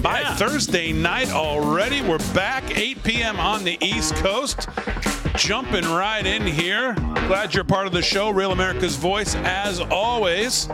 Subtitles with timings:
[0.00, 0.20] it's just flying by.
[0.20, 0.34] Yeah.
[0.36, 2.02] Thursday night already.
[2.02, 3.38] We're back 8 p.m.
[3.38, 4.68] on the East Coast.
[5.36, 6.94] Jumping right in here.
[6.94, 8.30] Glad you're part of the show.
[8.30, 10.66] Real America's Voice, as always.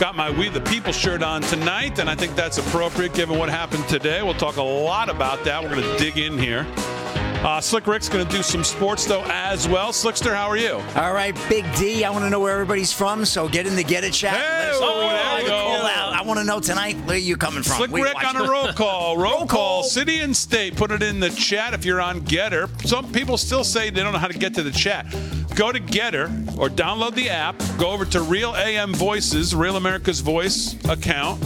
[0.00, 3.48] Got my We the People shirt on tonight, and I think that's appropriate given what
[3.48, 4.22] happened today.
[4.22, 5.62] We'll talk a lot about that.
[5.62, 6.66] We're going to dig in here.
[7.42, 9.92] Uh, Slick Rick's going to do some sports, though, as well.
[9.92, 10.74] Slickster, how are you?
[10.94, 12.04] All right, Big D.
[12.04, 14.34] I want to know where everybody's from, so get in the Get It chat.
[14.34, 15.82] Hey, Let us know there where we you go.
[16.22, 16.36] Call out.
[16.36, 17.76] I want to know tonight where you coming from.
[17.76, 19.16] Slick We Rick on a roll call.
[19.16, 19.46] Roll, Roll call.
[19.46, 19.82] call.
[19.82, 20.76] City and state.
[20.76, 22.86] Put it in the chat if you're on GETTR.
[22.86, 25.06] Some people still say they don't know how to get to the chat.
[25.54, 27.56] Go to GETTR or download the app.
[27.78, 31.42] Go over to Real AM Voices, Real America's Voice account,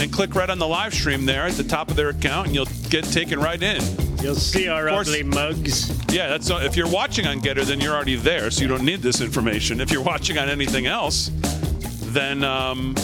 [0.00, 2.54] and click right on the live stream there at the top of their account, and
[2.54, 3.82] you'll get taken right in.
[4.22, 5.08] You'll see our course.
[5.08, 5.90] ugly mugs.
[6.12, 9.00] Yeah, that's if you're watching on GETTR, then you're already there, so you don't need
[9.02, 9.80] this information.
[9.80, 11.30] If you're watching on anything else,
[12.12, 12.94] then um,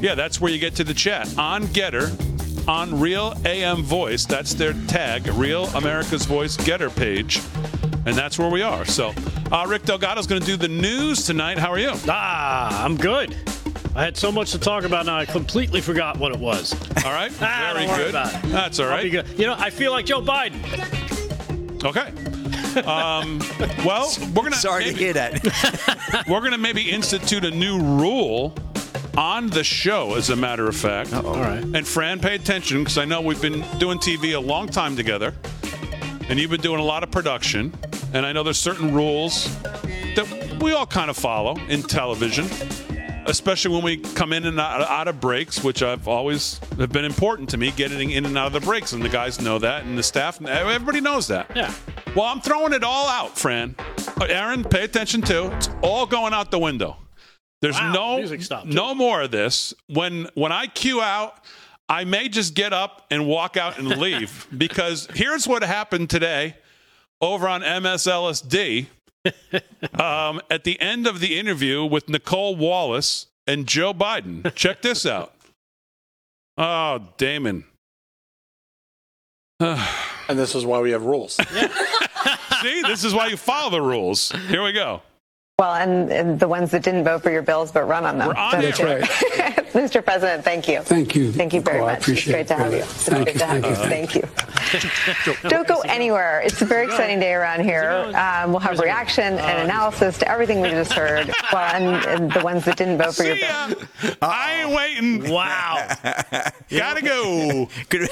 [0.00, 4.24] yeah, that's where you get to the chat on GETTR, on Real AM Voice.
[4.26, 7.40] That's their tag, Real America's Voice GETTR page,
[8.06, 8.84] and that's where we are.
[8.84, 9.12] So,
[9.50, 11.58] uh, Rick Delgado's going to do the news tonight.
[11.58, 11.92] How are you?
[12.08, 13.36] Ah, I'm good.
[13.96, 16.72] I had so much to talk about now, I completely forgot what it was.
[17.04, 18.10] All right, Ah, very don't worry good.
[18.10, 18.42] about it.
[18.50, 19.26] That's all I'll be right.
[19.26, 19.38] good.
[19.38, 20.62] You know, I feel like Joe Biden.
[21.84, 22.12] Okay.
[22.82, 23.40] Um,
[23.84, 25.42] well, we're gonna Sorry to hear that.
[26.28, 28.54] We're going to maybe institute a new rule
[29.16, 31.12] on the show, as a matter of fact.
[31.12, 31.62] All right.
[31.62, 35.34] And Fran, pay attention because I know we've been doing TV a long time together,
[36.28, 37.72] and you've been doing a lot of production.
[38.12, 42.46] And I know there's certain rules that we all kind of follow in television,
[43.26, 47.04] especially when we come in and out, out of breaks, which I've always have been
[47.04, 48.92] important to me, getting in and out of the breaks.
[48.92, 51.50] And the guys know that, and the staff, everybody knows that.
[51.54, 51.72] Yeah.
[52.16, 53.74] Well, I'm throwing it all out, Fran.
[54.20, 55.50] Uh, Aaron, pay attention too.
[55.52, 56.96] It's all going out the window.
[57.60, 58.74] There's Wow, no music stopped, too.
[58.74, 59.74] no more of this.
[59.88, 61.44] When when I cue out,
[61.88, 66.56] I may just get up and walk out and leave because here's what happened today
[67.20, 68.86] over on MSLSD.
[69.98, 74.54] um, at the end of the interview with Nicolle Wallace and Joe Biden.
[74.54, 75.34] Check this out.
[76.56, 77.64] Oh, Damon.
[80.30, 81.32] And this is why we have rules.
[82.62, 84.30] See, this is why you follow the rules.
[84.48, 85.00] Here we go.
[85.60, 88.28] Well, and, and the ones that didn't vote for your bills but run on them.
[88.28, 89.00] We're on So- there.
[89.00, 89.54] That's right.
[89.78, 90.04] Mr.
[90.04, 90.80] President, thank you.
[90.82, 91.30] Thank you.
[91.30, 91.88] Thank you very Nicole.
[91.88, 92.00] I much.
[92.02, 92.78] appreciate it's great to have you.
[92.80, 93.40] It's Thank great you.
[93.40, 94.20] to have Thank you.
[94.22, 94.28] you.
[94.28, 95.48] Thank you.
[95.50, 96.40] Don't go anywhere.
[96.44, 98.10] It's a very exciting day around here.
[98.16, 101.30] Um, we'll have reaction and analysis to everything we just heard.
[101.50, 103.86] Well, and, and the ones that didn't vote for your See bills.
[104.02, 104.10] ya.
[104.20, 105.32] I ain't waiting.
[105.32, 105.96] Wow.
[106.70, 107.68] Gotta go.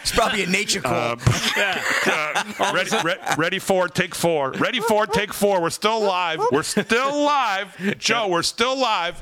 [0.00, 1.16] It's probably a nature call.
[1.56, 4.52] Uh, ready, re- ready for take four.
[4.52, 5.60] Ready for take four.
[5.60, 6.40] We're still live.
[6.50, 7.98] We're still live.
[7.98, 9.20] Joe, we're still live.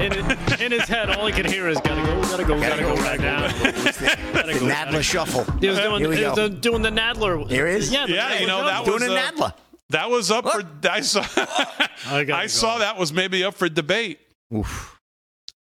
[0.00, 2.94] In, in his head, all he could hear is "Gotta go, gotta go, gotta, go,
[2.96, 5.44] right now." Gotta the go, Nadler shuffle.
[5.58, 6.48] He was doing, Here we he was go.
[6.48, 7.48] doing- doing the Nadler.
[7.50, 7.92] Here it is.
[7.92, 8.98] Yeah, Yeah, Nadler you know, that shuffle.
[8.98, 9.52] Doing a was, uh, Nadler.
[9.90, 10.62] That was up for.
[10.90, 11.24] I saw.
[12.06, 14.18] I I saw that was maybe up for debate.
[14.54, 14.95] Oof.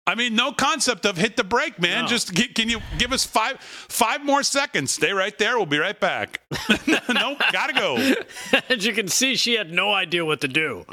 [0.07, 2.03] I mean, no concept of hit the brake, man.
[2.03, 2.07] No.
[2.07, 4.91] Just gi- can you give us five five more seconds?
[4.91, 5.57] Stay right there.
[5.57, 6.41] We'll be right back.
[6.87, 8.13] nope, gotta go.
[8.69, 10.85] As you can see, she had no idea what to do.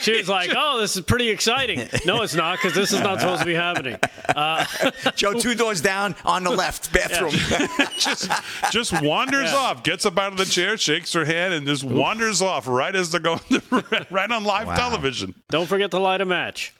[0.00, 3.20] She was like, "Oh, this is pretty exciting." No, it's not because this is not
[3.20, 3.98] supposed to be happening.
[4.34, 4.64] Uh,
[5.14, 7.30] Joe, two doors down on the left bathroom.
[7.98, 8.30] just
[8.72, 12.42] just wanders off, gets up out of the chair, shakes her hand, and just wanders
[12.42, 13.40] off right as they're going
[14.10, 14.74] right on live Wow.
[14.74, 15.34] television.
[15.50, 16.74] don't forget to light a match.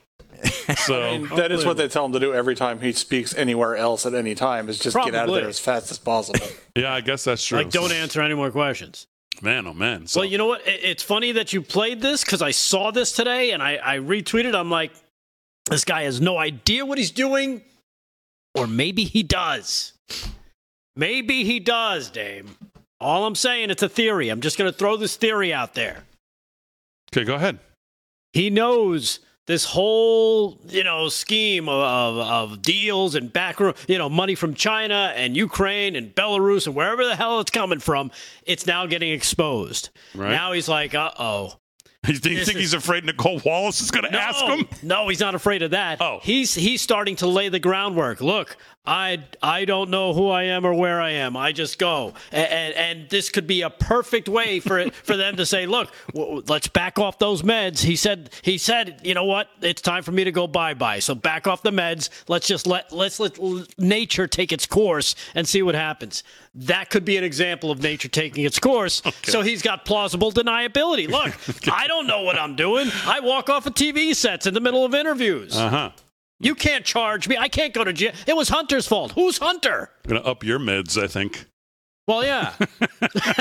[0.87, 4.07] So that is what they tell him to do every time he speaks anywhere else
[4.07, 5.41] at any time is just get out of Probably.
[5.41, 6.47] there as fast as possible.
[6.77, 7.59] yeah, I guess that's true.
[7.59, 9.07] Like, don't answer any more questions.
[9.43, 10.07] Man, oh man.
[10.07, 10.67] So, Well, you know what?
[10.67, 13.99] It- It's funny that you played this because I saw this today and I, I
[13.99, 14.55] retweeted.
[14.55, 14.93] I'm like,
[15.69, 17.63] this guy has no idea what he's doing,
[18.55, 19.93] or maybe he does.
[20.97, 22.49] Maybe he does, Dame.
[23.01, 24.29] All I'm saying, it's a theory.
[24.29, 26.05] I'm just going to throw this theory out there.
[27.15, 27.59] okay, go ahead.
[28.33, 32.19] He knows this whole you know scheme of, of,
[32.53, 37.05] of deals and backroom you know money from China and Ukraine and Belarus and wherever
[37.05, 38.11] the hell it's coming from.
[38.47, 39.91] It's now getting exposed.
[40.15, 40.31] Right.
[40.31, 41.57] Now he's like, uh oh.
[42.03, 44.67] Do You think, think is- he's afraid Nicolle Wallace is going to No, ask him?
[44.83, 46.01] no, he's not afraid of that.
[46.01, 46.21] Oh.
[46.23, 48.21] he's he's starting to lay the groundwork.
[48.23, 48.57] Look,
[48.87, 51.37] I I don't know who I am or where I am.
[51.37, 55.17] I just go, and and, and this could be a perfect way for it, for
[55.19, 57.81] them to say, look, w- let's back off those meds.
[57.81, 59.49] He said he said, you know what?
[59.61, 60.99] It's time for me to go bye bye.
[61.01, 62.09] So back off the meds.
[62.27, 63.39] Let's just let let's let
[63.79, 66.23] nature take its course and see what happens.
[66.55, 69.03] That could be an example of nature taking its course.
[69.25, 71.07] So he's got plausible deniability.
[71.09, 72.89] Look, I don't know what I'm doing.
[73.07, 75.57] I walk off of TV sets in the middle of interviews.
[75.57, 75.91] Uh huh.
[76.41, 77.37] You can't charge me.
[77.37, 78.13] I can't go to jail.
[78.27, 79.13] It was Hunter's fault.
[79.13, 79.91] Who's Hunter?
[80.05, 81.45] I'm gonna up your meds, I think.
[82.09, 82.55] Well, yeah.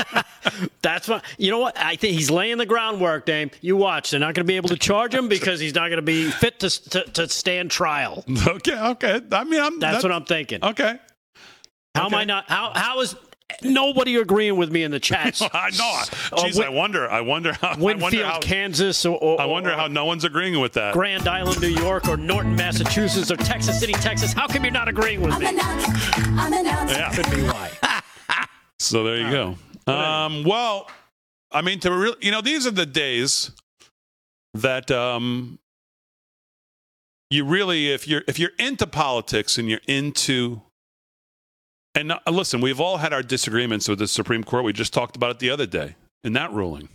[0.82, 1.58] That's what you know.
[1.58, 3.50] What I think he's laying the groundwork, Dame.
[3.62, 4.10] You watch.
[4.12, 6.30] They're not going to be able to charge him because he's not going to be
[6.30, 8.24] fit to, to to stand trial.
[8.46, 9.20] Okay, okay.
[9.32, 10.62] I mean, I'm, That's what I'm thinking.
[10.62, 10.96] Okay.
[11.96, 12.48] How am I not?
[12.48, 13.16] How how is
[13.62, 15.42] nobody agreeing with me in the chats?
[15.52, 16.00] I know.
[16.32, 17.10] Uh, Jeez, Win- I wonder.
[17.10, 17.68] I wonder how.
[17.70, 18.38] I wonder Winfield, how.
[18.40, 20.92] Kansas, or, or I wonder how no one's agreeing with that.
[20.94, 24.32] Grand Island, New York, or Norton, Massachusetts, or Texas City, Texas.
[24.32, 25.48] How come you're not agreeing with I'm me?
[25.48, 25.94] announcing.
[26.38, 26.96] I'm announcing.
[26.98, 27.12] Yeah.
[27.14, 27.70] Could be why.
[28.78, 29.92] So there you go.
[29.92, 30.88] Um, well,
[31.52, 33.50] I mean, to real, you know, these are the days
[34.54, 35.58] that um,
[37.28, 40.62] you really, if you're if you're into politics and you're into,
[41.94, 44.64] and uh, listen, we've all had our disagreements with the Supreme Court.
[44.64, 46.88] We just talked about it the other day in that ruling,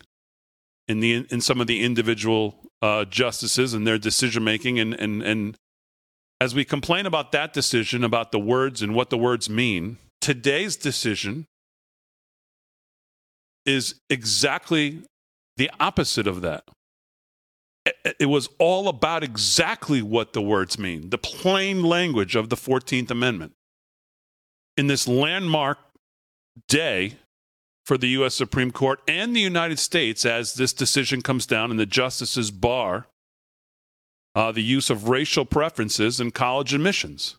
[0.88, 5.22] in the in some of the individual uh, justices and their decision making, and and
[5.22, 5.58] and
[6.42, 10.76] as we complain about that decision, about the words and what the words mean, today's
[10.76, 11.46] decision
[13.66, 15.02] is exactly
[15.58, 16.64] the opposite of that.
[17.86, 22.56] It- It was all about exactly what the words mean, the plain language of the
[22.58, 23.54] 14th Amendment.
[24.78, 25.78] In this landmark
[26.68, 27.14] day
[27.86, 28.36] for the U.S.
[28.36, 33.08] Supreme Court and the United States, as this decision comes down and the justices bar
[34.36, 37.38] uh, the use of racial preferences in college admissions.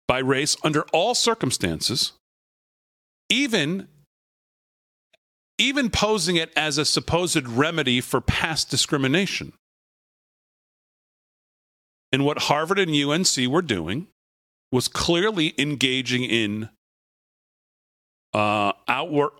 [0.08, 2.14] by race under all circumstances,
[3.30, 3.88] even,
[5.58, 9.54] even posing it as a supposed remedy for past discrimination.
[12.12, 14.08] And what Harvard and UNC were doing
[14.72, 16.70] was clearly engaging in
[18.34, 19.32] uh, outward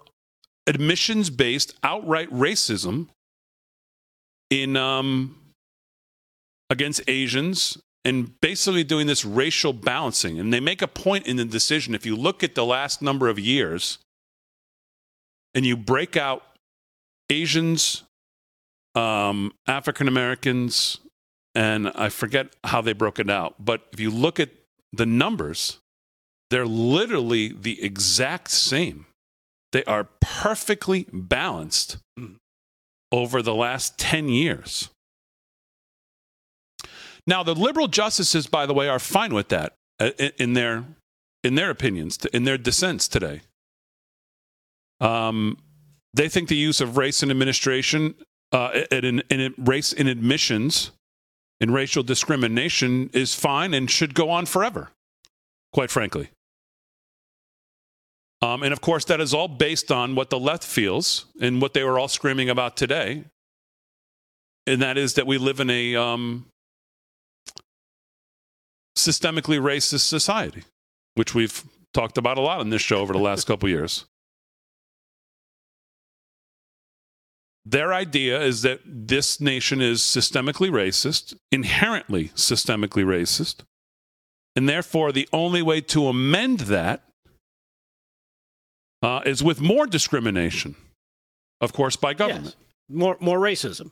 [0.66, 3.08] admissions based outright racism
[4.50, 5.38] in um,
[6.70, 10.40] against Asians and basically doing this racial balancing.
[10.40, 11.94] And they make a point in the decision.
[11.94, 14.00] If you look at the last number of years
[15.58, 16.44] and you break out
[17.32, 18.04] Asians,
[18.94, 21.00] um, African Americans,
[21.56, 24.52] and I forget how they broke it out, but if you look at
[24.94, 25.80] the numbers,
[26.52, 29.08] they're literally the exact same.
[29.72, 31.98] They are perfectly balanced
[33.12, 34.92] over the last 10 years.
[37.26, 40.86] Now, the liberal justices, by the way, are fine with that uh, in their,
[41.44, 43.42] in their opinions, in their dissents today.
[45.00, 45.58] Um,
[46.14, 48.16] they think the use of race in administration,
[48.52, 50.92] uh, in, in, in race in admissions,
[51.60, 54.90] in racial discrimination is fine and should go on forever,
[55.74, 56.30] quite frankly.
[58.42, 61.74] Um, and of course, that is all based on what the left feels and what
[61.74, 63.24] they were all screaming about today.
[64.68, 66.46] And that is that we live in a um,
[68.96, 70.64] systemically racist society,
[71.16, 71.64] which we've
[71.94, 74.06] talked about a lot on this show over the last couple years.
[77.70, 83.64] Their idea is that this nation is systemically racist, inherently systemically racist,
[84.56, 87.04] and therefore the only way to amend that
[89.04, 90.76] uh, is with more discrimination.
[91.60, 92.46] of course, by government.
[92.46, 92.56] Yes.
[92.90, 93.92] More more racism,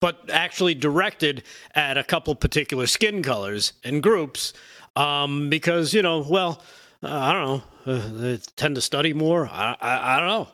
[0.00, 1.42] but actually directed
[1.74, 4.52] at a couple particular skin colors and groups,
[4.94, 6.62] um, because you know, well,
[7.02, 9.48] uh, I don't know, uh, they tend to study more.
[9.48, 10.48] I, I I don't know.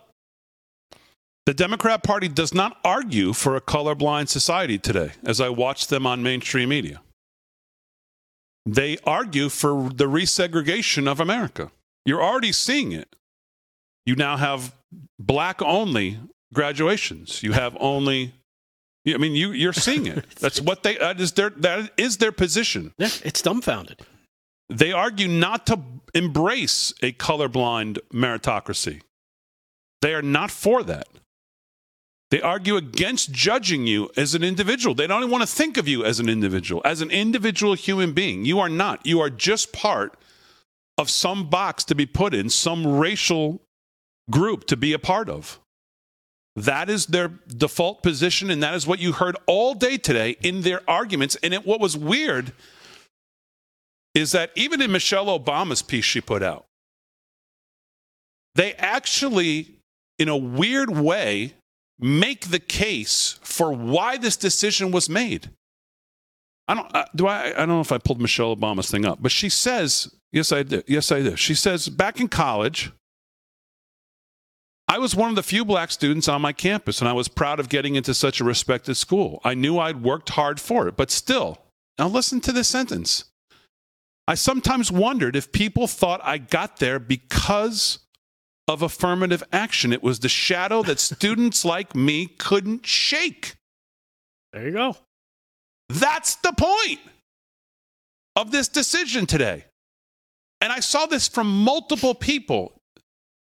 [1.49, 6.07] The Democrat Party does not argue for a colorblind society today, as I watch them
[6.07, 7.01] on mainstream media.
[8.67, 11.71] They argue for the resegregation of America.
[12.05, 13.17] You're already seeing it.
[14.05, 14.75] You now have
[15.19, 16.19] black only
[16.53, 17.43] graduations.
[17.43, 18.35] You have only
[19.07, 20.29] I mean you you're seeing it.
[20.41, 22.93] That's what they that is their that is their position.
[22.99, 24.03] Yeah, it's dumbfounded.
[24.69, 25.81] They argue not to
[26.13, 29.01] embrace a colorblind meritocracy.
[30.03, 31.09] They are not for that.
[32.31, 34.95] They argue against judging you as an individual.
[34.95, 38.13] They don't even want to think of you as an individual, as an individual human
[38.13, 38.45] being.
[38.45, 39.07] You are not.
[39.07, 40.17] You are just part
[40.99, 43.63] of some box to be put in, some racial
[44.31, 45.59] group to be a part of.
[46.55, 50.63] That is their default position, and that is what you heard all day today in
[50.63, 51.37] their arguments.
[51.43, 52.53] And it, what was weird
[54.13, 56.67] is that even in Michelle Obama's piece she put out,
[58.57, 59.77] they actually,
[60.19, 61.55] in a weird way,
[61.99, 65.51] make the case for why this decision was made.
[66.67, 69.19] I don't uh, do I I don't know if I pulled Michelle Obama's thing up,
[69.21, 70.85] but she says, yes I did.
[70.87, 71.39] Yes I did.
[71.39, 72.93] She says back in college
[74.87, 77.61] I was one of the few black students on my campus and I was proud
[77.61, 79.41] of getting into such a respected school.
[79.45, 81.59] I knew I'd worked hard for it, but still.
[81.99, 83.25] Now listen to this sentence.
[84.27, 88.01] I sometimes wondered if people thought I got there because
[88.69, 89.93] of affirmative action.
[89.93, 93.57] It was the shadow that students like me couldn't shake.
[94.53, 94.97] There you go.
[95.89, 97.01] That's the point
[98.37, 99.65] of this decision today.
[100.61, 102.81] And I saw this from multiple people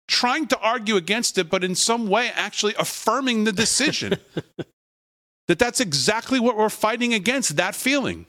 [0.07, 4.15] trying to argue against it, but in some way actually affirming the decision.
[5.49, 8.27] that that's exactly what we're fighting against that feeling.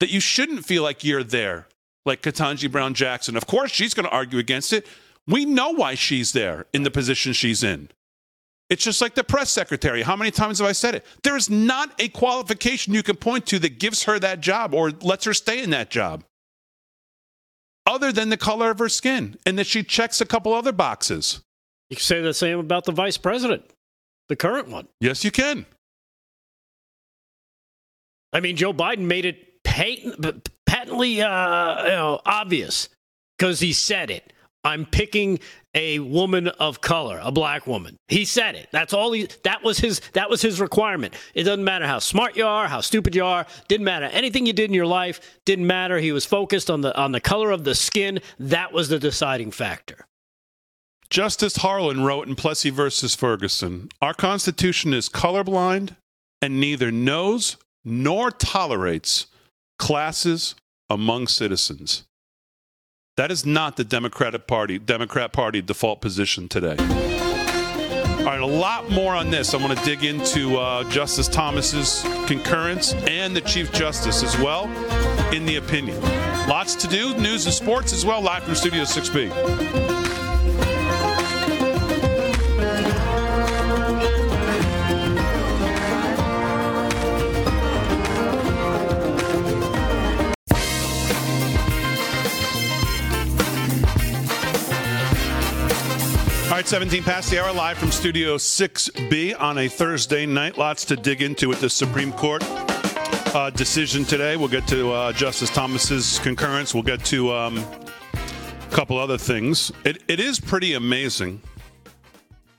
[0.00, 1.66] That you shouldn't feel like you're there,
[2.04, 3.36] like Ketanji Brown Jackson.
[3.36, 4.86] Of course, she's going to argue against it.
[5.26, 7.88] We know why she's there in the position she's in.
[8.68, 10.02] It's just like the press secretary.
[10.02, 11.06] How many times have I said it?
[11.22, 14.90] There is not a qualification you can point to that gives her that job or
[14.90, 16.24] lets her stay in that job,
[17.86, 21.42] other than the color of her skin and that she checks a couple other boxes.
[21.90, 23.70] You can say the same about the vice president,
[24.28, 24.88] the current one.
[25.00, 25.66] Yes, you can.
[28.32, 32.88] I mean, Joe Biden made it patent, patently uh, you know, obvious
[33.36, 34.32] because he said it.
[34.64, 35.40] I'm picking
[35.74, 37.96] a woman of color, a black woman.
[38.08, 38.68] He said it.
[38.72, 41.14] That's all he that was his that was his requirement.
[41.34, 44.06] It doesn't matter how smart you are, how stupid you are, didn't matter.
[44.06, 45.98] Anything you did in your life didn't matter.
[45.98, 48.20] He was focused on the on the color of the skin.
[48.38, 50.06] That was the deciding factor.
[51.10, 55.96] Justice Harlan wrote in Plessy versus Ferguson Our Constitution is colorblind
[56.40, 59.26] and neither knows nor tolerates
[59.78, 60.54] classes
[60.92, 62.04] among citizens.
[63.16, 66.76] That is not the Democratic Party, Democrat Party default position today.
[66.78, 69.52] All right, a lot more on this.
[69.52, 74.68] I want to dig into uh, Justice Thomas's concurrence and the Chief Justice as well
[75.34, 76.00] in the opinion.
[76.46, 80.11] Lots to do, news and sports as well, live from Studio 6B.
[96.62, 100.56] Right, 17 past the hour, live from Studio 6B on a Thursday night.
[100.56, 102.40] Lots to dig into with the Supreme Court
[103.34, 104.36] uh, decision today.
[104.36, 106.72] We'll get to uh, Justice Thomas's concurrence.
[106.72, 109.72] We'll get to um, a couple other things.
[109.84, 111.42] It, it is pretty amazing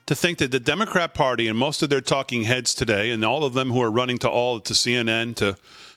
[0.07, 3.45] to think that the Democrat Party and most of their talking heads today, and all
[3.45, 5.55] of them who are running to all to CNN to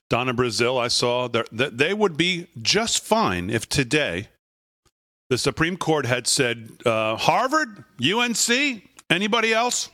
[0.09, 4.29] Donna Brazile, I saw that they would be just fine if today
[5.31, 9.91] the Supreme Court had said, uh, Harvard, UNC, anybody else,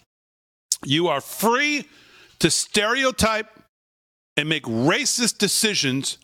[0.85, 1.87] you are free
[2.39, 3.49] to stereotype
[4.37, 6.19] and make racist decisions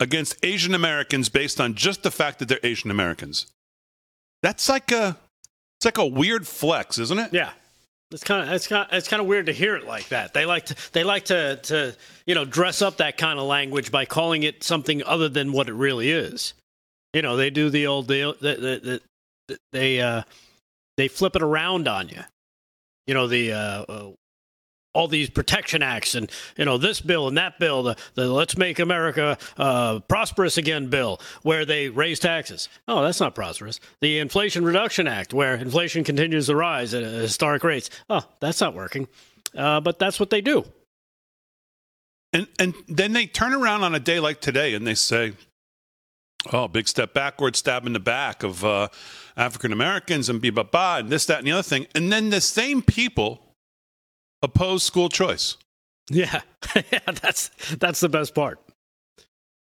[0.00, 3.46] against Asian Americans based on just the fact that they're Asian Americans.
[4.42, 5.16] That's like a
[5.76, 7.32] it's like a weird flex, isn't it?
[7.32, 7.50] Yeah.
[8.10, 10.32] It's kind of it's kind of, it's kind of weird to hear it like that.
[10.32, 11.96] They like to they like to to
[12.26, 15.68] you know dress up that kind of language by calling it something other than what
[15.68, 16.54] it really is.
[17.12, 18.34] You know, they do the old deal.
[18.34, 19.00] The, the,
[19.48, 20.22] the, they uh,
[20.96, 22.20] they flip it around on you.
[23.06, 24.10] You know, the uh, uh,
[24.94, 28.56] all these protection acts and you know this bill and that bill, the, the Let's
[28.56, 32.68] Make America uh, Prosperous Again bill, where they raise taxes.
[32.88, 33.80] Oh, that's not prosperous.
[34.00, 37.90] The Inflation Reduction Act, where inflation continues to rise at historic rates.
[38.10, 39.08] Oh, that's not working.
[39.56, 40.64] Uh, but that's what they do.
[42.32, 45.32] And and then they turn around on a day like today and they say,
[46.52, 48.88] "Oh, big step backward, stab in the back of uh,
[49.36, 52.82] African Americans and blah and this, that, and the other thing." And then the same
[52.82, 53.54] people
[54.42, 55.56] oppose school choice.
[56.10, 56.40] Yeah,
[56.74, 58.60] yeah, that's that's the best part.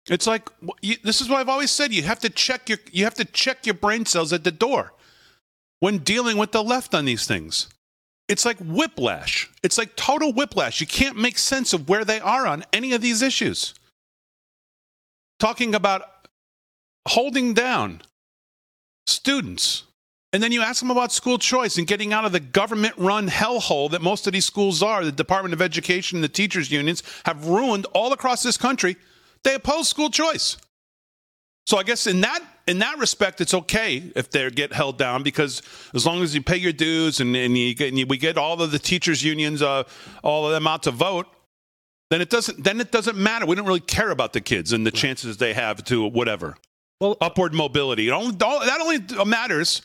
[0.07, 0.49] It's like
[0.81, 1.93] you, this is what I've always said.
[1.93, 4.93] You have to check your you have to check your brain cells at the door
[5.79, 7.67] when dealing with the left on these things.
[8.27, 9.49] It's like whiplash.
[9.63, 10.81] It's like total whiplash.
[10.81, 13.75] You can't make sense of where they are on any of these issues.
[15.39, 16.03] Talking about
[17.07, 18.01] holding down
[19.07, 19.83] students.
[20.33, 23.29] And then you ask them about school choice and getting out of the government run
[23.29, 25.05] hellhole that most of these schools are.
[25.05, 28.97] The Department of Education and the teachers' unions have ruined all across this country.
[29.43, 30.57] They oppose school choice.
[31.67, 35.23] So I guess in that in that respect, it's okay if they get held down
[35.23, 35.61] because
[35.93, 38.39] as long as you pay your dues and, and, you get, and you, we get
[38.39, 39.83] all of the teachers unions, uh,
[40.23, 41.27] all of them out to vote,
[42.09, 43.45] then it doesn't then it doesn't matter.
[43.45, 46.55] We don't really care about the kids and the chances they have to whatever.
[46.99, 48.07] Well, upward mobility.
[48.07, 49.81] It only, that only matters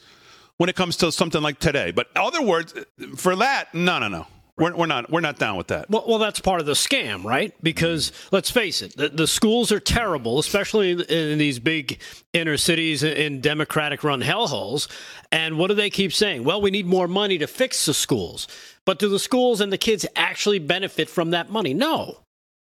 [0.59, 1.91] when it comes to something like today.
[1.91, 2.75] But other words,
[3.17, 4.27] for that, no, no, no.
[4.57, 5.89] We're, we're not we're not down with that.
[5.89, 7.55] Well, well, that's part of the scam, right?
[7.63, 8.37] Because mm-hmm.
[8.37, 11.99] let's face it, the, the schools are terrible, especially in, in these big
[12.35, 14.87] inner cities in Democratic-run hellholes.
[15.33, 16.45] And what do they keep saying?
[16.45, 18.47] Well, we need more money to fix the schools.
[18.85, 21.73] But do the schools and the kids actually benefit from that money?
[21.73, 22.19] No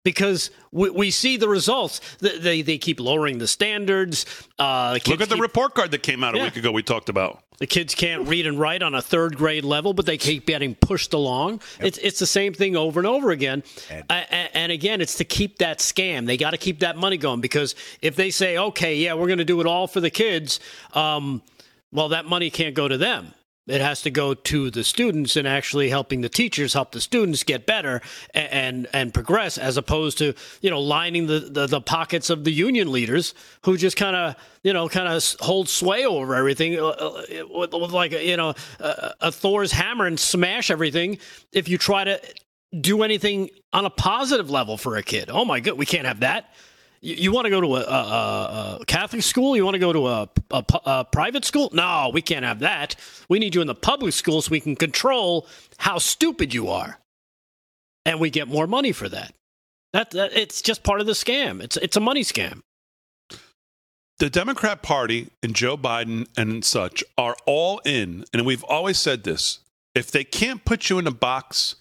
[0.06, 2.00] because we, we, see the results.
[2.20, 4.24] They, they keep lowering the standards.
[4.56, 6.44] Uh, the Look at the report card that came out a yeah.
[6.44, 6.70] week ago.
[6.70, 10.06] We talked about the kids can't read and write on a third grade level, but
[10.06, 11.54] they keep getting pushed along.
[11.80, 11.88] Yep.
[11.88, 13.64] It's it's the same thing over and over again.
[13.90, 16.26] And, and again, it's to keep that scam.
[16.26, 19.38] They got to keep that money going because if they say, okay, yeah, we're going
[19.38, 20.60] to do it all for the kids,
[20.94, 21.42] um,
[21.90, 23.34] well, that money can't go to them.
[23.66, 27.42] It has to go to the students and actually helping the teachers help the students
[27.42, 28.00] get better
[28.32, 32.44] and and, and progress, as opposed to you know lining the, the, the pockets of
[32.44, 36.78] the union leaders who just kind of you know kind of hold sway over everything
[36.78, 41.18] uh, uh, with, with like you know a, a Thor's hammer and smash everything.
[41.52, 42.20] If you try to
[42.80, 46.20] do anything on a positive level for a kid, oh my god, we can't have
[46.20, 46.54] that.
[47.06, 49.56] You, you want to go to a, a, a, Catholic school?
[49.56, 51.70] You want to go to a, a, private school?
[51.72, 52.96] No, we can't have that.
[53.28, 55.46] We need you in the public school so we can control
[55.78, 56.98] how stupid you are,
[58.04, 59.32] and we get more money for that.
[59.92, 61.62] That, that it's just part of the scam.
[61.62, 62.62] It's it's a money scam.
[64.18, 69.22] The Democrat Party and Joe Biden and such are all in, and we've always said
[69.22, 69.60] this:
[69.94, 71.76] if they can't put you in a box,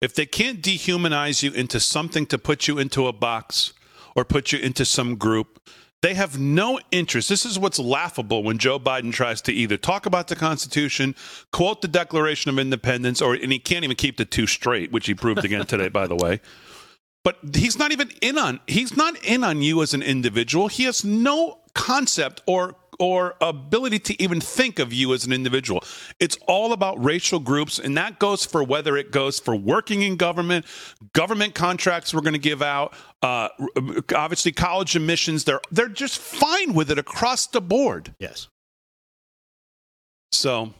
[0.00, 3.74] if they can't dehumanize you into something to put you into a box,
[4.16, 5.60] or put you into some group.
[6.02, 7.28] They have no interest.
[7.28, 11.14] This is what's laughable when Joe Biden tries to either talk about the Constitution,
[11.52, 15.06] quote the Declaration of Independence, or and he can't even keep the two straight, which
[15.06, 16.40] he proved again today, by the way.
[17.24, 20.68] But he's not even in on he's not in on you as an individual.
[20.68, 25.82] He has no concept or or ability to even think of you as an individual.
[26.20, 30.16] It's all about racial groups, and that goes for whether it goes for working in
[30.16, 30.66] government,
[31.12, 33.48] government contracts we're going to give out, uh,
[34.14, 35.44] obviously college admissions.
[35.44, 38.14] They're they're just fine with it across the board.
[38.18, 38.48] Yes.
[40.32, 40.74] So.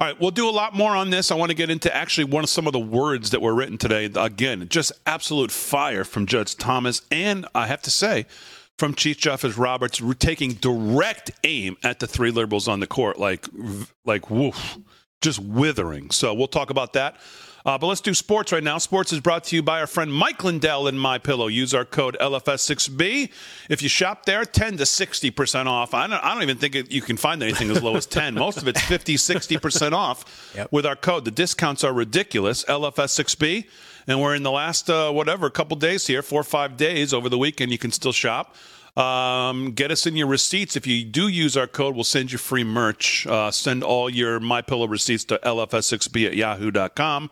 [0.00, 1.32] All right, we'll do a lot more on this.
[1.32, 3.78] I want to get into actually one of some of the words that were written
[3.78, 4.04] today.
[4.04, 7.02] Again, just absolute fire from Judge Thomas.
[7.10, 8.26] And I have to say,
[8.78, 13.46] from Chief Justice Roberts taking direct aim at the three liberals on the court, like
[14.04, 14.78] like woof,
[15.20, 16.10] just withering.
[16.10, 17.16] So we'll talk about that.
[17.66, 18.78] Uh, but let's do sports right now.
[18.78, 21.48] Sports is brought to you by our friend Mike Lindell in My Pillow.
[21.48, 23.30] Use our code LFS6B.
[23.68, 25.92] If you shop there, 10 to 60% off.
[25.92, 28.34] I don't, I don't even think it, you can find anything as low as 10.
[28.36, 30.72] Most of it's 50, 60% off yep.
[30.72, 31.26] with our code.
[31.26, 32.64] The discounts are ridiculous.
[32.64, 33.66] LFS6B
[34.08, 37.28] and we're in the last uh, whatever couple days here, four or five days over
[37.28, 37.70] the weekend.
[37.70, 38.56] You can still shop.
[38.96, 40.74] Um, get us in your receipts.
[40.74, 43.26] If you do use our code, we'll send you free merch.
[43.28, 47.30] Uh, send all your My Pillow receipts to lfs6b at yahoo.com.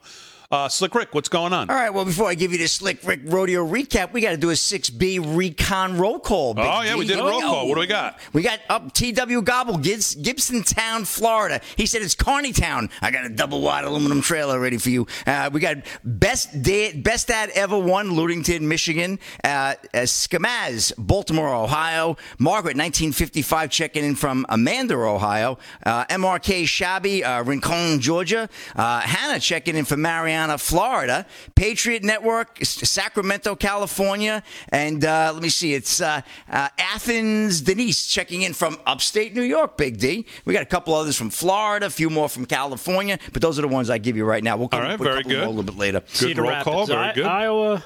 [0.50, 1.68] Uh, Slick Rick, what's going on?
[1.68, 1.90] All right.
[1.90, 4.54] Well, before I give you the Slick Rick rodeo recap, we got to do a
[4.54, 6.54] 6B recon roll call.
[6.54, 6.98] Big oh, yeah, D.
[6.98, 7.68] we did a roll call.
[7.68, 8.20] What do we got?
[8.32, 11.60] We got up TW Gobble, Gibbs, Gibson Town, Florida.
[11.76, 12.90] He said it's Carney Town.
[13.02, 15.08] I got a double wide aluminum trailer ready for you.
[15.26, 19.18] Uh, we got best dad, best dad ever one, Ludington, Michigan.
[19.42, 22.16] Uh, uh, Skamaz, Baltimore, Ohio.
[22.38, 25.58] Margaret, 1955, checking in from Amanda, Ohio.
[25.84, 28.48] Uh, MRK Shabby, uh, Rincon, Georgia.
[28.76, 30.35] Uh, Hannah checking in from Marianne.
[30.36, 36.20] Guyana, Florida, Patriot Network, Sacramento, California, and uh, let me see, it's uh,
[36.50, 40.26] uh, Athens, Denise checking in from upstate New York, Big D.
[40.44, 43.62] We got a couple others from Florida, a few more from California, but those are
[43.62, 44.56] the ones I give you right now.
[44.58, 45.44] We'll come All right, up with a very more good.
[45.44, 46.00] a little bit later.
[46.00, 46.86] Good Cedar roll Rapids, call.
[46.86, 47.84] Very I- Iowa.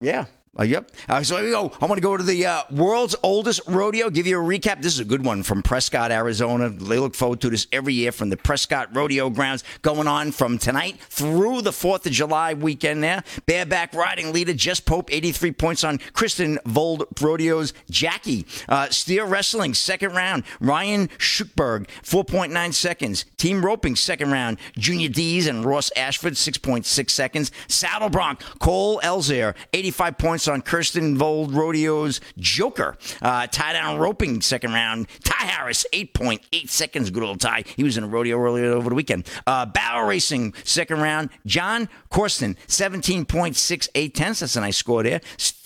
[0.00, 0.26] Yeah.
[0.58, 0.90] Uh, yep.
[1.08, 1.72] Uh, so here we go.
[1.80, 4.10] I want to go to the uh, world's oldest rodeo.
[4.10, 4.82] Give you a recap.
[4.82, 6.68] This is a good one from Prescott, Arizona.
[6.68, 10.58] They look forward to this every year from the Prescott Rodeo Grounds, going on from
[10.58, 13.02] tonight through the Fourth of July weekend.
[13.02, 18.44] There, bareback riding leader Jess Pope, 83 points on Kirsten Vold Rodeo's Jackie.
[18.68, 20.44] Uh, steer wrestling second round.
[20.60, 23.24] Ryan Schuckberg, 4.9 seconds.
[23.38, 24.58] Team roping second round.
[24.76, 27.50] Junior D's and Ross Ashford, 6.6 seconds.
[27.68, 32.96] Saddle bronc Cole Elzer, 85 points on Kirsten Vold Rodeo's Joker.
[33.20, 35.06] Uh, tie down roping second round.
[35.24, 37.10] Ty Harris, 8.8 seconds.
[37.10, 37.64] Good old Ty.
[37.76, 39.26] He was in a rodeo earlier over the weekend.
[39.46, 41.30] Uh, barrel racing second round.
[41.46, 44.40] John Corsten, 17.68 tenths.
[44.40, 45.20] That's a nice score there.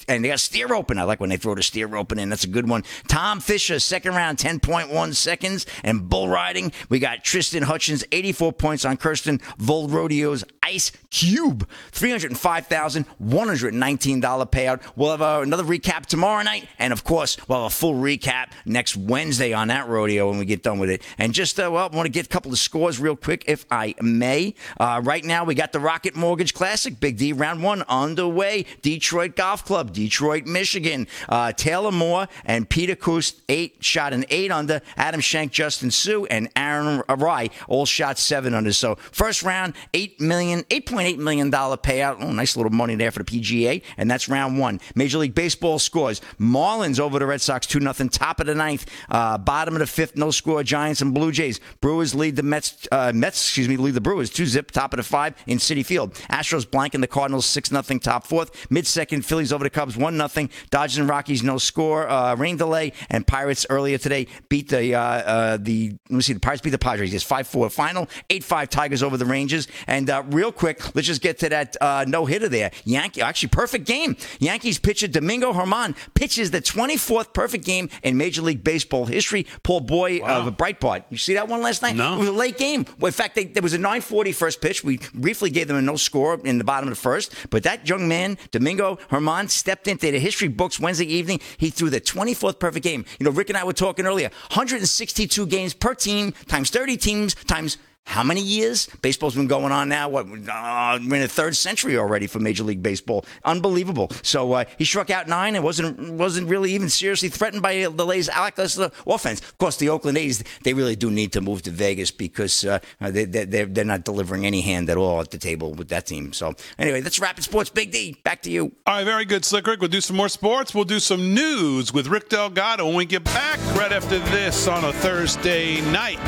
[0.09, 0.99] And they got steer open.
[0.99, 2.29] I like when they throw the steer open in.
[2.29, 2.85] That's a good one.
[3.09, 5.67] Tom Fisher, second round, 10.1 seconds.
[5.83, 11.69] And bull riding, we got Tristan Hutchins, 84 points on Kirsten Vold Rodeo's Ice Cube.
[11.93, 14.83] $305,119 payout.
[14.97, 16.69] We'll have uh, another recap tomorrow night.
[16.79, 20.45] And of course, we'll have a full recap next Wednesday on that rodeo when we
[20.45, 21.03] get done with it.
[21.19, 23.67] And just, uh, well, I want to get a couple of scores real quick, if
[23.71, 24.55] I may.
[24.79, 28.67] Uh, right now, we got the Rocket Mortgage Classic, Big D, round one underway.
[28.83, 31.09] Detroit Golf Club, Detroit, Michigan.
[31.29, 34.81] Uh, Taylor Moore and Peter Kuest, eight shot an eight under.
[34.97, 38.73] Adam Schenk, Justin Suh, and Aaron Rai all shot seven under.
[38.73, 42.19] So first round, eight million, eight point eight million dollar payout.
[42.21, 44.81] Oh, nice little money there for the PGA, and that's round one.
[44.95, 48.09] Major League Baseball scores: Marlins over the Red Sox, two nothing.
[48.09, 50.63] Top of the ninth, uh, bottom of the fifth, no score.
[50.63, 51.61] Giants and Blue Jays.
[51.81, 52.87] Brewers lead the Mets.
[52.93, 54.71] Uh, Mets, excuse me, lead the Brewers two zip.
[54.71, 56.13] Top of the five in Citi Field.
[56.31, 57.99] Astros blanking the Cardinals six nothing.
[57.99, 58.71] Top fourth.
[58.71, 60.49] Mid second, Phillies over the Cubs one nothing.
[60.71, 62.09] Dodgers and Rockies no score.
[62.09, 66.33] Uh, rain delay and Pirates earlier today beat the uh, uh, the let me see
[66.33, 67.13] the Pirates beat the Padres.
[67.13, 68.09] It's five four final.
[68.31, 69.69] Eight five Tigers over the Rangers.
[69.87, 72.71] And uh, real quick, let's just get to that uh, no hitter there.
[72.85, 74.17] Yankee actually perfect game.
[74.39, 79.47] Yankees pitcher Domingo Germán pitches the 24th perfect game in Major League Baseball history.
[79.63, 81.05] Paul Boy of Breitbart.
[81.11, 81.97] You see that one last night?
[81.97, 82.15] No.
[82.15, 82.87] It was a late game.
[82.99, 84.83] Well, in fact, they, there was a 9:40 first pitch.
[84.83, 87.89] We briefly gave them a no score in the bottom of the first, but that
[87.89, 91.41] young man, Domingo Germán, stepped into the history books Wednesday evening.
[91.59, 93.05] He threw the 24th perfect game.
[93.19, 94.31] You know, Rick and I were talking earlier.
[94.51, 97.79] 162 games per team times 30 teams times.
[98.07, 98.87] How many years?
[99.03, 100.09] Baseball's been going on now.
[100.09, 100.27] What?
[100.27, 103.25] Uh, we're in the third century already for Major League Baseball.
[103.45, 104.11] Unbelievable.
[104.23, 108.07] So uh, he struck out nine and wasn't wasn't really even seriously threatened by the
[108.07, 109.41] Lays' lackluster offense.
[109.41, 112.79] Of course, the Oakland A's they really do need to move to Vegas because uh,
[113.01, 116.07] they, they, they're they're not delivering any hand at all at the table with that
[116.07, 116.33] team.
[116.33, 117.71] So anyway, that's Rapid Sports.
[117.71, 118.73] Big D, back to you.
[118.87, 119.81] All right, very good, Slick Rick.
[119.81, 120.75] We'll do some more sports.
[120.75, 124.85] We'll do some news with Rick Delgado when we get back right after this on
[124.85, 126.21] a Thursday night.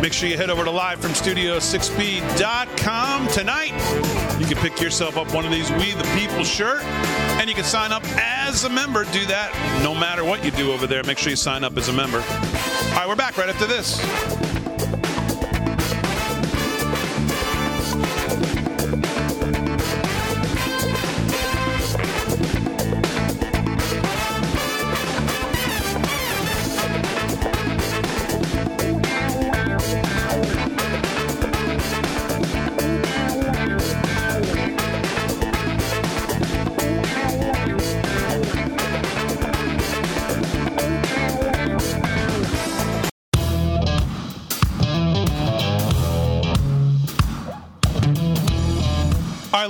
[0.00, 3.72] Make sure you head over to live from studio 6p.com tonight.
[4.38, 6.82] You can pick yourself up one of these We the People shirt,
[7.40, 9.04] and you can sign up as a member.
[9.04, 11.02] Do that no matter what you do over there.
[11.02, 12.18] Make sure you sign up as a member.
[12.18, 14.53] All right, we're back right after this.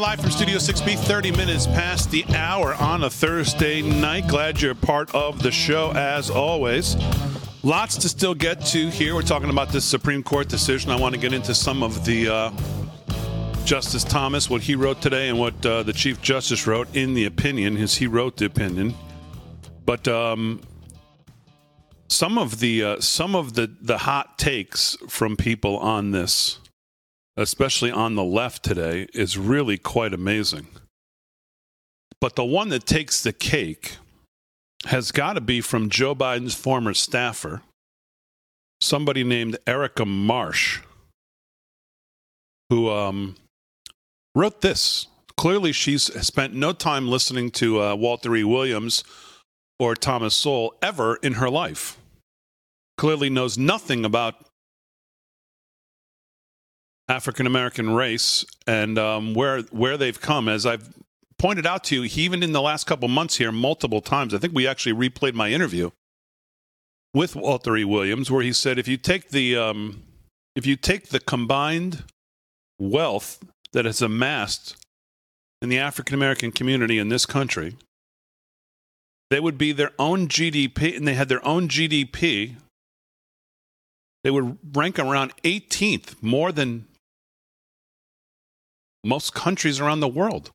[0.04, 4.28] Live from Studio 6B, 30 minutes past the hour on a Thursday night.
[4.28, 6.94] Glad you're part of the show as always.
[7.62, 9.14] Lots to still get to here.
[9.14, 10.90] We're talking about this Supreme Court decision.
[10.90, 12.50] I want to get into some of the uh,
[13.64, 17.24] Justice Thomas, what he wrote today, and what uh, the Chief Justice wrote in the
[17.24, 18.92] opinion, as he wrote the opinion.
[19.86, 20.60] But um,
[22.08, 26.58] some of the uh, some of the the hot takes from people on this
[27.36, 30.66] especially on the left today, is really quite amazing.
[32.20, 33.96] But the one that takes the cake
[34.86, 37.62] has got to be from Joe Biden's former staffer,
[38.80, 40.80] somebody named Erica Marsh,
[42.70, 43.36] who um,
[44.34, 45.06] wrote this.
[45.36, 48.44] Clearly, she's spent no time listening to uh, Walter E.
[48.44, 49.02] Williams
[49.78, 51.98] or Thomas Sowell ever in her life.
[52.96, 54.43] Clearly knows nothing about
[57.08, 60.48] African American race and um, where where they've come.
[60.48, 60.94] As I've
[61.38, 64.32] pointed out to you, even in the last couple months here, multiple times.
[64.32, 65.90] I think we actually replayed my interview
[67.12, 67.84] with Walter E.
[67.84, 70.02] Williams, where he said, if you take the um,
[70.56, 72.04] if you take the combined
[72.78, 74.76] wealth that is amassed
[75.60, 77.76] in the African American community in this country,
[79.30, 82.56] they would be their own GDP, and they had their own GDP.
[84.22, 86.86] They would rank around 18th, more than
[89.04, 90.50] most countries around the world.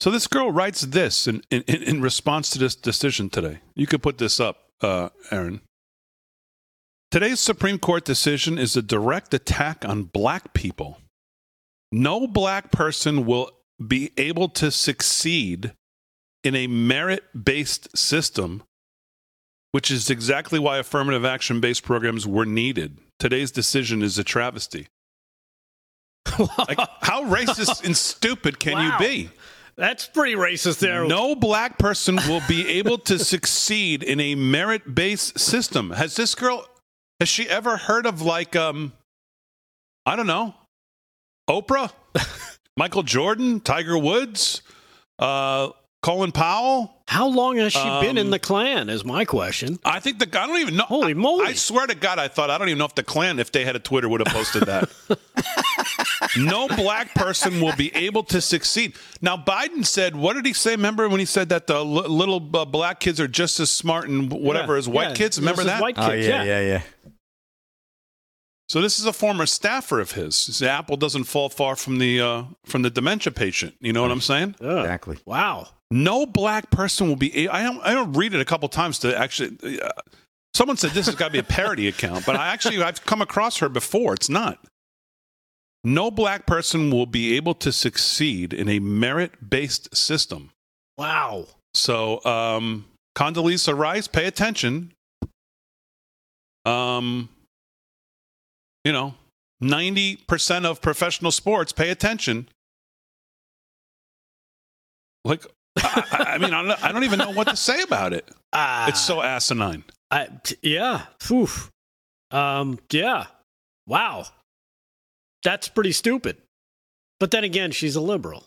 [0.00, 3.58] So this girl writes this in, in, in response to this decision today.
[3.74, 5.60] You could put this up, uh, Aaron.
[7.10, 10.98] Today's Supreme Court decision is a direct attack on black people.
[11.92, 13.50] No black person will
[13.84, 15.72] be able to succeed
[16.44, 18.62] in a merit based system,
[19.72, 22.98] which is exactly why affirmative action based programs were needed.
[23.18, 24.86] Today's decision is a travesty.
[26.58, 28.82] Like, how racist and stupid can Wow.
[28.92, 29.30] you be?
[29.76, 31.06] That's pretty racist there.
[31.06, 35.90] No black person will be able to succeed in a merit based system.
[35.92, 36.66] Has this girl,
[37.18, 38.92] has she ever heard of like, um,
[40.04, 40.54] I don't know,
[41.48, 41.92] Oprah,
[42.76, 44.60] Michael Jordan, Tiger Woods,
[45.18, 45.70] uh,
[46.02, 46.94] Colin Powell?
[47.06, 48.88] How long has she been in Um, the Klan?
[48.88, 49.78] Is my question.
[49.84, 50.84] I think the I don't even know.
[50.84, 51.46] Holy moly.
[51.46, 53.66] I, swear to God, I thought I don't even know if the Klan, if they
[53.66, 54.88] had a Twitter, would have posted that.
[56.38, 58.94] no black person will be able to succeed.
[59.20, 60.70] Now, Biden said, what did he say?
[60.70, 64.08] Remember when he said that the li- little uh, black kids are just as smart
[64.08, 65.38] and whatever Yeah, as white yeah, kids?
[65.38, 65.82] Remember that?
[65.82, 66.82] White Oh kids, yeah, yeah, yeah.
[68.68, 70.46] So this is a former staffer of his.
[70.58, 73.74] The apple doesn't fall far from the uh, from the dementia patient.
[73.80, 74.54] You know what I'm saying?
[74.60, 74.78] Ugh.
[74.78, 75.18] Exactly.
[75.26, 75.66] Wow.
[75.90, 77.48] No black person will be.
[77.48, 77.80] I don't.
[77.80, 79.80] I don't read it a couple times to actually.
[79.80, 79.88] Uh,
[80.54, 83.20] someone said this has got to be a parody account, but I actually I've come
[83.20, 84.14] across her before.
[84.14, 84.64] It's not.
[85.82, 90.50] No black person will be able to succeed in a merit-based system.
[90.98, 91.46] Wow.
[91.72, 92.84] So, um,
[93.16, 94.92] Condoleezza Rice, pay attention.
[96.66, 97.30] Um,
[98.84, 99.14] you know,
[99.60, 102.48] ninety percent of professional sports pay attention.
[105.24, 105.46] Like,
[105.82, 108.28] I, I mean, I don't, I don't even know what to say about it.
[108.52, 109.84] Ah, It's so asinine.
[110.10, 111.02] I, t- yeah.
[111.30, 111.70] Oof.
[112.30, 112.78] Um.
[112.90, 113.26] Yeah.
[113.86, 114.26] Wow.
[115.44, 116.36] That's pretty stupid.
[117.18, 118.44] But then again, she's a liberal.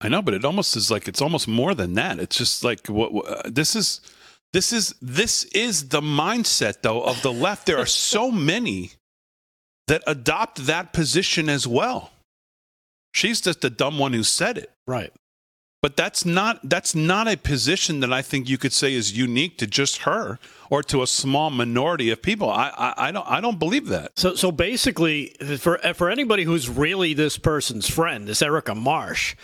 [0.00, 2.18] I know, but it almost is like it's almost more than that.
[2.18, 4.00] It's just like what, what uh, this is.
[4.52, 7.66] This is this is the mindset though of the left.
[7.66, 8.92] There are so many
[9.88, 12.10] that adopt that position as well.
[13.14, 14.70] She's just the dumb one who said it.
[14.86, 15.12] Right.
[15.82, 19.56] But that's not that's not a position that I think you could say is unique
[19.58, 20.38] to just her
[20.68, 22.50] or to a small minority of people.
[22.50, 24.18] I I, I don't I don't believe that.
[24.18, 29.36] So, so basically, for for anybody who's really this person's friend, this Erica Marsh,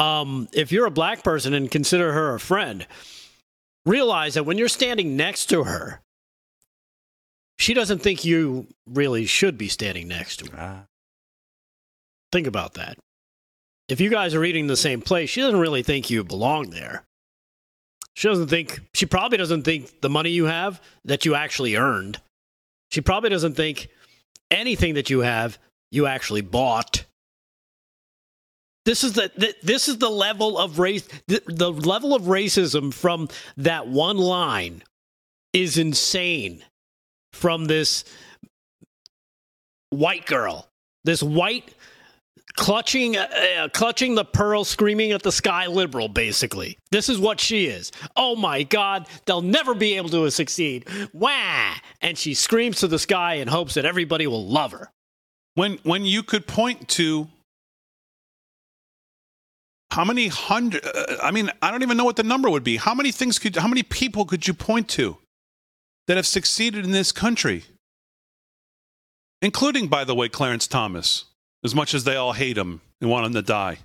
[0.00, 2.84] um, if you're a black person and consider her a friend,
[3.84, 6.00] realize that when you're standing next to her,
[7.58, 10.58] she doesn't think you really should be standing next to her.
[10.58, 10.86] Ah.
[12.32, 12.98] Think about that.
[13.88, 17.04] If you guys are eating the same place, she doesn't really think you belong there.
[18.14, 22.20] She doesn't think, she probably doesn't think the money you have that you actually earned.
[22.90, 23.88] She probably doesn't think
[24.50, 25.58] anything that you have
[25.90, 27.04] you actually bought.
[28.84, 33.28] This is the, this is the level of race the, the level of racism from
[33.56, 34.82] that one line
[35.52, 36.64] is insane
[37.32, 38.04] from this
[39.90, 40.68] white girl.
[41.04, 41.72] This white
[42.54, 43.28] clutching uh,
[43.58, 46.78] uh, clutching the pearl screaming at the sky liberal basically.
[46.90, 47.92] This is what she is.
[48.16, 50.86] Oh my god they'll never be able to succeed.
[51.12, 51.74] Wah!
[52.00, 54.90] And she screams to the sky in hopes that everybody will love her.
[55.54, 57.28] When when you could point to
[59.90, 62.76] how many hundred uh, I mean I don't even know what the number would be.
[62.76, 65.18] How many things could how many people could you point to
[66.06, 67.64] that have succeeded in this country?
[69.42, 71.26] Including by the way Clarence Thomas,
[71.64, 73.78] as much as they all hate him and want him to die.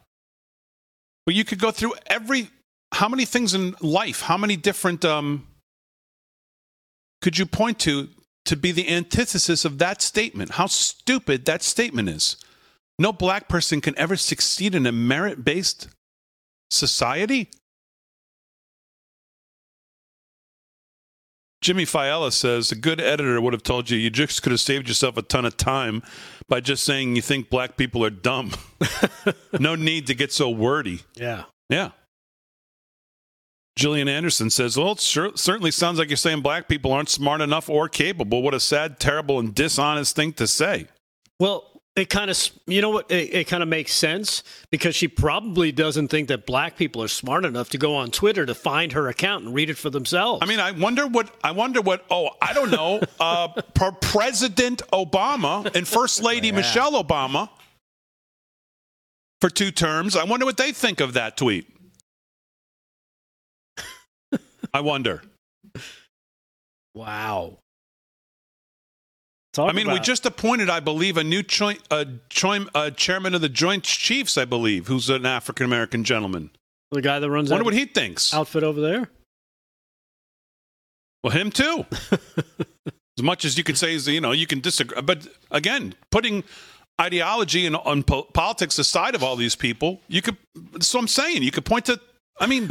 [1.26, 2.50] But you could go through every
[2.94, 5.48] how many things in life, how many different um
[7.22, 8.10] could you point to
[8.46, 10.52] to be the antithesis of that statement?
[10.52, 12.38] How stupid that statement is.
[12.98, 15.88] No black person can ever succeed in a merit based
[16.70, 17.50] society.
[21.62, 24.88] Jimmy Fiala says a good editor would have told you you just could have saved
[24.88, 26.02] yourself a ton of time
[26.50, 28.52] by just saying you think black people are dumb.
[29.60, 31.02] no need to get so wordy.
[31.16, 31.92] yeah Yeah.
[33.80, 37.40] Jillian Anderson says, "Well, it sure, certainly sounds like you're saying black people aren't smart
[37.40, 38.42] enough or capable.
[38.42, 40.88] What a sad, terrible, and dishonest thing to say."
[41.40, 43.12] Well, it kind of, you know what?
[43.12, 47.10] It, it kind of makes sense because she probably doesn't think that black people are
[47.10, 50.40] smart enough to go on Twitter to find her account and read it for themselves.
[50.42, 52.06] I mean, I wonder what I wonder what.
[52.10, 53.02] Oh, I don't know.
[53.20, 57.50] uh, per- President Obama and First Lady Michelle Obama
[59.42, 60.16] for two terms.
[60.16, 61.68] I wonder what they think of that tweet.
[64.74, 65.24] I wonder.
[66.94, 67.58] wow.
[69.54, 73.36] Talk I mean, we just appointed, I believe, a new choi- uh, choi- uh, chairman
[73.36, 74.38] of the Joint Chiefs.
[74.38, 76.52] I believe, who's an African American gentleman.
[76.92, 78.34] the guy that runs Wonder what he thinks.
[78.34, 79.10] outfit over there.
[81.24, 81.86] Well, him too.
[83.18, 86.44] as much as you can say, is you know, you can disagree, but again, putting
[87.00, 90.38] ideology and on po- politics aside of all these people, you could.
[90.80, 91.44] So I'm saying.
[91.44, 92.00] You could point to.
[92.40, 92.70] I mean,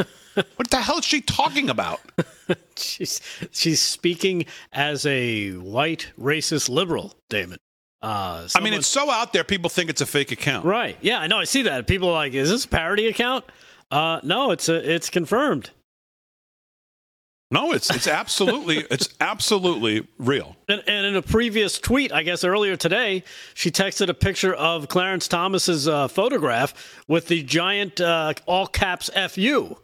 [0.57, 2.01] what the hell is she talking about?
[2.77, 3.21] She's
[3.53, 7.59] she's speaking as a white racist liberal, Damon.
[8.03, 9.45] Uh, I mean, it's so out there.
[9.45, 10.65] People think it's a fake account.
[10.65, 10.97] right.
[11.03, 11.39] Yeah, I know.
[11.39, 11.87] I see that.
[11.87, 13.45] People are like, "Is this a parody account?"
[13.91, 15.71] Uh, no, it's a, it's confirmed.
[17.53, 20.57] No, it's it's absolutely it's absolutely real.
[20.69, 24.89] And, and in a previous tweet, I guess earlier today, she texted a picture of
[24.89, 29.77] Clarence Thomas's uh, photograph with the giant uh, all caps "FU."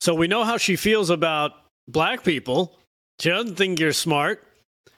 [0.00, 1.52] So we know how she feels about
[1.86, 2.76] black people.
[3.20, 4.44] She doesn't think you're smart.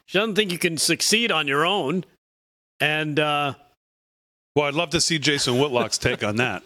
[0.06, 2.04] She doesn't think you can succeed on your own.
[2.80, 3.54] And uh,
[4.56, 6.62] Well, I'd love to see Jason Whitlock's take on that.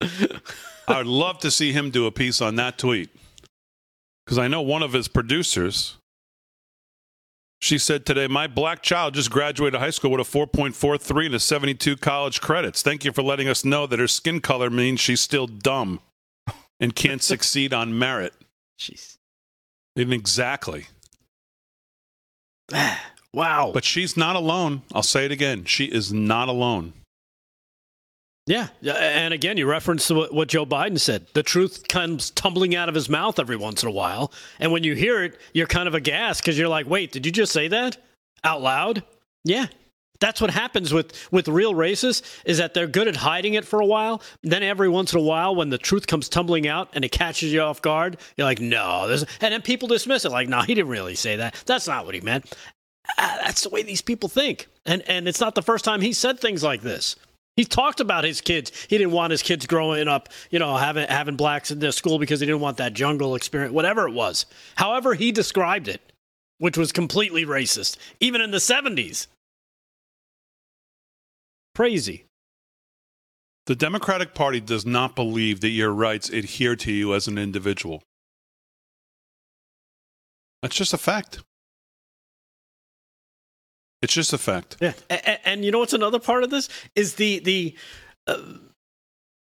[0.88, 3.10] I'd love to see him do a piece on that tweet.
[4.24, 5.96] Because I know one of his producers,
[7.60, 11.40] she said today, My black child just graduated high school with a 4.43 and a
[11.40, 12.82] 72 college credits.
[12.82, 16.00] Thank you for letting us know that her skin color means she's still dumb
[16.80, 18.34] and can't succeed on merit.
[18.78, 19.16] jeez,
[19.96, 20.86] And exactly.
[23.32, 23.70] wow.
[23.72, 24.82] But she's not alone.
[24.94, 25.64] I'll say it again.
[25.64, 26.92] She is not alone.
[28.48, 31.26] Yeah, and again, you reference what, Joe Biden said.
[31.34, 34.84] The truth comes tumbling out of his mouth every once in a while, and when
[34.84, 37.68] you hear it, you're kind of aghast because you're like, "Wait, did you just say
[37.68, 37.98] that
[38.42, 39.02] out loud?"
[39.44, 39.66] Yeah,
[40.18, 43.80] that's what happens with with real racists is that they're good at hiding it for
[43.80, 44.22] a while.
[44.42, 47.52] Then every once in a while, when the truth comes tumbling out and it catches
[47.52, 50.74] you off guard, you're like, "No," there's, and then people dismiss it like, "No, he
[50.74, 51.62] didn't really say that.
[51.66, 52.50] That's not what he meant."
[53.18, 56.14] Ah, that's the way these people think, and and it's not the first time he
[56.14, 57.14] said things like this.
[57.58, 58.70] He talked about his kids.
[58.88, 62.20] He didn't want his kids growing up, you know, having having blacks in their school
[62.20, 64.46] because he didn't want that jungle experience, whatever it was.
[64.76, 66.12] However, he described it,
[66.58, 69.26] which was completely racist, even in the seventies.
[71.74, 72.26] Crazy.
[73.66, 78.04] The Democratic Party does not believe that your rights adhere to you as an individual.
[80.62, 81.40] That's just a fact.
[84.02, 84.76] It's just a fact.
[84.80, 87.76] Yeah, and, and you know what's another part of this is the the
[88.26, 88.38] uh,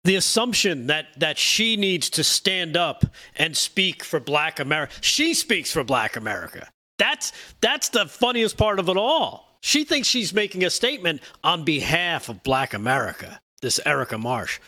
[0.05, 3.05] the assumption that that she needs to stand up
[3.37, 4.93] and speak for Black America.
[5.01, 6.69] She speaks for Black America.
[6.99, 9.59] That's that's the funniest part of it all.
[9.63, 13.41] She thinks she's making a statement on behalf of Black America.
[13.63, 14.59] This Erica Marsh.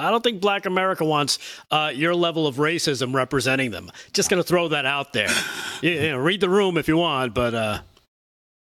[0.00, 1.38] I don't think Black America wants
[1.70, 3.90] uh, your level of racism representing them.
[4.12, 5.28] Just going to throw that out there.
[5.82, 7.78] You, you know, read the room if you want, but uh,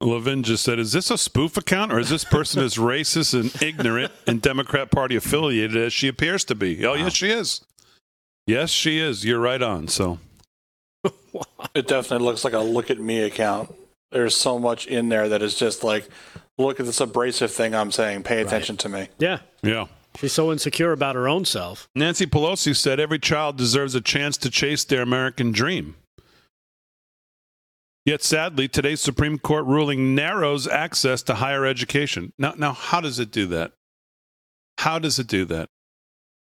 [0.01, 3.63] Levin just said, Is this a spoof account or is this person as racist and
[3.63, 6.85] ignorant and Democrat Party affiliated as she appears to be?
[6.85, 7.65] Oh, yes, she is.
[8.45, 9.25] Yes, she is.
[9.25, 9.87] You're right on.
[9.87, 10.19] So,
[11.75, 13.73] It definitely looks like a look at me account.
[14.11, 16.09] There's so much in there that is just like,
[16.59, 18.23] look at this abrasive thing I'm saying.
[18.23, 19.09] Pay attention to me.
[19.19, 19.87] yeah, yeah.
[20.19, 21.89] She's so insecure about her own self.
[21.95, 25.97] Nancy Pelosi said every child deserves a chance to chase their American dream.
[28.05, 32.33] Yet sadly, today's Supreme Court ruling narrows access to higher education.
[32.39, 33.73] Now, now how does it do that?
[34.79, 35.69] How does it do that?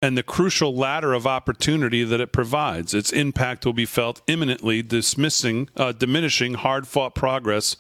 [0.01, 4.82] And the crucial ladder of opportunity that it provides, its impact will be felt imminently,
[4.82, 7.78] dismissing, uh, diminishing hard-fought progress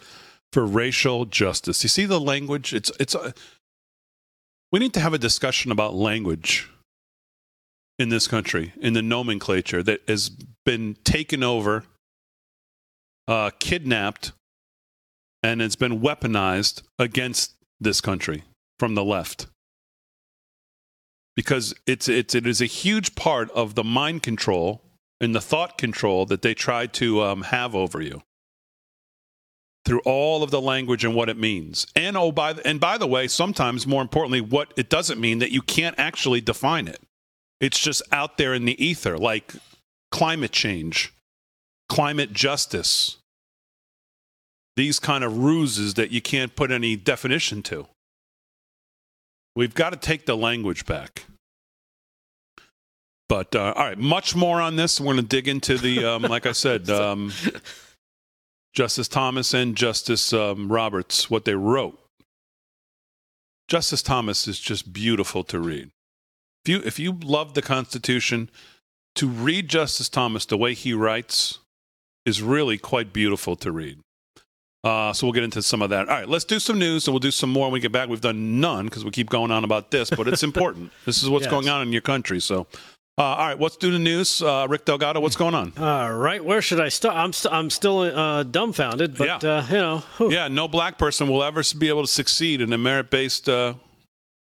[0.53, 1.83] for racial justice.
[1.83, 2.73] You see the language?
[2.73, 3.15] It's it's.
[3.15, 3.33] A,
[4.73, 6.67] we need to have a discussion about language
[7.99, 10.31] in this country, in the nomenclature that has
[10.65, 11.83] been taken over,
[13.27, 14.31] uh, kidnapped,
[15.43, 18.43] and it's been weaponized against this country
[18.79, 19.45] from the left.
[21.35, 24.81] Because it's, it's, it is a huge part of the mind control
[25.21, 28.23] and the thought control that they try to um, have over you.
[29.85, 31.85] Through all of the language and what it means.
[31.95, 35.39] And oh by the, and by the way, sometimes more importantly what it doesn't mean
[35.39, 37.01] that you can't actually define it.
[37.59, 39.53] It's just out there in the ether like
[40.11, 41.13] climate change,
[41.89, 43.17] climate justice.
[44.75, 47.87] These kind of ruses that you can't put any definition to.
[49.55, 51.25] We've got to take the language back.
[53.29, 54.99] But uh, all right, much more on this.
[54.99, 57.31] We're going to dig into the, um, like I said, um,
[58.73, 61.99] Justice Thomas and Justice um, Roberts, what they wrote.
[63.67, 65.91] Justice Thomas is just beautiful to read.
[66.65, 68.49] If you if you love the Constitution,
[69.15, 71.59] to read Justice Thomas the way he writes
[72.25, 73.99] is really quite beautiful to read.
[74.83, 76.09] Uh, so we'll get into some of that.
[76.09, 78.09] All right, let's do some news, and we'll do some more when we get back.
[78.09, 80.91] We've done none because we keep going on about this, but it's important.
[81.05, 81.51] this is what's Yes.
[81.51, 82.41] going on in your country.
[82.41, 82.67] So,
[83.17, 84.41] uh, all right, let's do the news.
[84.41, 85.73] Uh, Rick Delgado, what's going on?
[85.77, 87.15] All right, where should I start?
[87.15, 89.57] I'm st- I'm still uh, dumbfounded, but Yeah.
[89.57, 90.31] uh, you know, whew.
[90.31, 93.75] Yeah, no black person will ever be able to succeed in a merit-based uh,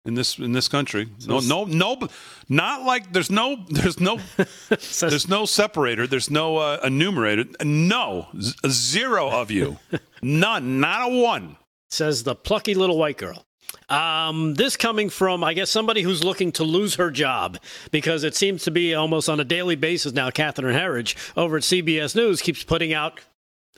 [0.07, 1.09] in this in this country.
[1.27, 2.09] No, no, no,
[2.49, 4.19] not like there's no there's no
[4.69, 6.07] there's no separator.
[6.07, 7.45] There's no uh, enumerator.
[7.63, 9.79] No, Z- zero of you,
[10.23, 11.57] none, not a one.
[11.91, 13.45] says the plucky little white girl.
[13.89, 17.59] Um, this coming from, I guess, somebody who's looking to lose her job
[17.91, 20.31] because it seems to be almost on a daily basis now.
[20.31, 23.21] Catherine Herridge over at CBS News keeps putting out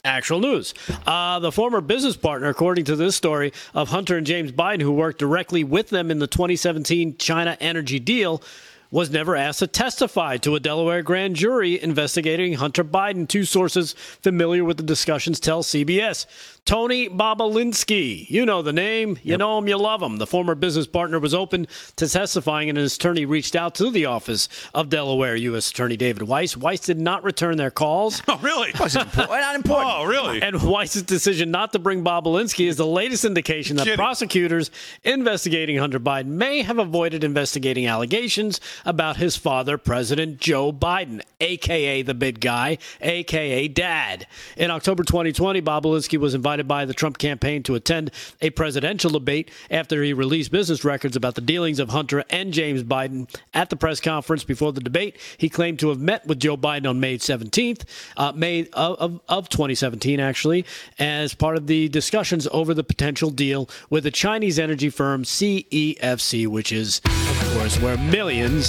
[0.05, 0.75] actual news.
[1.07, 4.93] Uh, the former business partner, according to this story, of Hunter and James Biden, who
[4.93, 8.43] worked directly with them in the 2017 China energy deal,
[8.91, 13.29] was never asked to testify to a Delaware grand jury investigating Hunter Biden.
[13.29, 16.27] Two sources familiar with the discussions tell CBS.
[16.65, 20.19] Tony Bobulinski, you know the name, you know him, you love him.
[20.19, 21.67] The former business partner was open
[21.97, 25.71] to testifying, and his attorney reached out to the office of Delaware U.S.
[25.71, 26.59] Attorney David Weiss.
[26.59, 28.23] Weiss did not return their calls.
[28.31, 28.71] Oh, really?
[28.79, 29.91] Not important.
[29.91, 30.43] Oh, really?
[30.43, 34.71] And Weiss's decision not to bring Bobulinski is the latest indication that prosecutors
[35.03, 42.03] investigating Hunter Biden may have avoided investigating allegations about his father, President Joe Biden, aka
[42.03, 44.27] the big guy, aka Dad.
[44.57, 48.11] In October 2020, Bobulinski was invited by the Trump campaign to attend
[48.41, 52.83] a presidential debate after he released business records about the dealings of Hunter and James
[52.83, 53.29] Biden.
[53.55, 56.89] At the press conference before the debate, he claimed to have met with Joe Biden
[56.89, 57.85] on May 17th,
[58.17, 60.65] uh, May of, of, of 2017, actually,
[60.99, 66.47] as part of the discussions over the potential deal with the Chinese energy firm CEFC,
[66.47, 68.68] which is, of course, where millions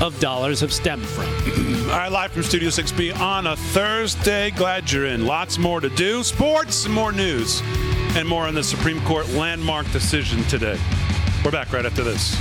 [0.00, 1.26] of dollars have stemmed from.
[1.90, 4.50] All right, live from Studio 6B on a Thursday.
[4.50, 5.26] Glad you're in.
[5.26, 6.22] Lots more to do.
[6.22, 7.62] Sports, more news,
[8.16, 10.78] and more on the Supreme Court landmark decision today.
[11.44, 12.36] We're back right after this.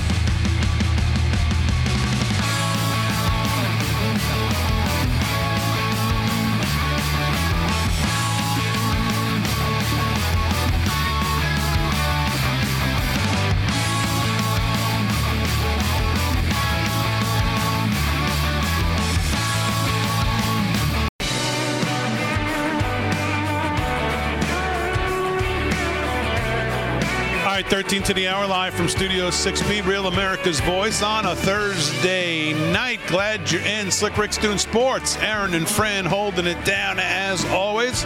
[27.88, 31.33] All right, 13 to the hour, live from Studio 6B, Real America's Voice on a
[31.33, 32.99] Thursday night.
[33.07, 33.91] Glad you're in.
[33.91, 35.15] Slick Rick's doing sports.
[35.19, 38.03] Aaron and Fran holding it down as always.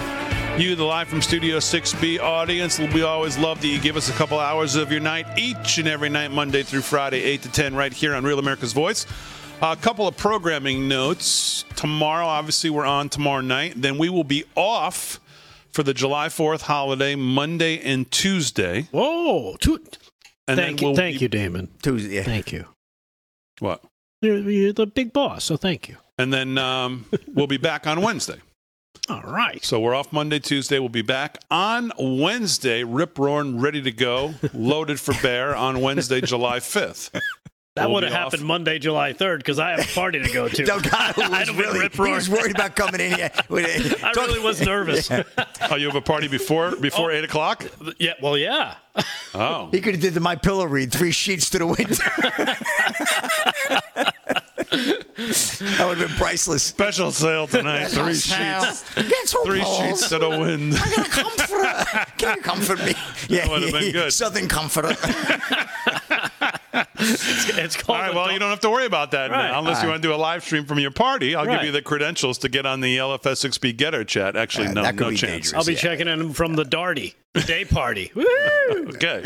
[0.56, 4.14] You, the live from Studio 6B audience, we always love that you give us a
[4.14, 7.74] couple hours of your night each and every night, Monday through Friday, 8 to 10,
[7.74, 9.08] right here on Real America's Voice.
[9.64, 11.66] A couple of programming notes.
[11.76, 13.74] Tomorrow, obviously, we're on tomorrow night.
[13.78, 15.20] Then we will be off
[15.72, 18.88] for the July 4th holiday, Monday and Tuesday.
[18.92, 19.56] Whoa!
[19.60, 19.80] Two,
[20.48, 21.70] And thank you, we'll thank be- you, Damon.
[21.82, 22.16] Tuesday.
[22.16, 22.24] yeah.
[22.24, 22.66] Thank you.
[23.60, 23.84] What?
[24.22, 25.98] You're, you're the big boss, so thank you.
[26.18, 28.38] And then um, we'll be back on Wednesday.
[29.10, 29.64] All right.
[29.66, 30.78] So we're off Monday, Tuesday.
[30.80, 36.22] We'll be back on Wednesday, rip roaring, ready to go, loaded for bear on Wednesday,
[36.22, 37.20] July 5th.
[37.82, 38.48] That We'll would have happened off.
[38.48, 40.64] Monday, July 3rd, because I have a party to go to.
[40.64, 43.32] Delgado I'd was have really, rip he was worried about coming in here.
[43.50, 45.10] I really was nervous.
[45.70, 47.66] Oh, you have a party before before 8 o'clock?
[47.98, 48.76] yeah, well, yeah.
[49.34, 49.70] Oh.
[49.72, 51.88] He could have did the My Pillow read, three sheets to the wind.
[54.72, 56.64] that would have been priceless.
[56.64, 57.88] Special sale tonight.
[57.88, 58.84] Three sheets.
[58.96, 59.78] Get some Three balls.
[60.00, 60.74] sheets to the wind.
[60.76, 62.06] I got a comforter.
[62.18, 62.94] Can you comfort me?
[63.30, 64.12] Yeah, that would've been good.
[64.14, 64.96] Southern comforter.
[66.74, 67.98] It's, it's called.
[68.00, 69.52] All right, well, dog- you don't have to worry about that Right.
[69.52, 71.36] now, unless you want to do a live stream from your party.
[71.36, 74.36] I'll give you the credentials to get on the LFS6B GETTR chat.
[74.36, 75.54] Actually, Uh, no, no be chance.
[75.54, 75.80] I'll be Yeah.
[75.80, 78.12] checking in from the Darty, the day party.
[78.16, 78.26] Woo!
[78.96, 79.24] Okay.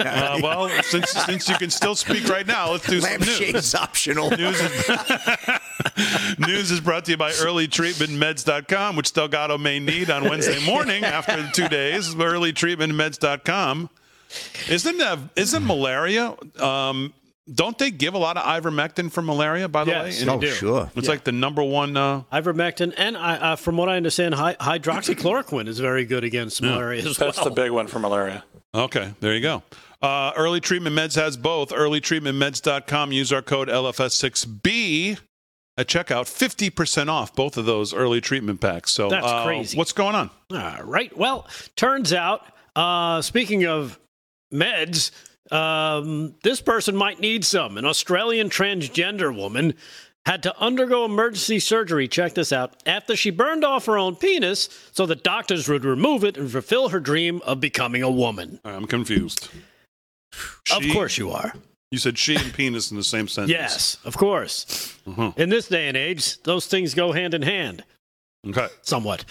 [0.00, 3.28] Uh, well, since since you can still speak right now, let's do some news.
[3.40, 4.30] Lampshade's optional.
[4.30, 4.88] News is,
[6.38, 11.40] news is brought to you by earlytreatmentmeds.com, which Delgado may need on Wednesday morning after
[11.42, 12.14] the two days.
[12.14, 13.90] Earlytreatmentmeds.com.
[14.68, 16.34] Isn't uh, isn't malaria?
[16.58, 17.12] Um,
[17.52, 19.68] don't they give a lot of ivermectin for malaria?
[19.68, 20.18] By the Yes.
[20.20, 20.50] way, They Oh, do.
[20.50, 20.90] sure.
[20.96, 21.96] it's like the number one.
[21.96, 27.04] Uh, Ivermectin, and I, uh, from what I understand, hydroxychloroquine is very good against malaria
[27.04, 27.28] as well.
[27.30, 28.42] That's the big one for malaria.
[28.74, 29.62] Okay, there you go.
[30.02, 31.70] Uh, Early Treatment Meds has both.
[31.70, 33.12] EarlyTreatmentMeds.com.
[33.12, 35.18] Use our code LFS6B
[35.78, 36.24] at checkout.
[36.26, 38.90] 50% off both of those early treatment packs.
[38.92, 39.78] So That's uh, crazy.
[39.78, 40.30] What's going on?
[40.52, 41.16] All right.
[41.16, 41.46] Well,
[41.76, 42.42] turns out,
[42.74, 43.98] uh, speaking of
[44.52, 45.10] meds,
[45.52, 47.76] um, this person might need some.
[47.78, 49.74] An Australian transgender woman
[50.26, 52.08] had to undergo emergency surgery.
[52.08, 52.82] Check this out.
[52.84, 56.88] After she burned off her own penis so that doctors would remove it and fulfill
[56.88, 58.58] her dream of becoming a woman.
[58.64, 59.48] I'm confused.
[60.72, 61.52] of course you are.
[61.92, 63.52] You said she and penis in the same sentence.
[63.52, 64.98] Yes, of course.
[65.06, 65.32] Uh-huh.
[65.36, 67.84] In this day and age, those things go hand in hand.
[68.48, 68.66] Okay.
[68.82, 69.24] somewhat.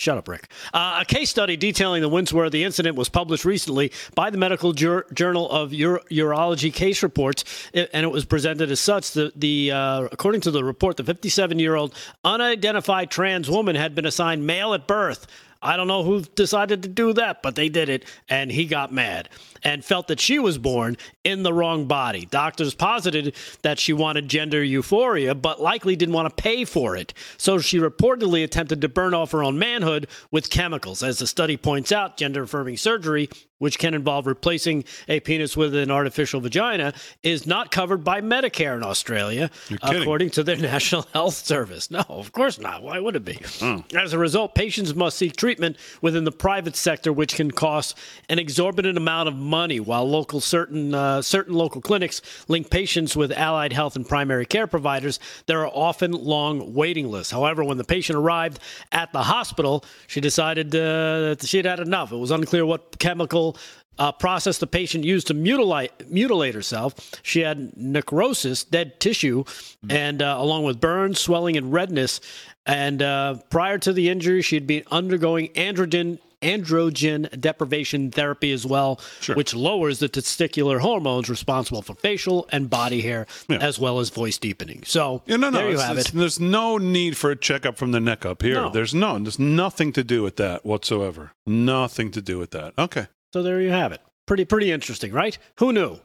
[0.00, 0.50] Shut up, Rick.
[0.72, 5.04] Uh, a case study detailing the Winsworthy incident was published recently by the Medical Jur-
[5.12, 7.44] Journal of Ur- Urology Case Reports,
[7.74, 9.10] and it was presented as such.
[9.10, 11.94] The, the uh, according to the report, the 57-year-old
[12.24, 15.26] unidentified trans woman had been assigned male at birth.
[15.60, 18.94] I don't know who decided to do that, but they did it, and he got
[18.94, 19.28] mad
[19.62, 22.26] and felt that she was born in the wrong body.
[22.26, 27.12] Doctors posited that she wanted gender euphoria, but likely didn't want to pay for it.
[27.36, 31.02] So she reportedly attempted to burn off her own manhood with chemicals.
[31.02, 35.74] As the study points out, gender affirming surgery, which can involve replacing a penis with
[35.74, 39.50] an artificial vagina, is not covered by Medicare in Australia,
[39.82, 41.90] according to their National Health Service.
[41.90, 42.82] No, of course not.
[42.82, 43.38] Why would it be?
[43.58, 43.80] Hmm.
[43.94, 47.98] As a result, patients must seek treatment within the private sector, which can cost
[48.30, 49.80] an exorbitant amount of money.
[49.80, 54.66] While local certain uh, certain local clinics link patients with allied health and primary care
[54.66, 57.32] providers, there are often long waiting lists.
[57.32, 58.60] However, when the patient arrived
[58.92, 62.12] at the hospital, she decided uh, that she had had enough.
[62.12, 63.56] It was unclear what chemical
[64.00, 66.94] uh, process the patient used to mutilate mutilate herself.
[67.22, 69.44] She had necrosis, dead tissue,
[69.88, 72.20] and uh, along with burns, swelling, and redness.
[72.66, 78.64] And uh, prior to the injury, she had been undergoing androgen androgen deprivation therapy as
[78.66, 79.00] well,
[79.34, 84.38] which lowers the testicular hormones responsible for facial and body hair, as well as voice
[84.38, 84.82] deepening.
[84.84, 85.58] So Yeah, no, no.
[85.58, 86.10] there you have it.
[86.14, 88.54] There's no need for a checkup from the neck up here.
[88.54, 88.70] No.
[88.70, 89.18] There's no.
[89.18, 91.32] There's nothing to do with that whatsoever.
[91.46, 92.72] Nothing to do with that.
[92.78, 93.06] Okay.
[93.32, 94.00] So there you have it.
[94.26, 95.36] Pretty pretty interesting, right?
[95.58, 95.98] Who knew?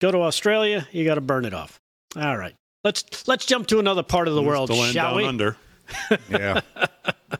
[0.00, 1.80] Go to Australia, you got to burn it off.
[2.16, 2.54] All right.
[2.82, 5.24] Let's let's jump to another part of the world, the land shall down we?
[5.24, 5.56] under.
[6.28, 6.60] Yeah.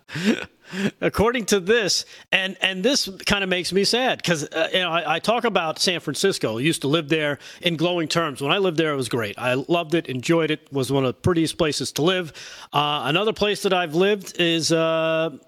[1.01, 4.91] According to this, and and this kind of makes me sad because uh, you know
[4.91, 6.59] I, I talk about San Francisco.
[6.59, 8.41] I used to live there in glowing terms.
[8.41, 9.39] When I lived there, it was great.
[9.39, 10.73] I loved it, enjoyed it.
[10.73, 12.33] Was one of the prettiest places to live.
[12.73, 14.73] Uh, another place that I've lived is.
[14.73, 15.39] Uh,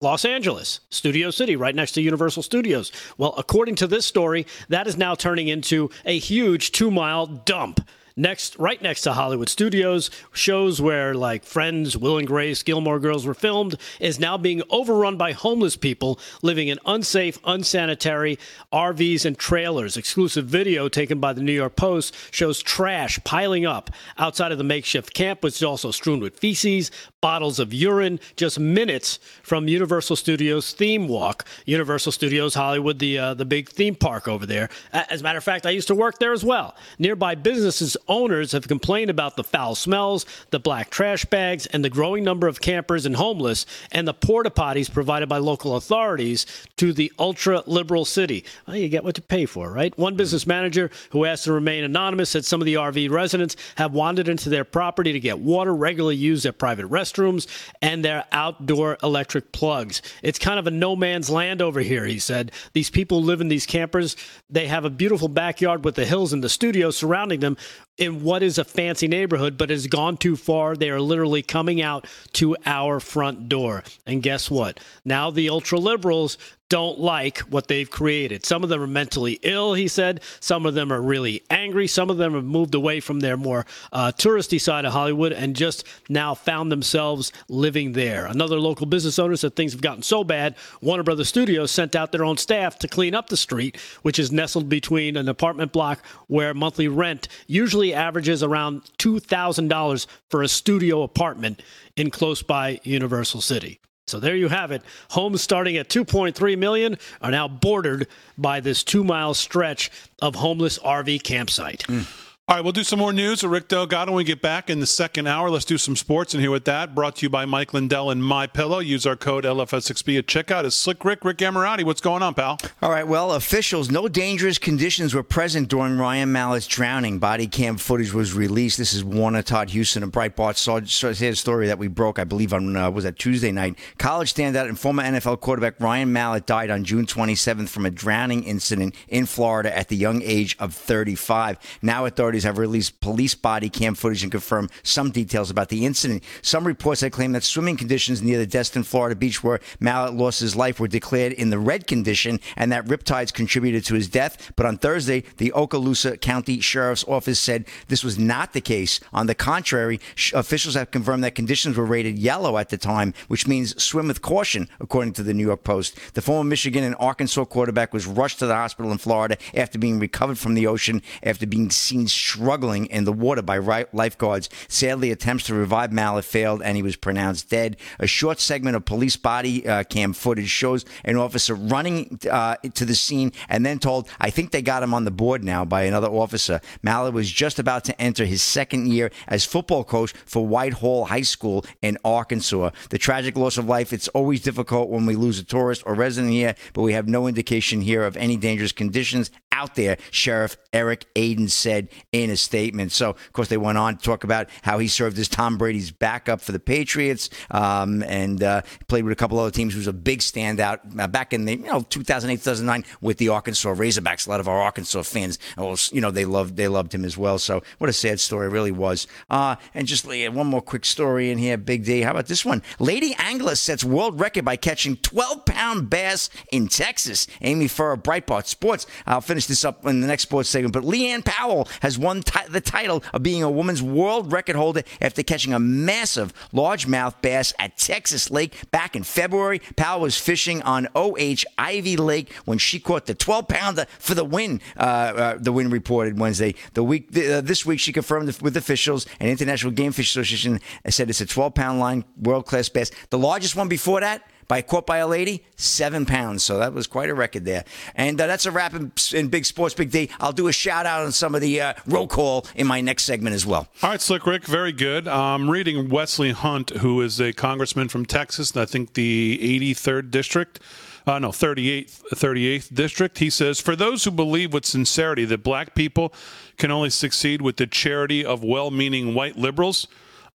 [0.00, 2.92] Los Angeles, Studio City, right next to Universal Studios.
[3.16, 7.80] Well, according to this story, that is now turning into a huge two mile dump.
[8.18, 13.24] Next, right next to Hollywood Studios, shows where like Friends, Will and Grace, Gilmore Girls
[13.24, 18.36] were filmed, is now being overrun by homeless people living in unsafe, unsanitary
[18.72, 19.96] RVs and trailers.
[19.96, 23.88] Exclusive video taken by the New York Post shows trash piling up
[24.18, 26.90] outside of the makeshift camp, which is also strewn with feces,
[27.20, 31.44] bottles of urine, just minutes from Universal Studios theme walk.
[31.66, 34.68] Universal Studios Hollywood, the uh, the big theme park over there.
[34.92, 36.76] As a matter of fact, I used to work there as well.
[36.98, 41.90] Nearby businesses owners have complained about the foul smells, the black trash bags, and the
[41.90, 46.46] growing number of campers and homeless, and the porta potties provided by local authorities
[46.76, 48.44] to the ultra liberal city.
[48.66, 49.96] Well, you get what you pay for, right?
[49.98, 53.92] One business manager who asked to remain anonymous said some of the RV residents have
[53.92, 57.46] wandered into their property to get water, regularly used at private restrooms,
[57.82, 60.02] and their outdoor electric plugs.
[60.22, 62.52] It's kind of a no man's land over here, he said.
[62.72, 64.16] These people live in these campers.
[64.50, 67.56] They have a beautiful backyard with the hills and the studio surrounding them
[67.96, 70.76] in what is a fancy neighborhood, but has gone too far.
[70.76, 73.82] They are literally coming out to our front door.
[74.06, 74.78] And guess what?
[75.04, 76.38] Now the ultra liberals
[76.68, 78.44] don't like what they've created.
[78.44, 80.20] Some of them are mentally ill, he said.
[80.40, 81.86] Some of them are really angry.
[81.86, 85.56] Some of them have moved away from their more uh, touristy side of Hollywood and
[85.56, 88.26] just now found themselves living there.
[88.26, 92.12] Another local business owner said things have gotten so bad, Warner Brothers Studios sent out
[92.12, 96.04] their own staff to clean up the street, which is nestled between an apartment block
[96.26, 101.62] where monthly rent usually averages around $2,000 for a studio apartment
[101.96, 103.80] in close by Universal City.
[104.08, 104.82] So there you have it.
[105.10, 108.06] Homes starting at 2.3 million are now bordered
[108.36, 109.90] by this 2-mile stretch
[110.20, 111.84] of homeless RV campsite.
[111.84, 112.27] Mm.
[112.50, 114.80] All right, we'll do some more news with Rick Delgado when we get back in
[114.80, 115.50] the second hour.
[115.50, 116.94] Let's do some sports and here with that.
[116.94, 118.78] Brought to you by Mike Lindell and My Pillow.
[118.78, 120.64] Use our code LFS6B at checkout.
[120.64, 121.84] Is Slick Rick Rick Amorati?
[121.84, 122.56] What's going on, pal?
[122.80, 127.18] All right, well, officials, no dangerous conditions were present during Ryan Mallett's drowning.
[127.18, 128.78] Body cam footage was released.
[128.78, 130.56] This is Warner Todd Huston of Breitbart.
[130.56, 133.78] Saw, saw story that we broke, I believe, on uh, was that Tuesday night.
[133.98, 138.42] College standout and former NFL quarterback Ryan Mallett died on June 27th from a drowning
[138.44, 141.58] incident in Florida at the young age of 35.
[141.82, 146.22] Now authorities have released police body cam footage and confirmed some details about the incident.
[146.42, 150.40] Some reports that claim that swimming conditions near the Destin, Florida beach where Mallett lost
[150.40, 154.52] his life were declared in the red condition and that riptides contributed to his death.
[154.56, 159.00] But on Thursday, the Okaloosa County Sheriff's Office said this was not the case.
[159.12, 163.14] On the contrary, sh- officials have confirmed that conditions were rated yellow at the time,
[163.28, 165.98] which means swim with caution, according to the New York Post.
[166.14, 169.98] The former Michigan and Arkansas quarterback was rushed to the hospital in Florida after being
[169.98, 173.58] recovered from the ocean after being seen struggling in the water by
[173.92, 174.48] lifeguards.
[174.68, 177.76] Sadly, attempts to revive Mallet failed and he was pronounced dead.
[177.98, 182.84] A short segment of police body uh, cam footage shows an officer running uh, to
[182.84, 185.82] the scene and then told, I think they got him on the board now by
[185.82, 186.60] another officer.
[186.82, 191.22] Mallet was just about to enter his second year as football coach for Whitehall High
[191.22, 192.70] School in Arkansas.
[192.90, 196.32] The tragic loss of life, it's always difficult when we lose a tourist or resident
[196.32, 201.06] here, but we have no indication here of any dangerous conditions out there, Sheriff Eric
[201.16, 201.88] Aden said
[202.22, 202.92] in a statement.
[202.92, 205.90] So, of course, they went on to talk about how he served as Tom Brady's
[205.90, 209.74] backup for the Patriots um, and uh, played with a couple other teams.
[209.74, 213.28] He was a big standout uh, back in the you know 2008, 2009 with the
[213.28, 214.26] Arkansas Razorbacks.
[214.26, 217.16] A lot of our Arkansas fans, well, you know, they loved they loved him as
[217.16, 217.38] well.
[217.38, 219.06] So, what a sad story it really was.
[219.30, 222.00] Uh, and just one more quick story in here, Big D.
[222.00, 222.62] How about this one?
[222.78, 227.26] Lady angler sets world record by catching 12 pound bass in Texas.
[227.42, 228.86] Amy Furr, Breitbart Sports.
[229.06, 230.72] I'll finish this up in the next sports segment.
[230.72, 234.82] But Leanne Powell has won ti- the title of being a woman's world record holder
[235.00, 239.60] after catching a massive largemouth bass at Texas Lake back in February.
[239.76, 244.24] Powell was fishing on OH Ivie Lake when she caught the 12 pounder for the
[244.24, 244.60] win.
[244.76, 246.54] Uh, uh, the win reported Wednesday.
[246.74, 251.10] The week uh, this week she confirmed with officials and International Game Fish Association said
[251.10, 252.90] it's a 12 pound line world class bass.
[253.10, 256.42] The largest one before that by caught by a lady, seven pounds.
[256.42, 257.64] So that was quite a record there.
[257.94, 260.10] And uh, that's a wrap in, in Big Sports Big D.
[260.18, 263.04] I'll do a shout out on some of the uh, roll call in my next
[263.04, 263.68] segment as well.
[263.82, 265.06] All right, Slick Rick, very good.
[265.06, 270.10] I'm reading Wesley Hunt, who is a congressman from Texas, and I think the 83rd
[270.10, 270.60] district.
[271.06, 273.18] Uh, no, 38th, 38th district.
[273.18, 276.12] He says, For those who believe with sincerity that black people
[276.58, 279.88] can only succeed with the charity of well meaning white liberals,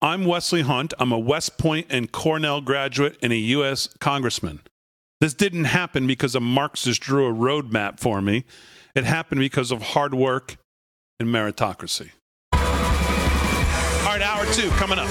[0.00, 0.94] I'm Wesley Hunt.
[1.00, 3.88] I'm a West Point and Cornell graduate and a U.S.
[3.98, 4.60] congressman.
[5.20, 8.44] This didn't happen because a Marxist drew a roadmap for me.
[8.94, 10.56] It happened because of hard work
[11.18, 12.10] and meritocracy.
[12.52, 12.60] All
[14.14, 15.08] right, hour two coming up.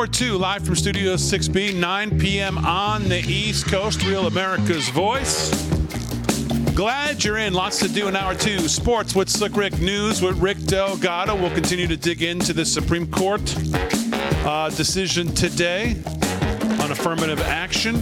[0.00, 2.56] Hour two, live from Studio 6B, 9 p.m.
[2.56, 5.50] on the East Coast, Real America's Voice.
[6.74, 7.52] Glad you're in.
[7.52, 8.60] Lots to do in hour two.
[8.60, 11.34] Sports with Slick Rick News with Rick Delgado.
[11.34, 13.42] We'll continue to dig into the Supreme Court
[14.46, 16.02] uh, decision today
[16.80, 17.96] on affirmative action.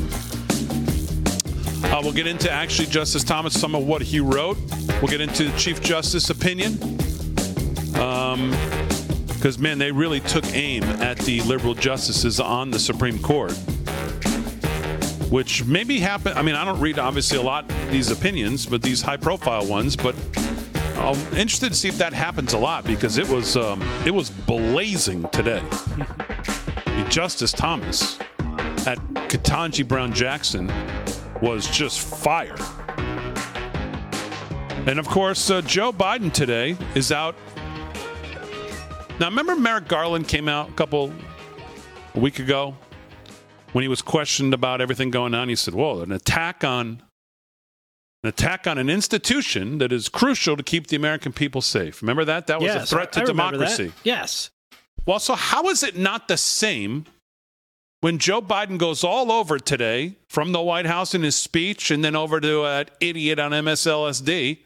[1.92, 4.56] Uh, we'll get into actually Justice Thomas, some of what he wrote.
[5.02, 6.78] We'll get into Chief Justice opinion.
[9.38, 13.52] Because, man, they really took aim at the liberal justices on the Supreme Court.
[15.30, 16.36] Which maybe happened.
[16.36, 19.94] I mean, I don't read obviously a lot these opinions, but these high profile ones.
[19.94, 20.16] But
[20.96, 24.28] I'm interested to see if that happens a lot because it was um, it was
[24.28, 25.62] blazing today.
[27.08, 28.18] Justice Thomas
[28.88, 30.72] at Ketanji Brown Jackson
[31.40, 32.56] was just fire.
[34.88, 37.36] And of course, uh, Joe Biden today is out.
[39.20, 41.12] Now, remember Merrick Garland came out a couple
[42.14, 42.76] a week ago
[43.72, 45.48] when he was questioned about everything going on.
[45.48, 47.02] He said, "Whoa, an attack on
[48.22, 52.24] an attack on an institution that is crucial to keep the American people safe." Remember
[52.24, 52.46] that?
[52.46, 53.86] That was yes, a threat to democracy.
[53.86, 53.94] That.
[54.04, 54.50] Yes.
[55.04, 57.04] Well, so how is it not the same
[58.00, 62.04] when Joe Biden goes all over today from the White House in his speech and
[62.04, 64.58] then over to that idiot on MSLSD,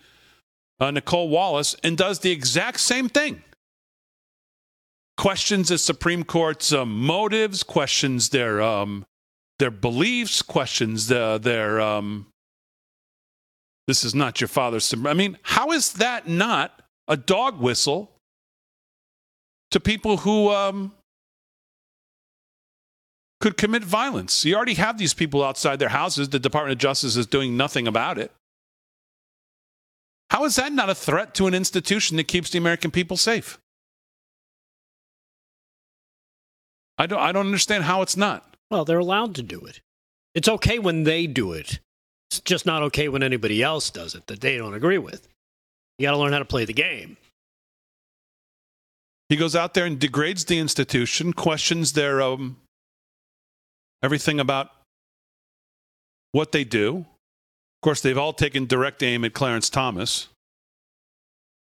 [0.78, 3.42] uh, Nicolle Wallace, and does the exact same thing?
[5.16, 9.04] Questions the Supreme Court's uh, motives, questions their um,
[9.58, 12.26] their beliefs, questions the, their um,
[13.86, 14.92] this is not your father's.
[15.04, 18.10] I mean, how is that not a dog whistle
[19.70, 20.92] to people who um,
[23.42, 24.44] could commit violence.
[24.44, 26.28] You already have these people outside their houses.
[26.28, 28.30] The Department of Justice is doing nothing about it.
[30.30, 33.58] How is that not a threat to an institution that keeps the American people safe?
[37.02, 38.56] I don't, I don't understand how it's not.
[38.70, 39.80] Well, they're allowed to do it.
[40.36, 41.80] It's okay when they do it.
[42.30, 45.26] It's just not okay when anybody else does it that they don't agree with.
[45.98, 47.16] You got to learn how to play the game.
[49.28, 52.56] He goes out there and degrades the institution, questions their um,
[54.00, 54.70] everything about
[56.30, 56.98] what they do.
[56.98, 60.28] Of course, they've all taken direct aim at Clarence Thomas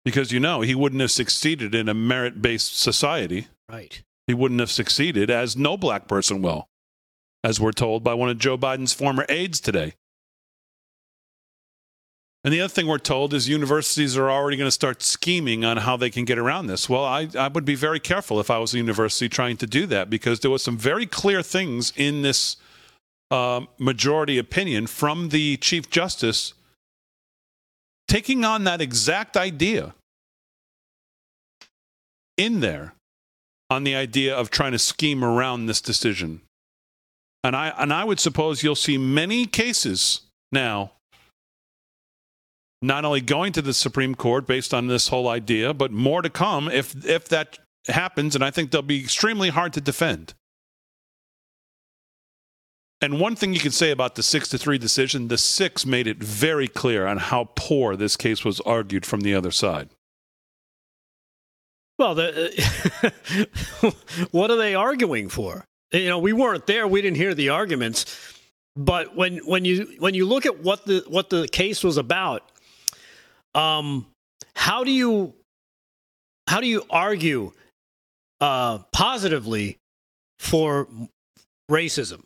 [0.03, 3.47] because you know he wouldn't have succeeded in a merit based society.
[3.71, 4.01] Right.
[4.29, 6.67] He wouldn't have succeeded, as no black person will,
[7.43, 9.95] as we're told by one of Joe Biden's former aides today.
[12.43, 15.77] And the other thing we're told is universities are already going to start scheming on
[15.77, 16.87] how they can get around this.
[16.87, 19.87] Well, I, I would be very careful if I was a university trying to do
[19.87, 22.57] that because there was some very clear things in this
[23.31, 26.53] uh, majority opinion from the Chief Justice
[28.07, 29.95] taking on that exact idea
[32.37, 32.93] in there
[33.69, 36.41] on the idea of trying to scheme around this decision.
[37.43, 40.93] And I, and I would suppose you'll see many cases now
[42.81, 46.29] not only going to the Supreme Court based on this whole idea, but more to
[46.29, 50.33] come if if that happens, and I think they'll be extremely hard to defend.
[53.01, 56.05] And one thing you can say about the six to three decision, the six made
[56.05, 59.89] it very clear on how poor this case was argued from the other side.
[61.99, 63.93] Well, the,
[64.31, 65.65] what are they arguing for?
[65.91, 68.05] You know, we weren't there; we didn't hear the arguments.
[68.77, 72.49] But when when you when you look at what the what the case was about,
[73.53, 74.07] um,
[74.55, 75.33] how do you
[76.47, 77.51] how do you argue
[78.39, 79.77] uh, positively
[80.39, 80.87] for
[81.69, 82.23] racism?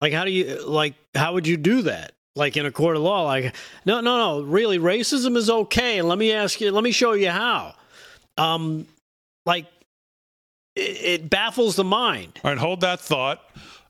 [0.00, 2.12] Like how do you like how would you do that?
[2.34, 4.42] Like in a court of law, like no, no, no.
[4.42, 7.74] Really, racism is okay, let me ask you, let me show you how.
[8.38, 8.86] Um,
[9.44, 9.66] like
[10.76, 12.40] it, it baffles the mind.
[12.44, 13.42] All right, hold that thought.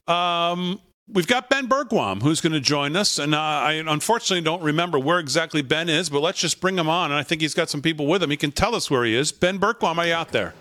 [0.07, 0.81] Um,
[1.13, 4.99] we've got Ben Bergquam who's going to join us, and uh, I unfortunately don't remember
[4.99, 7.11] where exactly Ben is, but let's just bring him on.
[7.11, 8.31] And I think he's got some people with him.
[8.31, 9.33] He can tell us where he is.
[9.33, 10.55] Ben Bergquam, are you out there?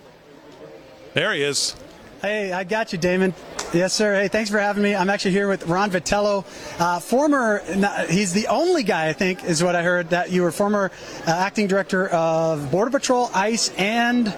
[1.13, 1.75] There he is.
[2.21, 3.35] Hey, I got you, Damon.
[3.73, 4.15] Yes, sir.
[4.15, 4.95] Hey, thanks for having me.
[4.95, 6.45] I'm actually here with Ron Vitiello,
[6.79, 7.61] uh, former.
[8.09, 10.89] He's the only guy I think is what I heard that you were former
[11.27, 14.35] uh, acting director of Border Patrol, ICE, and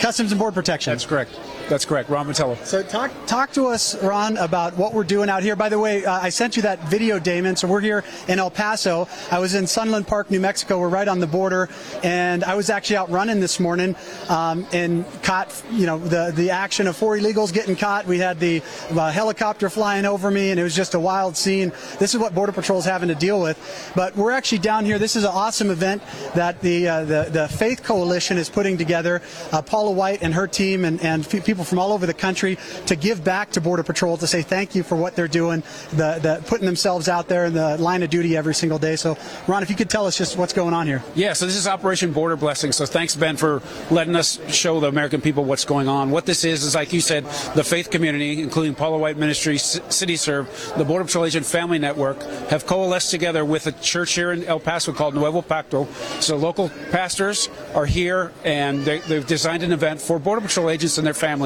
[0.00, 0.92] Customs and Border Protection.
[0.92, 1.38] That's correct.
[1.68, 2.62] That's correct, Ron Vitiello.
[2.66, 5.56] So talk talk to us, Ron, about what we're doing out here.
[5.56, 7.56] By the way, uh, I sent you that video, Damon.
[7.56, 9.08] So we're here in El Paso.
[9.30, 10.78] I was in Sunland Park, New Mexico.
[10.78, 11.68] We're right on the border,
[12.02, 13.96] and I was actually out running this morning
[14.28, 18.06] um, and caught, you know, the the action of four illegals getting caught.
[18.06, 21.72] We had the uh, helicopter flying over me, and it was just a wild scene.
[21.98, 23.58] This is what Border Patrol is having to deal with.
[23.96, 24.98] But we're actually down here.
[24.98, 26.02] This is an awesome event
[26.34, 29.22] that the uh, the, the Faith Coalition is putting together.
[29.52, 32.96] Uh, Paula White and her team and and people from all over the country to
[32.96, 36.42] give back to Border Patrol to say thank you for what they're doing, the, the
[36.46, 38.96] putting themselves out there in the line of duty every single day.
[38.96, 41.02] So, Ron, if you could tell us just what's going on here.
[41.14, 42.72] Yeah, so this is Operation Border Blessing.
[42.72, 46.10] So thanks, Ben, for letting us show the American people what's going on.
[46.10, 50.16] What this is is, like you said, the faith community, including Paula White Ministry, City
[50.16, 54.44] Serve, the Border Patrol Agent Family Network, have coalesced together with a church here in
[54.44, 55.86] El Paso called Nuevo Pacto.
[56.22, 60.98] So local pastors, are here, and they, they've designed an event for Border Patrol agents
[60.98, 61.41] and their families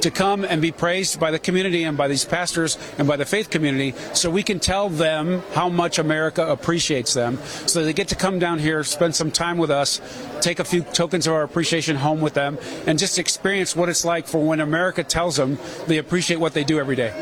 [0.00, 3.24] to come and be praised by the community and by these pastors and by the
[3.24, 8.08] faith community, so we can tell them how much America appreciates them, so they get
[8.08, 10.00] to come down here, spend some time with us,
[10.40, 14.04] take a few tokens of our appreciation home with them, and just experience what it's
[14.04, 17.12] like for when America tells them they appreciate what they do every day.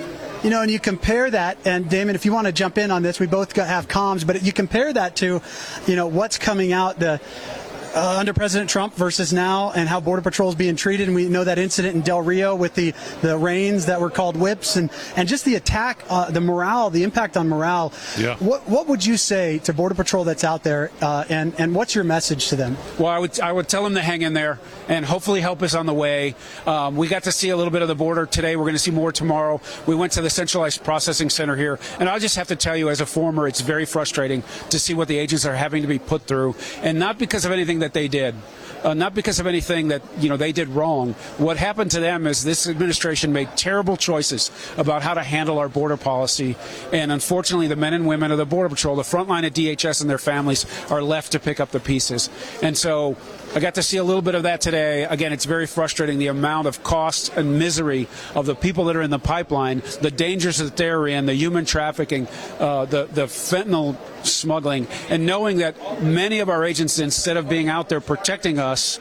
[0.42, 3.02] You know, and you compare that, and Damon, if you want to jump in on
[3.02, 5.40] this, we both have comms, but you compare that to,
[5.86, 7.20] you know, what's coming out the
[7.94, 11.08] uh, under President Trump versus now, and how Border Patrol is being treated.
[11.08, 14.36] And we know that incident in Del Rio with the the reins that were called
[14.36, 17.92] whips, and and just the attack, uh, the morale, the impact on morale.
[18.18, 18.36] Yeah.
[18.36, 21.94] What what would you say to Border Patrol that's out there, uh, and and what's
[21.94, 22.76] your message to them?
[22.98, 25.74] Well, I would I would tell them to hang in there and hopefully help us
[25.74, 26.34] on the way.
[26.66, 28.56] Um, we got to see a little bit of the border today.
[28.56, 29.60] We're going to see more tomorrow.
[29.86, 32.88] We went to the centralized processing center here, and I'll just have to tell you,
[32.88, 35.98] as a former, it's very frustrating to see what the agents are having to be
[35.98, 38.34] put through, and not because of anything that they did.
[38.82, 41.12] Uh, not because of anything that you know they did wrong.
[41.38, 45.68] What happened to them is this administration made terrible choices about how to handle our
[45.68, 46.56] border policy,
[46.92, 50.00] and unfortunately, the men and women of the Border Patrol, the front line at DHS,
[50.00, 52.28] and their families are left to pick up the pieces.
[52.60, 53.16] And so,
[53.54, 55.04] I got to see a little bit of that today.
[55.04, 59.02] Again, it's very frustrating the amount of cost and misery of the people that are
[59.02, 62.26] in the pipeline, the dangers that they're in, the human trafficking,
[62.58, 63.96] uh, the the fentanyl
[64.26, 68.98] smuggling, and knowing that many of our agents, instead of being out there protecting us,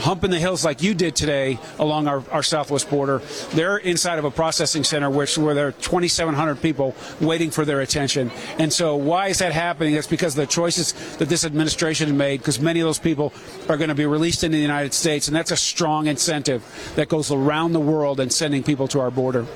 [0.00, 3.18] humping the hills like you did today along our, our southwest border,
[3.52, 7.80] they're inside of a processing center which where there are 2,700 people waiting for their
[7.80, 8.30] attention.
[8.58, 9.94] And so, why is that happening?
[9.94, 12.38] It's because of the choices that this administration made.
[12.38, 13.32] Because many of those people
[13.68, 17.08] are going to be released into the United States, and that's a strong incentive that
[17.08, 19.46] goes around the world and sending people to our border.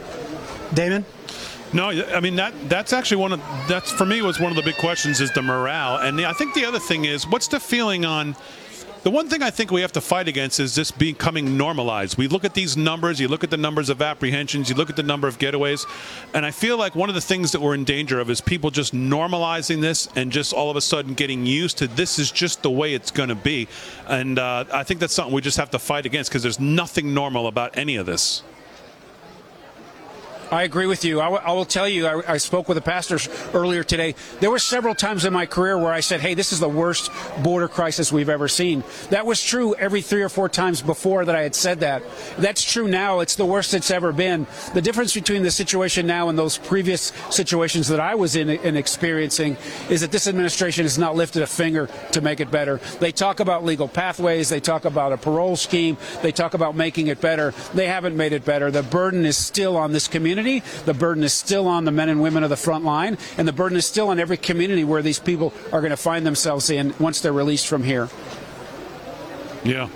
[0.75, 1.05] Damon.
[1.75, 4.63] No, I mean that that's actually one of that's for me was one of the
[4.63, 7.61] big questions is the morale, and the, I think the other thing is what's the
[7.61, 8.37] feeling on.
[9.03, 12.17] The one thing I think we have to fight against is this becoming normalized.
[12.17, 14.95] We look at these numbers, you look at the numbers of apprehensions, you look at
[14.95, 15.87] the number of getaways,
[16.35, 18.71] and I feel like one of the things that we're in danger of is people
[18.71, 22.63] just normalizing this and just all of a sudden getting used to this is just
[22.63, 23.67] the way it's going to be.
[24.07, 27.13] And uh, I think that's something we just have to fight against because there's nothing
[27.13, 28.45] normal about any of this.
[30.53, 31.19] I agree with you.
[31.19, 34.15] I, w- I will tell you, I, I spoke with the pastors earlier today.
[34.41, 37.11] There were several times in my career where I said, hey, this is the worst
[37.43, 38.85] border crisis we've ever seen.
[39.09, 42.03] That was true every three or four times before that I had said that.
[42.37, 43.21] That's true now.
[43.21, 44.47] It's the worst it's ever been.
[44.75, 48.77] The difference between the situation now and those previous situations that I was in and
[48.77, 49.57] experiencing
[49.89, 52.77] is that this administration has not lifted a finger to make it better.
[53.01, 57.07] They talk about legal pathways, they talk about a parole scheme, they talk about making
[57.07, 57.55] it better.
[57.73, 58.71] They haven't made it better.
[58.71, 60.42] The burden is still on this community.
[60.43, 63.53] The burden is still on the men and women of the front line, and the
[63.53, 66.95] burden is still on every community where these people are going to find themselves in
[66.99, 68.09] once they're released from here.
[69.65, 69.89] Yeah.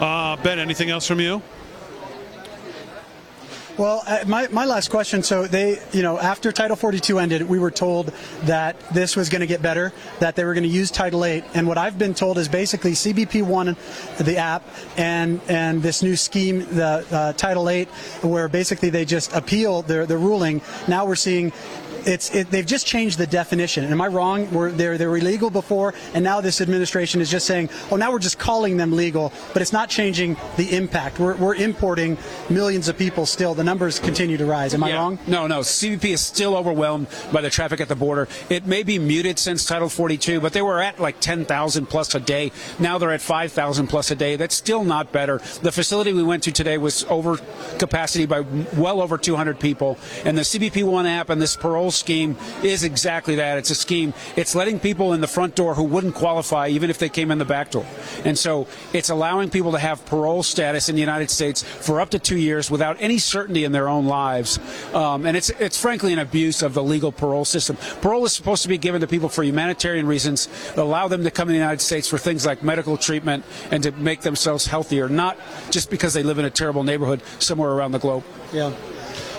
[0.00, 1.42] Uh, ben, anything else from you?
[3.78, 5.22] Well, uh, my, my last question.
[5.22, 8.10] So they, you know, after Title 42 ended, we were told
[8.44, 11.44] that this was going to get better, that they were going to use Title 8,
[11.52, 13.76] and what I've been told is basically CBP One
[14.18, 14.62] the app
[14.96, 17.88] and and this new scheme, the uh, Title 8,
[18.22, 20.62] where basically they just appeal the the ruling.
[20.88, 21.52] Now we're seeing.
[22.06, 23.84] It's it, they've just changed the definition.
[23.84, 24.50] Am I wrong?
[24.52, 28.12] Were they they were illegal before, and now this administration is just saying, oh, now
[28.12, 31.18] we're just calling them legal, but it's not changing the impact.
[31.18, 32.16] We're, we're importing
[32.48, 33.54] millions of people still.
[33.54, 34.72] The numbers continue to rise.
[34.72, 34.96] Am I Yeah.
[34.98, 35.18] wrong?
[35.26, 35.60] No, no.
[35.60, 38.28] CBP is still overwhelmed by the traffic at the border.
[38.48, 42.20] It may be muted since Title 42, but they were at like 10,000 plus a
[42.20, 42.52] day.
[42.78, 44.36] Now they're at 5,000 plus a day.
[44.36, 45.38] That's still not better.
[45.62, 47.38] The facility we went to today was over
[47.78, 48.40] capacity by
[48.76, 49.98] well over 200 people.
[50.24, 53.58] And the CBP One app and this parole scheme is exactly that.
[53.58, 54.14] It's a scheme.
[54.36, 57.38] It's letting people in the front door who wouldn't qualify even if they came in
[57.38, 57.86] the back door.
[58.24, 62.10] And so it's allowing people to have parole status in the United States for up
[62.10, 64.58] to two years without any certainty in their own lives.
[64.94, 67.76] Um, and it's it's frankly an abuse of the legal parole system.
[68.00, 71.48] Parole is supposed to be given to people for humanitarian reasons, allow them to come
[71.48, 75.36] in the United States for things like medical treatment and to make themselves healthier, not
[75.70, 78.24] just because they live in a terrible neighborhood somewhere around the globe.
[78.52, 78.72] Yeah.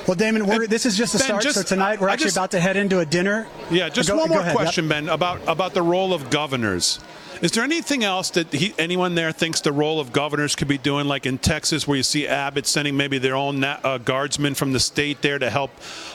[0.08, 1.44] Well, Damon, we're, this is just a Ben, start.
[1.44, 3.46] just- so tonight we're I actually just- about to head into a dinner.
[3.70, 4.56] Yeah, just Go- one more ahead, yep.
[4.56, 7.00] question, Ben, about about the role of governors.
[7.42, 10.80] Is there anything else that he, anyone there thinks the role of governors could be
[10.80, 14.56] doing, like in Texas, where you see Abbott sending maybe their own na- uh, guardsmen
[14.56, 15.70] from the state there to help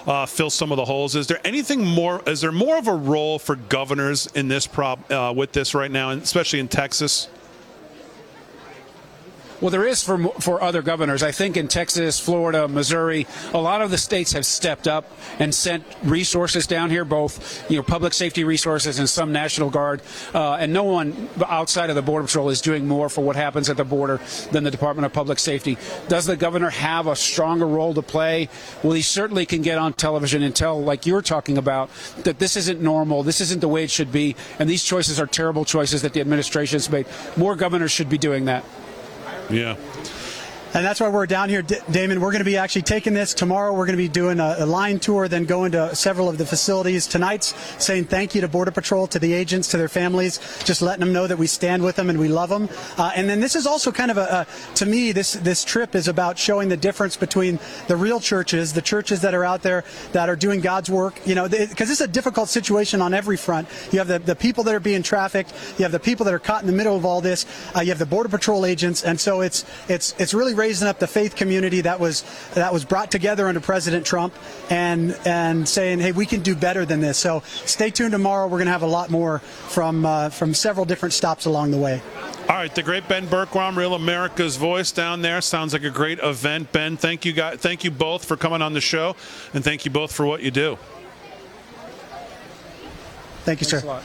[0.06, 1.14] uh, fill some of the holes?
[1.14, 2.22] Is there anything more?
[2.26, 5.90] Is there more of a role for governors in this prob uh, with this right
[5.92, 7.28] now, and especially in Texas?
[9.62, 11.22] Well, there is for for other governors.
[11.22, 15.08] I think in Texas, Florida, Missouri, a lot of the states have stepped up
[15.38, 20.02] and sent resources down here, both you know public safety resources and some National Guard.
[20.34, 23.70] Uh, and no one outside of the Border Patrol is doing more for what happens
[23.70, 25.78] at the border than the Department of Public Safety.
[26.08, 28.48] Does the governor have a stronger role to play?
[28.82, 31.88] Well, he certainly can get on television and tell, like you're talking about,
[32.24, 35.26] that this isn't normal, this isn't the way it should be, and these choices are
[35.28, 37.06] terrible choices that the administration has made.
[37.36, 38.64] More governors should be doing that.
[39.52, 39.76] Yeah.
[40.74, 42.20] And that's why we're down here, D- Damon.
[42.20, 43.72] We're going to be actually taking this tomorrow.
[43.72, 46.46] We're going to be doing a, a, line tour, then going to several of the
[46.46, 47.06] facilities.
[47.06, 51.00] Tonight's saying thank you to Border Patrol, to the agents, to their families, just letting
[51.00, 52.70] them know that we stand with them and we love them.
[52.96, 55.94] Uh, and then this is also kind of a, a, to me, this this trip
[55.94, 57.58] is about showing the difference between
[57.88, 61.20] the real churches, the churches that are out there that are doing God's work.
[61.26, 63.68] You know, because is a difficult situation on every front.
[63.92, 65.52] You have the, the people that are being trafficked.
[65.78, 67.44] You have the people that are caught in the middle of all this.
[67.76, 71.00] Uh, you have the Border Patrol agents, and so it's it's it's really raising up
[71.00, 72.22] the faith community that was
[72.54, 74.32] that was brought together under President Trump
[74.70, 77.18] and and saying, hey, we can do better than this.
[77.18, 78.46] So stay tuned tomorrow.
[78.46, 81.78] We're going to have a lot more from uh, from several different stops along the
[81.78, 82.00] way.
[82.48, 85.40] All right, the great Ben Bergquam, Real America's Voice down there.
[85.40, 86.70] Sounds like a great event.
[86.70, 89.16] Ben, thank you guys, thank you both for coming on the show,
[89.54, 90.78] and thank you both for what you do.
[93.44, 94.02] Thank you, Thanks sir.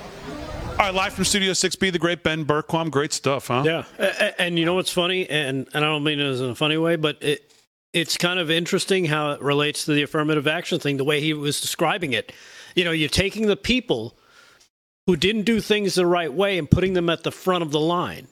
[0.80, 2.92] All right, live from Studio 6B, the great Ben Bergquam.
[2.92, 3.64] Great stuff, huh?
[3.66, 6.50] Yeah, A- a- and you know what's funny, and, and I don't mean it in
[6.52, 7.52] a funny way, but it
[7.94, 11.34] it's kind of interesting how it relates to the affirmative action thing, the way he
[11.34, 12.32] was describing it.
[12.76, 14.16] You know, you're taking the people
[15.08, 17.80] who didn't do things the right way and putting them at the front of the
[17.80, 18.28] line.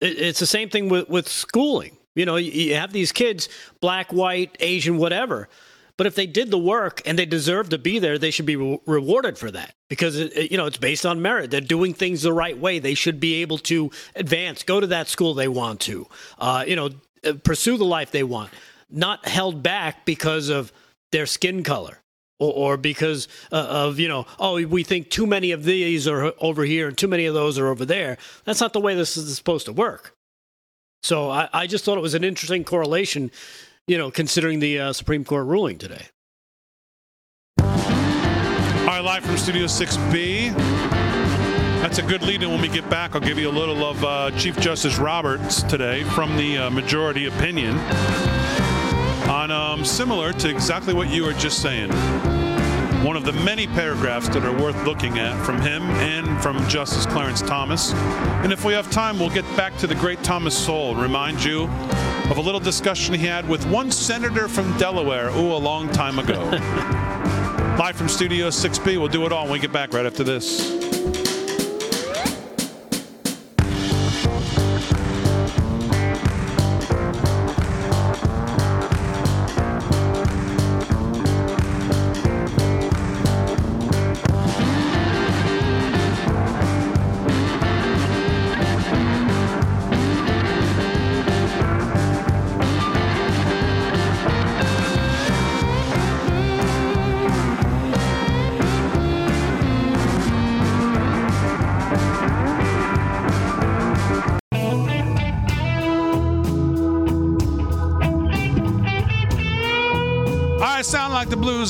[0.00, 1.96] It, it's the same thing with, with schooling.
[2.14, 3.48] You know, you, you have these kids,
[3.80, 5.48] black, white, Asian, whatever.
[5.98, 8.56] But if they did the work and they deserve to be there, they should be
[8.56, 11.50] re- rewarded for that because it, it- you know it's based on merit.
[11.50, 12.78] They're doing things the right way.
[12.78, 16.06] They should be able to advance, go to that school they want to,
[16.38, 16.90] uh, you know,
[17.24, 18.50] uh, pursue the life they want,
[18.88, 20.72] not held back because of
[21.10, 21.98] their skin color
[22.38, 26.32] or, or because uh, of you know, oh, we think too many of these are
[26.38, 28.18] over here and too many of those are over there.
[28.44, 30.14] That's not the way this is supposed to work.
[31.02, 33.30] So I, I just thought it was an interesting correlation,
[33.88, 36.06] you know, considering the uh, Supreme Court ruling today.
[37.58, 37.66] All
[38.94, 40.54] right, live from Studio 6B.
[41.80, 43.14] That's a good lead in when we get back.
[43.14, 47.26] I'll give you a little of uh, Chief Justice Roberts today from the uh, majority
[47.26, 47.78] opinion
[49.28, 51.90] on um, similar to exactly what you were just saying.
[53.04, 57.06] One of the many paragraphs that are worth looking at from him and from Justice
[57.06, 57.92] Clarence Thomas.
[58.42, 61.44] And if we have time, we'll get back to the great Thomas Sowell and remind
[61.44, 61.64] you
[62.28, 66.18] of a little discussion he had with one senator from Delaware, ooh, a long time
[66.18, 66.42] ago.
[67.78, 68.98] Live from Studio 6B.
[68.98, 70.87] We'll do it all when we get back right after this.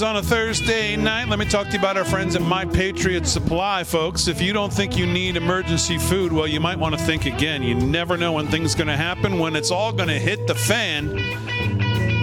[0.02, 1.28] On a Thursday night.
[1.28, 4.28] Let me talk to you about our friends at My Patriot Supply, folks.
[4.28, 7.62] If you don't think you need emergency food, well, you might want to think again.
[7.62, 10.46] You never know when things are going to happen, when it's all going to hit
[10.46, 11.16] the fan.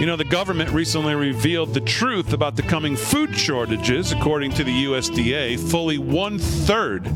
[0.00, 4.12] You know, the government recently revealed the truth about the coming food shortages.
[4.12, 7.06] According to the USDA, fully one third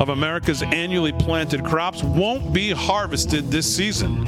[0.00, 4.26] of America's annually planted crops won't be harvested this season.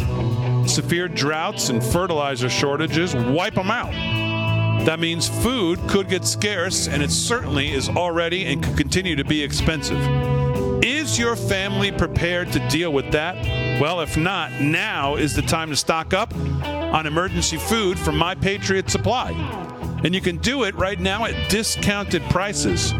[0.67, 4.16] Severe droughts and fertilizer shortages wipe them out.
[4.85, 9.25] That means food could get scarce, and it certainly is already and could continue to
[9.25, 9.99] be expensive.
[10.85, 13.35] Is your family prepared to deal with that?
[13.81, 18.35] Well, if not, now is the time to stock up on emergency food from My
[18.35, 19.31] Patriot Supply.
[20.05, 22.93] And you can do it right now at discounted prices.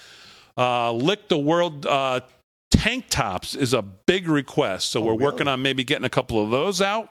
[0.59, 2.21] Uh, Lick the World uh,
[2.71, 6.51] tank tops is a big request, so we're working on maybe getting a couple of
[6.51, 7.09] those out.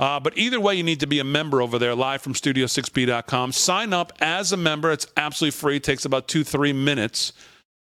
[0.00, 3.52] Uh, but either way, you need to be a member over there, live from studio6b.com.
[3.52, 4.90] Sign up as a member.
[4.90, 5.76] It's absolutely free.
[5.76, 7.34] It takes about two, three minutes.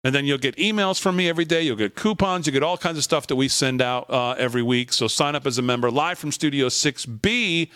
[0.03, 1.63] And then you'll get emails from me every day.
[1.63, 2.47] You'll get coupons.
[2.47, 4.95] You get all kinds of stuff that we send out uh, every week.
[4.95, 7.71] So sign up as a member, live from Studio 6B.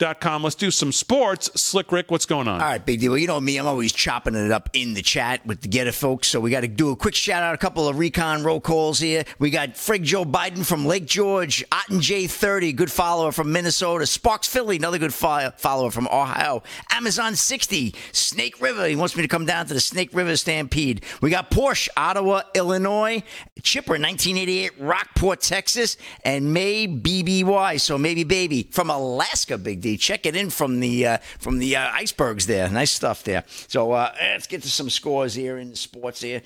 [0.00, 0.42] Dot com.
[0.42, 1.52] Let's do some sports.
[1.54, 2.60] Slick Rick, what's going on?
[2.60, 3.12] All right, big deal.
[3.12, 5.94] Well, you know me, I'm always chopping it up in the chat with the GETTR
[5.94, 6.26] folks.
[6.26, 8.98] So we got to do a quick shout out, a couple of recon roll calls
[8.98, 9.22] here.
[9.38, 14.48] We got Frig Joe Biden from Lake George, Otten J30, good follower from Minnesota, Sparks
[14.48, 18.88] Philly, another good fo- follower from Ohio, Amazon 60, Snake River.
[18.88, 21.04] He wants me to come down to the Snake River Stampede.
[21.20, 23.22] We got Porsche, Ottawa, Illinois,
[23.62, 27.80] Chipper, 1988, Rockport, Texas, and May BBY.
[27.80, 31.90] So maybe baby from Alaska, big Check it in from the uh, from the uh,
[31.92, 32.68] icebergs there.
[32.70, 33.44] Nice stuff there.
[33.68, 36.42] So uh, let's get to some scores here in sports here.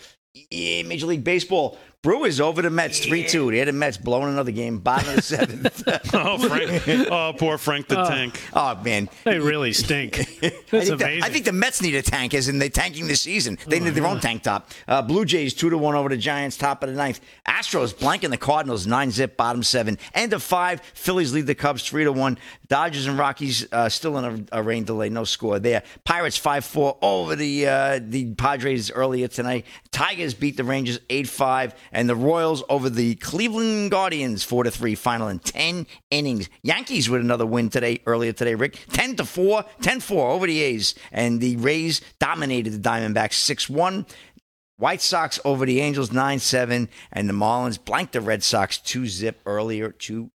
[0.51, 1.79] Yeah, Major League Baseball.
[2.05, 3.51] Brewers over the Mets, 3 2.
[3.51, 5.83] They had the Mets blowing another game, bottom of the seventh.
[6.15, 7.09] oh, Frank.
[7.11, 8.41] Oh, poor Frank the Tank.
[8.55, 9.09] Oh, man.
[9.25, 10.17] They really stink.
[10.43, 11.21] I That's think, the.
[11.25, 13.59] I think the Mets need a tank, as in they're tanking this season.
[13.67, 14.71] They need their own tank top.
[14.87, 17.21] Uh, Blue Jays two to one over the Giants, top of the ninth.
[17.49, 19.99] Astros blanking the Cardinals, nine zip, bottom seven.
[20.15, 20.81] End of five.
[20.95, 22.39] Phillies lead the Cubs three to one.
[22.69, 25.83] Dodgers and Rockies uh, still in a, a rain delay, no score there.
[26.05, 29.67] Pirates five four over the uh, the Padres earlier tonight.
[29.91, 34.71] Tigers beat the Rangers eight five, and the Royals over the Cleveland Guardians four to
[34.71, 34.95] three.
[34.95, 36.49] Final in ten innings.
[36.63, 38.55] Yankees with another win today, earlier today.
[38.55, 43.69] Rick ten to four, 10-4 over the A's, and the Rays dominated the Diamondbacks six
[43.69, 44.07] one.
[44.77, 49.09] White Sox over the Angels 9 7, and the Marlins blanked the Red Sox 2
[49.09, 50.31] zip earlier today.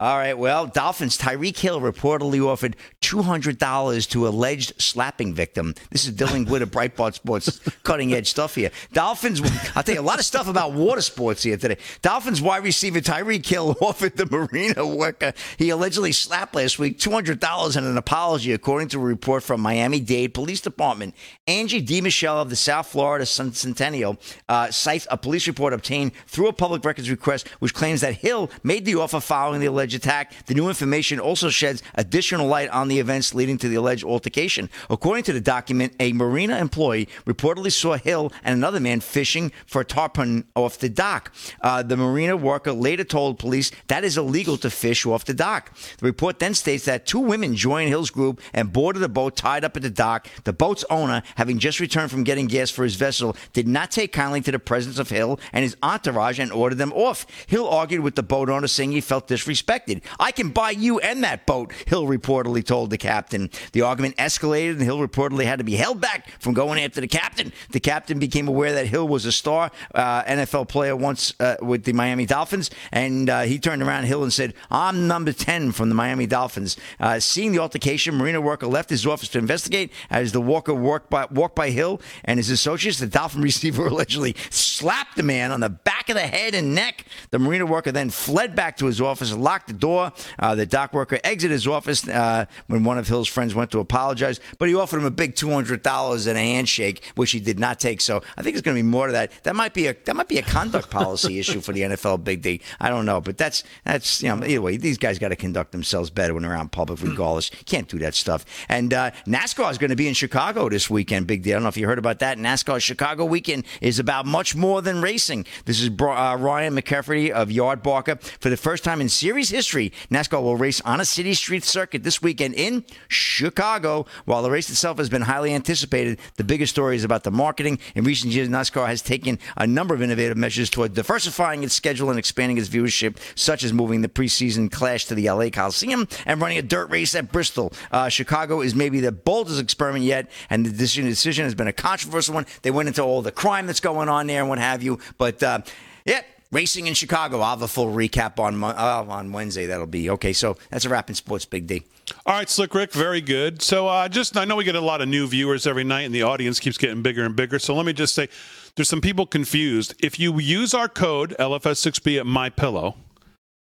[0.00, 5.74] All right, well, Dolphins Tyreek Hill reportedly offered $200 to alleged slapping victim.
[5.90, 8.70] This is dealing with a Breitbart Sports cutting edge stuff here.
[8.94, 9.42] Dolphins,
[9.76, 11.76] I'll tell you a lot of stuff about water sports here today.
[12.00, 17.76] Dolphins wide receiver Tyreek Hill offered the marina worker he allegedly slapped last week $200
[17.76, 21.14] and an apology, according to a report from Miami Dade Police Department.
[21.46, 24.18] Angie DiMichele of the South Florida Sun Sentinel
[24.48, 28.50] uh, cites a police report obtained through a public records request, which claims that Hill
[28.62, 30.32] made the offer following the alleged attack.
[30.46, 34.68] The new information also sheds additional light on the events leading to the alleged altercation.
[34.88, 39.82] According to the document, a marina employee reportedly saw Hill and another man fishing for
[39.82, 41.32] a tarpon off the dock.
[41.60, 45.74] Uh, the marina worker later told police that is illegal to fish off the dock.
[45.98, 49.64] The report then states that two women joined Hill's group and boarded a boat tied
[49.64, 50.28] up at the dock.
[50.44, 54.12] The boat's owner, having just returned from getting gas for his vessel, did not take
[54.12, 57.26] kindly to the presence of Hill and his entourage and ordered them off.
[57.46, 60.02] Hill argued with the boat owner, saying he felt disrespected.
[60.20, 63.50] I can buy you and that boat, Hill reportedly told the captain.
[63.72, 67.08] The argument escalated, and Hill reportedly had to be held back from going after the
[67.08, 67.52] captain.
[67.72, 71.82] The captain became aware that Hill was a star uh, NFL player once uh, with
[71.82, 75.88] the Miami Dolphins, and uh, he turned around Hill and said, I'm number 10 from
[75.88, 76.76] the Miami Dolphins.
[77.00, 81.10] Uh, seeing the altercation, Marina worker left his office to investigate as the walker walked
[81.10, 83.00] by, walked by Hill and his associates.
[83.00, 87.06] The Dolphin receiver allegedly slapped the man on the back of the head and neck.
[87.32, 90.12] The Marina worker then fled back to his his office and locked the door.
[90.38, 93.80] Uh, the dock worker exited his office uh, when one of Hill's friends went to
[93.80, 97.40] apologize, but he offered him a big two hundred dollars and a handshake, which he
[97.40, 98.00] did not take.
[98.00, 99.32] So I think there's going to be more to that.
[99.44, 102.42] That might be a that might be a conduct policy issue for the NFL Big
[102.42, 102.60] D.
[102.78, 105.72] I don't know, but that's that's you know either way, these guys got to conduct
[105.72, 107.50] themselves better when they're out in public, regardless.
[107.66, 108.44] Can't do that stuff.
[108.68, 111.26] And uh, NASCAR is going to be in Chicago this weekend.
[111.26, 111.52] Big D.
[111.52, 112.38] I don't know if you heard about that.
[112.38, 115.46] NASCAR Chicago weekend is about much more than racing.
[115.64, 118.20] This is uh, Ryan McCafferty of Yardbarker.
[118.40, 122.02] For the first time in series history, NASCAR will race on a city street circuit
[122.02, 124.06] this weekend in Chicago.
[124.24, 127.78] While the race itself has been highly anticipated, the biggest story is about the marketing.
[127.94, 132.10] In recent years, NASCAR has taken a number of innovative measures toward diversifying its schedule
[132.10, 136.40] and expanding its viewership, such as moving the preseason clash to the LA Coliseum and
[136.40, 137.72] running a dirt race at Bristol.
[137.90, 141.72] Uh, Chicago is maybe the boldest experiment yet, and the decision, decision has been a
[141.72, 142.46] controversial one.
[142.62, 145.42] They went into all the crime that's going on there and what have you, but
[145.42, 145.60] uh,
[146.04, 146.22] yeah.
[146.52, 147.40] Racing in Chicago.
[147.40, 149.66] I'll have a full recap on uh, on Wednesday.
[149.66, 150.32] That'll be okay.
[150.32, 151.82] So that's a wrap in sports, Big D.
[152.26, 153.62] All right, Slick Rick, very good.
[153.62, 156.14] So, uh, just I know we get a lot of new viewers every night, and
[156.14, 157.58] the audience keeps getting bigger and bigger.
[157.58, 158.28] So, let me just say,
[158.74, 159.94] there's some people confused.
[160.02, 162.96] If you use our code LFS6B at My Pillow,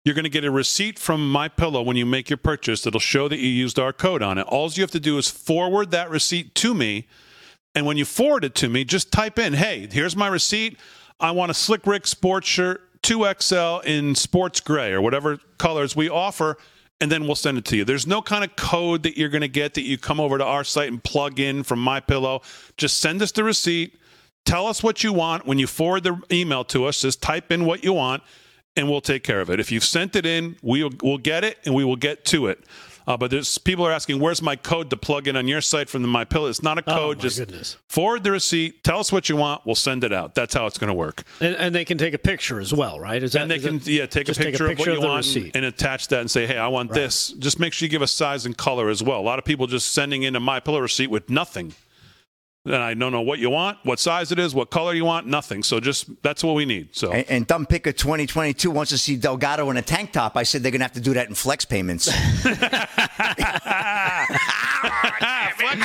[0.04, 2.82] you're going to get a receipt from My Pillow when you make your purchase.
[2.82, 4.46] That'll show that you used our code on it.
[4.48, 7.08] All you have to do is forward that receipt to me,
[7.74, 10.78] and when you forward it to me, just type in, "Hey, here's my receipt.
[11.20, 16.10] I want a Slick Rick sports shirt, 2XL in sports gray or whatever colors we
[16.10, 16.58] offer."
[17.02, 17.84] and then we'll send it to you.
[17.84, 20.46] There's no kind of code that you're going to get that you come over to
[20.46, 22.42] our site and plug in from my pillow.
[22.78, 24.00] Just send us the receipt.
[24.46, 25.46] Tell us what you want.
[25.46, 28.24] When you forward the email to us, just type in what you want
[28.78, 29.60] and we'll take care of it.
[29.60, 32.64] If you've sent it in, we'll, we'll get it and we will get to it.
[33.08, 35.90] Uh, but there's people are asking, where's my code to plug in on your site
[35.90, 36.48] from the My Pillow?
[36.48, 37.18] It's not a Oh, code.
[37.18, 37.78] my just goodness.
[37.88, 38.84] forward the receipt.
[38.84, 39.62] Tell us what you want.
[39.66, 40.34] We'll send it out.
[40.36, 41.24] That's how it's going to work.
[41.40, 43.22] And, and they can take a picture as well, right?
[43.22, 45.18] Is that, and they can that- yeah take a just picture, of what you want
[45.26, 45.56] receipt.
[45.56, 47.30] and attach that and say, hey, I want this.
[47.34, 49.20] Just make sure you give us size and color as well.
[49.20, 51.74] A lot of people just sending in a my pillow receipt with nothing.
[52.66, 55.28] And I don't know what you want, what size it is, what color you want,
[55.28, 55.62] nothing.
[55.62, 56.96] So just that's what we need.
[56.96, 60.36] So And, and Dumb Picker 2022 wants to see Delgado in a tank top.
[60.36, 62.06] I said they're going to have to do that in flex payments.
[62.12, 62.48] flex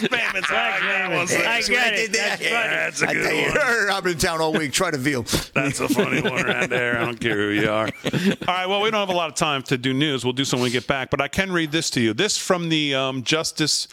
[0.08, 0.48] payments.
[0.48, 1.36] Flex payments.
[1.36, 2.12] I get it.
[2.12, 2.50] That's funny.
[2.50, 3.90] That's a I good tell one.
[3.90, 4.72] I've been in town all week.
[4.72, 5.22] Try to veal.
[5.54, 6.98] That's a funny one around there.
[6.98, 7.86] I don't care who you are.
[7.88, 8.66] All right.
[8.66, 10.24] Well, we don't have a lot of time to do news.
[10.24, 11.10] We'll do some when we get back.
[11.10, 12.14] But I can read this to you.
[12.14, 13.86] This from the um, Justice,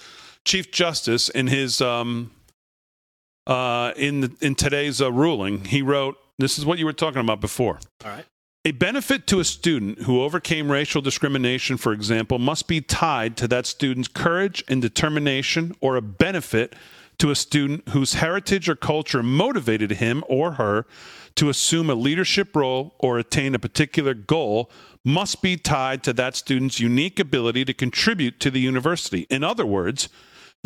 [0.45, 2.31] Chief Justice, in his um,
[3.48, 5.65] uh, in the, in today's uh, ruling.
[5.65, 8.26] He wrote, "This is what you were talking about before." All right.
[8.65, 13.48] A benefit to a student who overcame racial discrimination, for example, must be tied to
[13.48, 16.76] that student's courage and determination, or a benefit
[17.19, 20.86] to a student whose heritage or culture motivated him or her
[21.36, 24.69] to assume a leadership role or attain a particular goal
[25.03, 29.26] must be tied to that student's unique ability to contribute to the university.
[29.30, 30.10] In other words,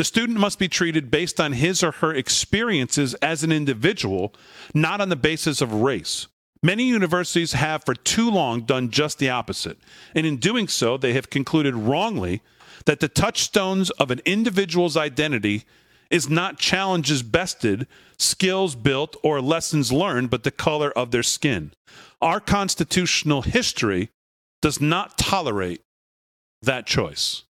[0.02, 4.34] the student must be treated based on his or her experiences as an individual,
[4.74, 6.26] not on the basis of race.
[6.64, 9.78] Many universities have for too long done just the opposite,
[10.16, 12.42] and in doing so, they have concluded wrongly
[12.88, 15.66] that the touchstones of an individual's identity
[16.10, 17.86] is not challenges bested,
[18.18, 21.74] skills built, or lessons learned, but the color of their skin.
[22.24, 24.10] Our constitutional history
[24.64, 25.82] does not tolerate
[26.64, 27.44] that choice.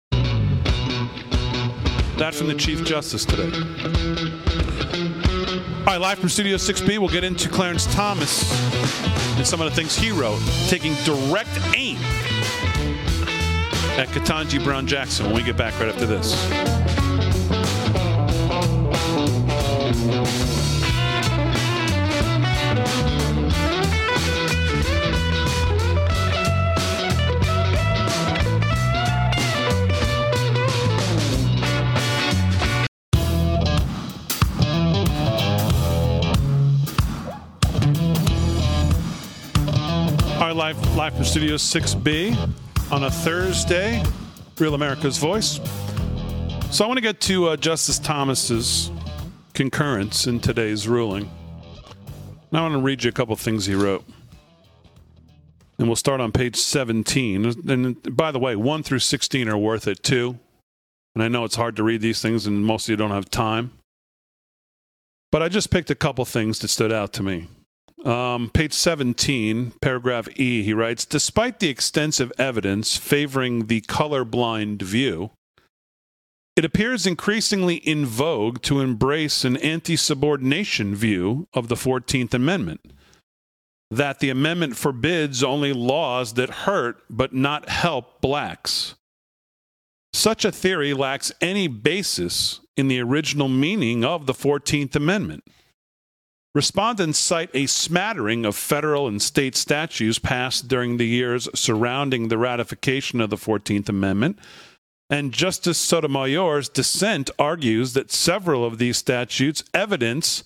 [2.18, 3.44] That from the Chief Justice today.
[5.78, 8.52] All right, live from Studio 6B, we'll get into Clarence Thomas
[9.38, 11.96] and some of the things he wrote, taking direct aim
[13.96, 16.34] at Ketanji Brown Jackson when we get back right after this.
[40.58, 42.36] Live live from Studio 6B
[42.90, 44.02] on a Thursday,
[44.58, 45.60] Real America's Voice.
[46.72, 48.90] So I want to get to uh, Justice Thomas's
[49.54, 51.30] concurrence in today's ruling.
[52.50, 54.04] Now I want to read you a couple things he wrote.
[55.78, 57.70] And we'll start on page 17.
[57.70, 60.40] And by the way, 1 through 16 are worth it too.
[61.14, 63.30] And I know it's hard to read these things, and most of you don't have
[63.30, 63.78] time.
[65.30, 67.46] But I just picked a couple things that stood out to me.
[68.04, 75.32] Um, page 17, paragraph E, he writes Despite the extensive evidence favoring the colorblind view,
[76.54, 82.92] it appears increasingly in vogue to embrace an anti subordination view of the 14th Amendment.
[83.90, 88.96] that the amendment forbids only laws that hurt but not help blacks.
[90.12, 95.44] Such a theory lacks any basis in the original meaning of the 14th Amendment.
[96.58, 102.36] Respondents cite a smattering of federal and state statutes passed during the years surrounding the
[102.36, 104.40] ratification of the 14th Amendment,
[105.08, 110.42] and Justice Sotomayor's dissent argues that several of these statutes evidence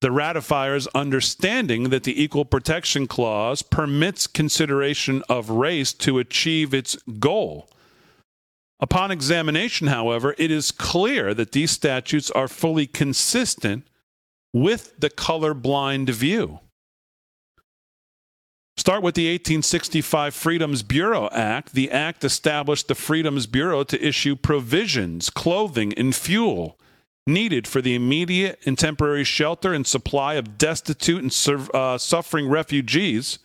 [0.00, 6.94] the ratifier's understanding that the Equal Protection Clause permits consideration of race to achieve its
[7.18, 7.68] goal.
[8.78, 13.88] Upon examination, however, it is clear that these statutes are fully consistent
[14.52, 16.60] with the colorblind view.
[18.76, 21.72] Start with the 1865 Freedmen's Bureau Act.
[21.72, 26.78] The act established the Freedmen's Bureau to issue provisions, clothing, and fuel
[27.26, 33.38] needed for the immediate and temporary shelter and supply of destitute and uh, suffering refugees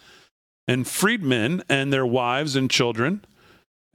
[0.67, 3.23] and freedmen and their wives and children,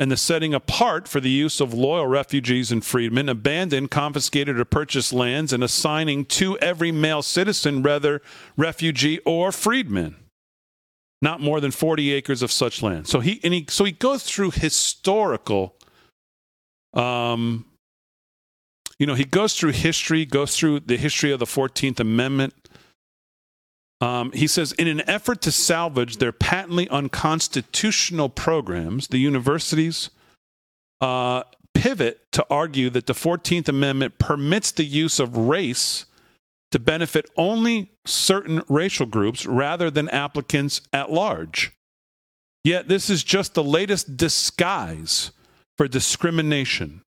[0.02, 4.64] and the setting apart for the use of loyal refugees and freedmen, abandoned, confiscated, or
[4.64, 8.20] purchased lands, and assigning to every male citizen, whether
[8.56, 10.16] refugee or freedman,
[11.20, 13.06] not more than 40 acres of such land.
[13.06, 15.76] So he, and he, so he goes through historical
[16.94, 17.66] um,
[18.98, 22.54] you know, he goes through history, goes through the history of the 14th Amendment.
[24.02, 30.10] Um, he says, in an effort to salvage their patently unconstitutional programs, the universities
[31.00, 36.06] uh, pivot to argue that the 14th Amendment permits the use of race
[36.72, 41.70] to benefit only certain racial groups rather than applicants at large.
[42.64, 45.30] Yet, this is just the latest disguise
[45.78, 47.01] for discrimination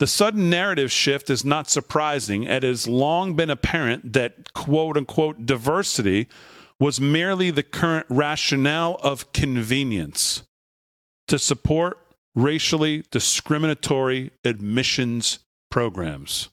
[0.00, 2.44] the sudden narrative shift is not surprising.
[2.44, 6.26] It has long been apparent that quote unquote diversity
[6.80, 10.42] was merely the current rationale of convenience
[11.28, 11.98] to support
[12.34, 15.40] racially discriminatory admissions
[15.70, 16.48] programs.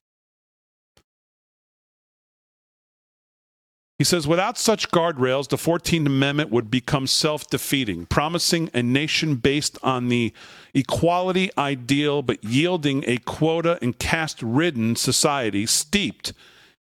[3.97, 9.35] He says, without such guardrails, the 14th Amendment would become self defeating, promising a nation
[9.35, 10.33] based on the
[10.75, 16.33] equality ideal, but yielding a quota and caste ridden society steeped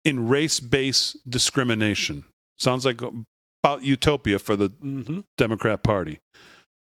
[0.04, 2.24] in race based discrimination.
[2.58, 3.02] Sounds like
[3.62, 5.20] about utopia for the mm-hmm.
[5.36, 6.18] Democrat Party.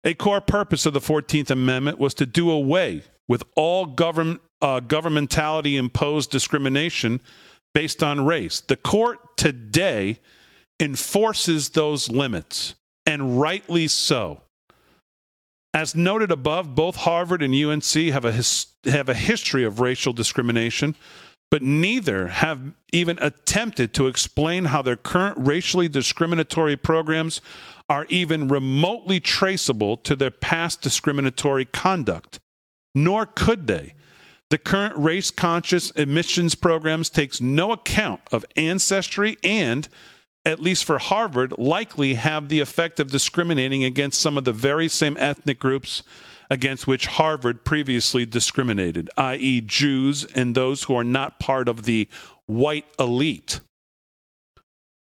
[0.03, 4.81] A core purpose of the 14th Amendment was to do away with all government, uh,
[4.81, 7.21] governmentality imposed discrimination
[7.77, 8.63] based on race.
[8.63, 10.19] The court today
[10.81, 12.75] enforces those limits,
[13.05, 14.41] and rightly so.
[15.75, 20.15] As noted above, both Harvard and UNC have a, his, have a history of racial
[20.15, 20.95] discrimination,
[21.51, 27.43] but neither have even attempted to explain how their current racially discriminatory programs
[27.91, 32.41] are even remotely traceable to their past discriminatory conduct.
[32.95, 33.93] Nor could they
[34.51, 39.89] the current race conscious admissions programs takes no account of ancestry and
[40.45, 44.89] at least for Harvard likely have the effect of discriminating against some of the very
[44.89, 46.05] same ethnic groups
[46.49, 52.09] against which Harvard previously discriminated, i.e., Jews and those who are not part of the
[52.47, 53.59] white elite.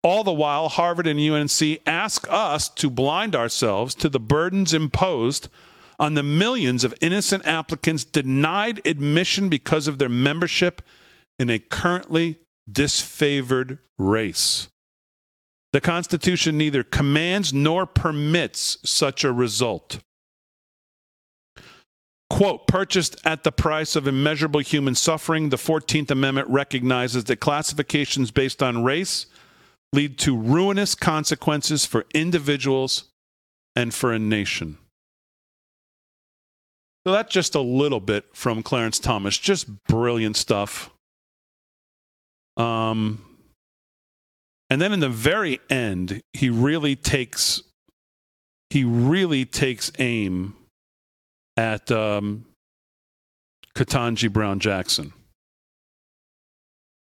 [0.03, 5.49] All the while, Harvard and UNC ask us to blind ourselves to the burdens imposed
[5.99, 10.83] on the millions of innocent applicants denied admission because of their membership
[11.39, 12.39] in a currently
[12.71, 14.69] disfavored race.
[15.73, 19.99] The Constitution neither commands nor permits such a result.
[22.29, 28.31] Quote, purchased at the price of immeasurable human suffering, the 14th Amendment recognizes that classifications
[28.31, 29.27] based on race
[29.93, 33.05] lead to ruinous consequences for individuals
[33.77, 34.79] and for a nation.
[37.07, 39.39] So that's just a little bit from Clarence Thomas.
[39.39, 40.91] Just brilliant stuff.
[42.57, 43.25] Um,
[44.71, 47.63] and then in the very end, he really takes
[48.71, 50.57] he really takes aim
[51.57, 52.45] at um,
[53.77, 55.13] Ketanji Brown Jackson.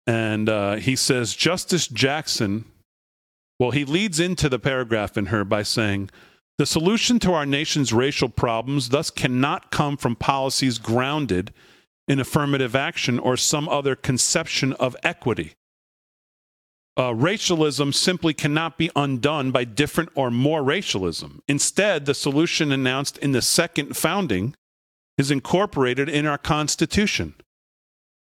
[0.06, 2.64] And uh, he says, Justice Jackson,
[3.60, 6.08] well, he leads into the paragraph in her by saying,
[6.58, 11.52] the solution to our nation's racial problems thus cannot come from policies grounded
[12.06, 15.54] in affirmative action or some other conception of equity.
[16.98, 21.42] Uh, racialism simply cannot be undone by different or more racialism.
[21.48, 24.54] Instead, the solution announced in the second founding
[25.16, 27.34] is incorporated in our Constitution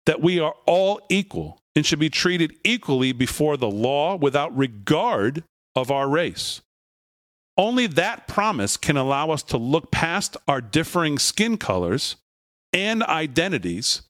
[0.05, 5.45] that we are all equal and should be treated equally before the law without regard
[5.75, 6.61] of our race.
[7.59, 12.15] Only that promise can allow us to look past our differing skin colors
[12.73, 14.03] and identities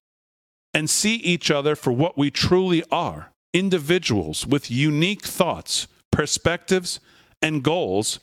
[0.75, 7.01] and see each other for what we truly are individuals with unique thoughts, perspectives,
[7.41, 8.20] and goals,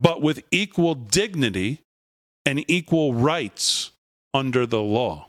[0.00, 1.80] but with equal dignity
[2.44, 3.92] and equal rights
[4.34, 5.28] under the law.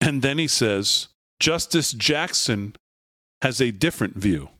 [0.00, 1.08] And then he says,
[1.40, 2.76] Justice Jackson
[3.40, 4.50] has a different view.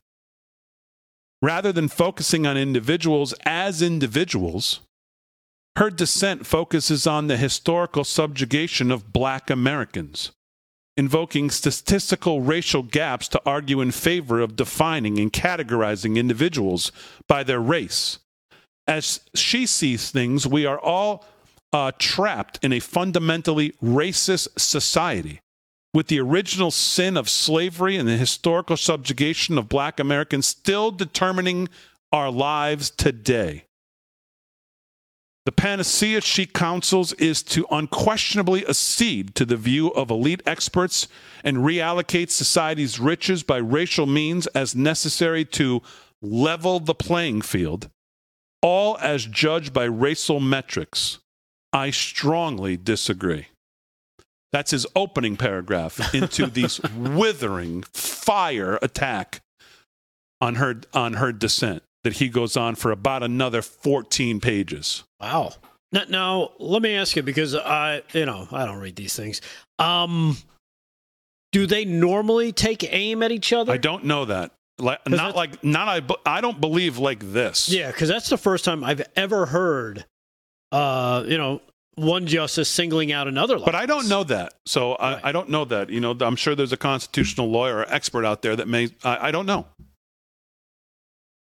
[1.41, 4.81] Rather than focusing on individuals as individuals,
[5.77, 10.33] her dissent focuses on the historical subjugation of black Americans,
[10.97, 16.91] invoking statistical racial gaps to argue in favor of defining and categorizing individuals
[17.29, 18.19] by their race.
[18.89, 21.25] As she sees things, we are all
[21.73, 25.41] uh, trapped in a fundamentally racist society
[25.95, 31.69] with the original sin of slavery and the historical subjugation of black Americans still determining
[32.13, 33.65] our lives today.
[35.47, 41.09] The panacea she counsels is to unquestionably accede to the view of elite experts
[41.43, 45.81] and reallocate society's riches by racial means as necessary to
[46.21, 47.89] level the playing field,
[48.61, 51.19] all as judged by racial metrics.
[51.73, 53.47] I strongly disagree.
[54.53, 59.41] That's his opening paragraph into this withering fire attack
[60.41, 65.05] on her on her dissent that he goes on for about another 14 pages.
[65.21, 65.53] Wow.
[65.91, 69.41] Now, now, let me ask you because I, you know, I don't read these things.
[69.79, 70.37] Um,
[71.53, 73.73] do they normally take aim at each other?
[73.73, 74.53] I don't know that.
[74.79, 76.37] Like, not like not I.
[76.39, 77.69] I don't believe like this.
[77.69, 80.05] Yeah, because that's the first time I've ever heard,
[80.71, 81.61] uh, you know,
[81.99, 83.57] one justice singling out another.
[83.57, 85.25] Like But I don't know that, so I, Right.
[85.25, 85.91] I don't know that.
[85.91, 88.91] You know, I'm sure there's a constitutional lawyer or expert out there that may.
[89.05, 89.67] I, I don't know.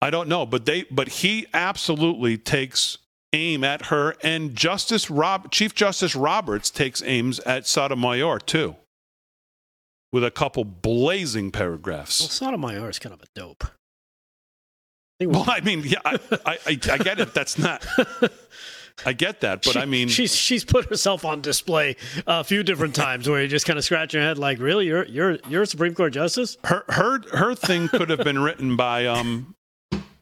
[0.02, 2.98] I don't know, but they, but he absolutely takes
[3.34, 8.76] aim at her, and Justice Rob, Chief Justice Roberts takes aims at Sotomayor too,
[10.12, 12.20] with a couple blazing paragraphs.
[12.20, 12.30] Well.
[12.30, 13.64] Sotomayor is kind of a dope.
[15.22, 17.34] I Well, I mean, yeah, I, I, I I get it.
[17.34, 17.86] That's not.
[19.06, 21.96] I get that, but She- I mean, she's she's put herself on display
[22.28, 25.06] a few different times where you just kind of scratch your head, like, really, you're
[25.06, 26.58] you're you're a Supreme Court justice?
[26.66, 29.56] her her her thing could have been written by um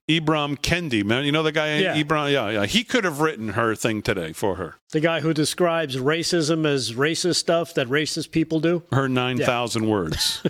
[0.10, 1.24] Ibram Kendi, man.
[1.24, 1.96] You know the guy Yeah.
[2.02, 2.66] Ibram, yeah, yeah.
[2.66, 4.76] He could have written her thing today for her.
[4.91, 8.82] The guy who describes racism as racist stuff that racist people do.
[8.91, 10.41] Her 9,000 words.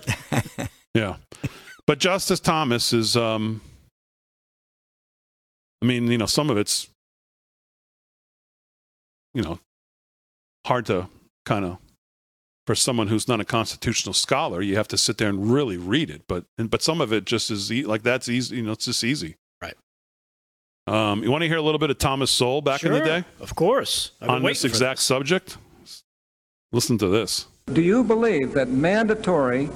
[0.94, 1.18] yeah.
[1.86, 3.60] But Justice Thomas is um
[5.82, 6.88] I mean, you know, some of it's
[9.40, 9.58] you know,
[10.66, 11.08] hard to
[11.46, 11.78] kind of
[12.68, 16.10] for someone who's not a constitutional scholar, you have to sit there and really read
[16.10, 16.24] it.
[16.28, 18.58] But and, but some of it just is e- like that's easy.
[18.58, 19.38] You know, it's just easy.
[19.62, 19.76] Right.
[20.88, 23.24] Um, you want to hear a little bit of Thomas Sowell back in the day
[23.40, 24.12] Of course.
[24.20, 25.58] I've on this for exact subject?
[26.74, 27.48] Listen to this.
[27.72, 29.70] Do you believe that mandatory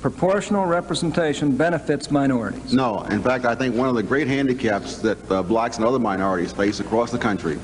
[0.00, 2.72] proportional representation benefits minorities?
[2.72, 3.02] No.
[3.02, 6.52] In fact, I think one of the great handicaps that uh, blacks and other minorities
[6.52, 7.58] face across the country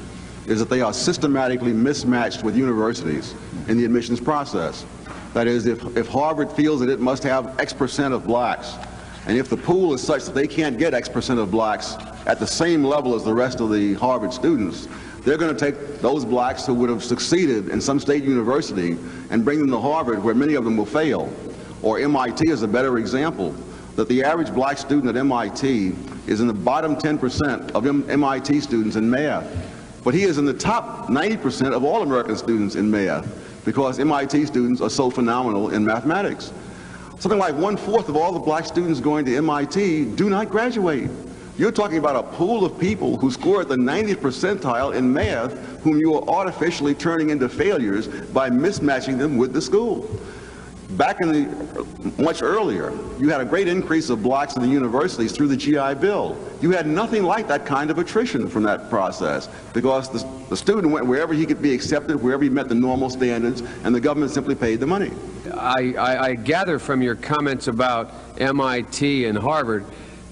[0.47, 3.35] is that they are systematically mismatched with universities
[3.69, 4.85] in the admissions process.
[5.35, 8.75] That is, if, if Harvard feels that it must have X percent of blacks,
[9.27, 11.97] and if the pool is such that they can't get X percent of blacks
[12.27, 14.89] at the same level as the rest of the Harvard students,
[15.27, 18.97] they're going to take those blacks who would have succeeded in some state university
[19.31, 21.33] and bring them to Harvard, where many of them will fail.
[21.83, 23.55] Or MIT is a better example,
[23.97, 25.95] that the average black student at MIT
[26.29, 29.45] is in the bottom 10% of MIT students in math.
[30.07, 33.27] But he is in the top 90% of all American students in math
[33.65, 36.53] because MIT students are so phenomenal in mathematics.
[37.19, 41.11] Something like one fourth of all the black students going to MIT do not graduate.
[41.59, 45.55] You're talking about a pool of people who score at the 90th percentile in math,
[45.81, 50.09] whom you are artificially turning into failures by mismatching them with the school.
[50.91, 55.33] Back in the much earlier, you had a great increase of blacks in the universities
[55.33, 56.39] through the GI Bill.
[56.61, 60.93] You had nothing like that kind of attrition from that process because the, the student
[60.93, 64.31] went wherever he could be accepted, wherever he met the normal standards, and the government
[64.31, 65.11] simply paid the money.
[65.53, 69.85] I, I, I gather from your comments about MIT and Harvard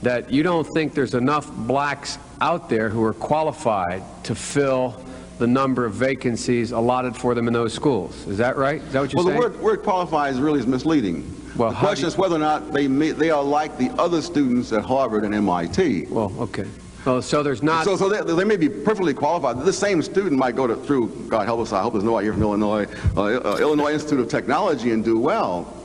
[0.02, 5.02] that you don't think there's enough blacks out there who are qualified to fill
[5.38, 8.26] the number of vacancies allotted for them in those schools.
[8.26, 8.80] Is that right?
[8.80, 9.38] Is that what you're saying?
[9.38, 11.22] Well, the word, word qualifies really is misleading.
[11.56, 14.22] Well, the question you- is whether or not they, may, they are like the other
[14.22, 16.06] students at Harvard and MIT.
[16.06, 16.66] Well, okay.
[17.04, 17.84] Well, so there's not.
[17.84, 19.64] So, so they, they may be perfectly qualified.
[19.64, 22.32] The same student might go to, through, God help us, I hope there's nobody here
[22.32, 22.86] from Illinois,
[23.16, 25.83] uh, uh, Illinois Institute of Technology and do well.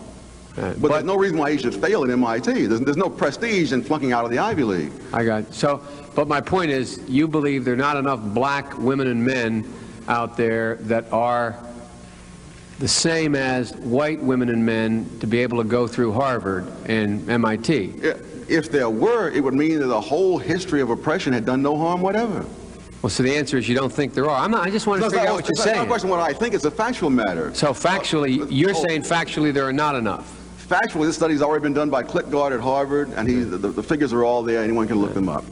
[0.60, 2.66] Uh, but, there's no reason why he should fail at MIT.
[2.66, 4.92] There's, there's no prestige in flunking out of the Ivy League.
[5.14, 5.54] I got it.
[5.54, 5.82] so.
[6.16, 9.72] But my point is, you believe there are not enough black women and men
[10.10, 11.58] out there that are
[12.80, 17.30] the same as white women and men to be able to go through Harvard and
[17.30, 17.94] MIT.
[18.50, 21.78] If there were, it would mean that the whole history of oppression had done no
[21.78, 22.46] harm whatever.
[23.02, 24.44] Well, so the answer is you don't think there are.
[24.44, 24.68] I'm not.
[24.68, 26.20] I just want to That's figure not- out what you're that's not a question what
[26.20, 26.54] I think.
[26.54, 27.54] It's a factual matter.
[27.54, 28.86] So factually, uh, you're oh.
[28.88, 30.39] saying factually there are not enough.
[30.70, 34.14] Factually, this study's already been done by Klitgaard at Harvard, and he, the, the figures
[34.14, 34.64] are all there.
[34.64, 35.44] Anyone can look them up.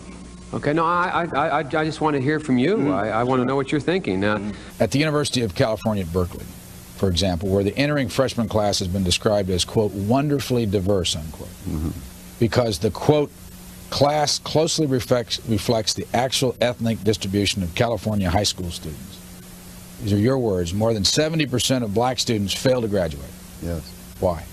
[0.53, 2.91] Okay, no, I, I, I, I just want to hear from you.
[2.93, 4.23] I, I want to know what you're thinking.
[4.23, 6.45] Uh, At the University of California at Berkeley,
[6.97, 11.49] for example, where the entering freshman class has been described as, quote, wonderfully diverse, unquote,
[12.39, 13.31] because the, quote,
[13.89, 19.19] class closely reflects, reflects the actual ethnic distribution of California high school students.
[20.03, 20.75] These are your words.
[20.75, 23.25] More than 70% of black students fail to graduate.
[23.63, 23.81] Yes.
[24.19, 24.45] Why?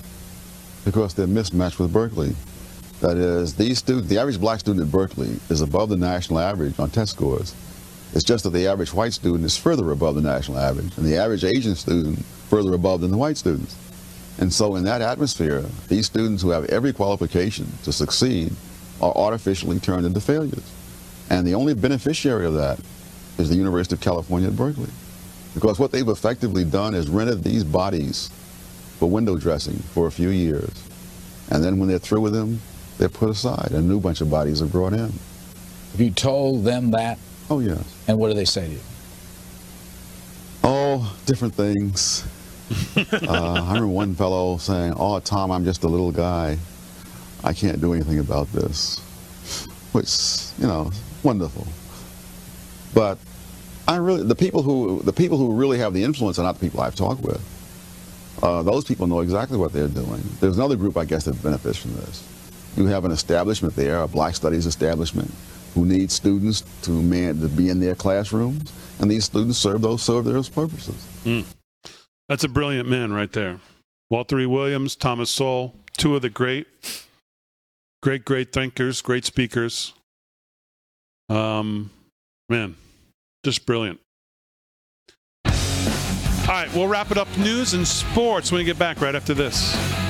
[0.84, 2.34] Because they're mismatched with Berkeley.
[3.00, 6.90] That is, these the average black student at Berkeley is above the national average on
[6.90, 7.54] test scores.
[8.14, 11.16] It's just that the average white student is further above the national average, and the
[11.16, 13.76] average Asian student further above than the white students.
[14.38, 18.52] And so, in that atmosphere, these students who have every qualification to succeed
[19.00, 20.72] are artificially turned into failures.
[21.30, 22.78] And the only beneficiary of that
[23.38, 24.90] is the University of California at Berkeley.
[25.54, 28.30] Because what they've effectively done is rented these bodies
[28.98, 30.70] for window dressing for a few years.
[31.50, 32.60] And then when they're through with them,
[32.98, 33.72] they're put aside.
[33.72, 35.12] A new bunch of bodies are brought in.
[35.92, 37.18] Have you told them that?
[37.50, 37.82] Oh, yes.
[38.08, 38.80] And what do they say to you?
[40.62, 42.24] Oh, different things.
[42.96, 46.56] uh, I remember one fellow saying, Oh, Tom, I'm just a little guy.
[47.42, 48.98] I can't do anything about this.
[49.92, 50.90] Which, you know,
[51.22, 51.66] wonderful.
[52.94, 53.18] But
[53.86, 56.60] I really, the people who, the people who really have the influence are not the
[56.60, 57.42] people I've talked with.
[58.44, 60.22] Uh, those people know exactly what they're doing.
[60.38, 62.28] There's another group, I guess, that benefits from this.
[62.76, 65.32] You have an establishment there, a black studies establishment,
[65.72, 70.02] who needs students to man to be in their classrooms, and these students serve those
[70.02, 70.94] serve those purposes.
[71.24, 71.46] Mm.
[72.28, 73.60] That's a brilliant man right there.
[74.10, 74.44] Walter E.
[74.44, 76.66] Williams, Thomas Sowell, two of the great,
[78.02, 79.94] great, great thinkers, great speakers.
[81.30, 81.90] Um,
[82.50, 82.76] man,
[83.42, 84.00] just brilliant.
[86.54, 87.26] All right, we'll wrap it up.
[87.36, 90.03] News and sports when we get back right after this.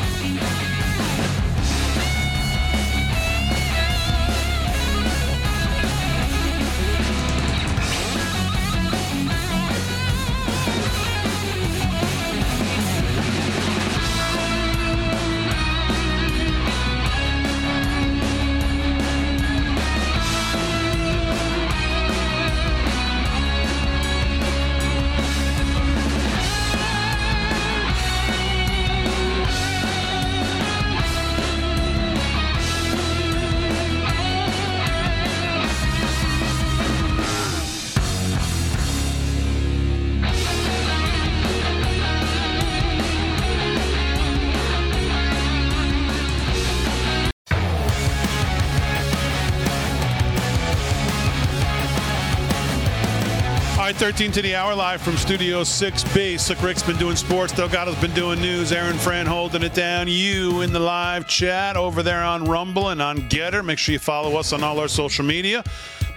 [54.04, 56.38] 13 to the hour, live from Studio 6B.
[56.38, 57.54] Slick Rick's been doing sports.
[57.54, 58.70] Delgado's been doing news.
[58.70, 60.08] Aaron Fran holding it down.
[60.08, 63.64] You in the live chat over there on Rumble and on GETTR.
[63.64, 65.64] Make sure you follow us on all our social media.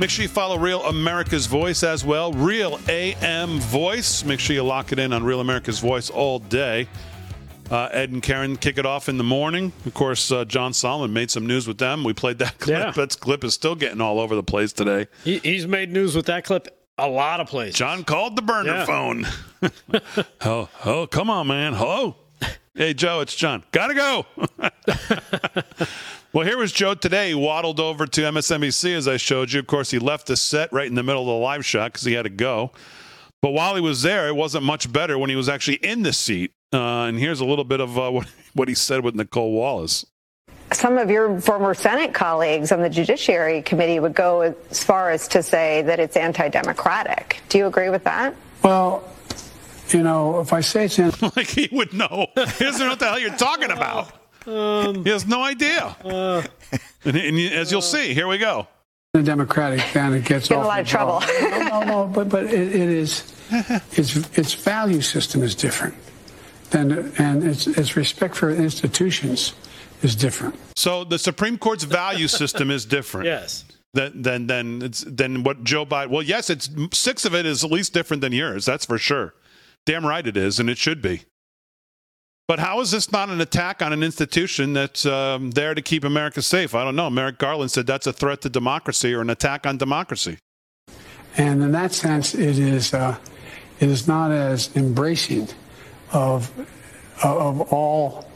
[0.01, 2.33] Make sure you follow Real America's Voice as well.
[2.33, 4.25] Real AM Voice.
[4.25, 6.89] Make sure you lock it in on Real America's Voice all day.
[7.71, 9.71] Uh, Ed and Karen kick it off in the morning.
[9.85, 12.03] Of course, uh, John Solomon made some news with them.
[12.03, 12.77] We played that clip.
[12.77, 12.91] Yeah.
[12.91, 15.07] That clip is still getting all over the place today.
[15.23, 17.75] He, he's made news with that clip a lot of places.
[17.75, 18.85] John called the burner Yeah.
[18.85, 19.27] phone.
[20.41, 21.73] oh, oh, come on, man.
[21.73, 22.15] Hello.
[22.75, 23.63] Hey, Joe, it's John.
[23.71, 24.25] Gotta go.
[26.33, 27.29] well, here was Joe today.
[27.29, 29.59] He waddled over to MSNBC, as I showed you.
[29.59, 32.05] Of course, he left the set right in the middle of the live shot because
[32.05, 32.71] he had to go.
[33.41, 36.13] But while he was there, it wasn't much better when he was actually in the
[36.13, 36.53] seat.
[36.73, 40.05] Uh, and here's a little bit of uh, what, what he said with Nicolle Wallace.
[40.73, 45.27] Some of your former Senate colleagues on the Judiciary Committee would go as far as
[45.29, 47.39] to say that it's anti democratic.
[47.49, 48.35] Do you agree with that?
[48.63, 49.07] Well,
[49.89, 52.27] you know, if I say it's in- like he would know.
[52.35, 54.11] He doesn't know what the hell you're talking about.
[54.45, 55.95] Um, he has no idea.
[56.03, 56.43] Uh,
[57.05, 58.67] and, and as you'll see, here we go.
[59.13, 61.21] the Democratic, then it gets in a lot of trouble.
[61.41, 63.33] No, no, no, but but it, it is
[63.97, 65.95] its its value system is different,
[66.71, 69.53] than and its its respect for institutions
[70.01, 70.55] is different.
[70.75, 73.27] So the Supreme Court's value system is different.
[73.37, 73.65] Yes.
[73.93, 76.09] Than than than it's than what Joe Biden.
[76.09, 78.65] Well, yes, it's six of it is at least different than yours.
[78.65, 79.33] That's for sure.
[79.85, 81.21] Damn right it is, and it should be.
[82.47, 86.03] But how is this not an attack on an institution that's um, there to keep
[86.03, 86.75] America safe?
[86.75, 87.09] I don't know.
[87.09, 90.37] Merrick Garland said that's a threat to democracy or an attack on democracy.
[91.37, 93.17] And in that sense, it is uh,
[93.79, 95.47] it is not as embracing
[96.11, 96.51] of
[97.23, 98.26] of all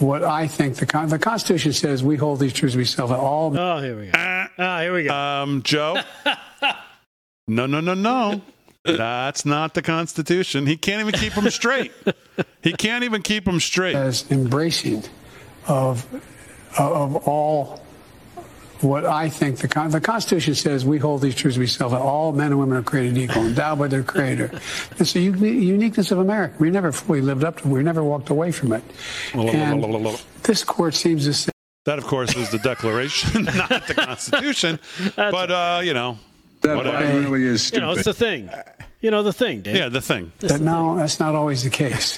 [0.00, 2.02] what I think the Con- the Constitution says.
[2.02, 3.56] We hold these truths we sell to all.
[3.56, 4.12] Oh, here we go.
[4.14, 5.14] Ah, here we go.
[5.14, 6.00] Um, Joe.
[7.48, 8.42] no, no, no, no.
[8.84, 10.66] That's not the Constitution.
[10.66, 11.92] He can't even keep them straight.
[12.62, 13.94] He can't even keep them straight.
[13.94, 15.04] as embracing
[15.66, 16.06] of
[16.78, 17.82] of all
[18.82, 20.84] what I think the Con- the Constitution says.
[20.84, 23.78] We hold these truths we sell to all men and women are created equal, endowed
[23.78, 24.50] by their Creator.
[24.98, 26.54] It's the uni- uniqueness of America.
[26.58, 27.68] We never fully lived up to.
[27.68, 27.70] it.
[27.70, 28.82] We never walked away from it.
[29.34, 29.82] And
[30.42, 31.50] this court seems to say.
[31.86, 34.78] That, of course, is the Declaration, not the Constitution.
[35.16, 36.18] but uh, you know,
[36.60, 37.18] whatever.
[37.20, 38.50] really is You know, it's the thing.
[39.00, 39.76] You know, the thing, Dave.
[39.76, 40.30] Yeah, the thing.
[40.40, 42.16] That no, that's not always the case.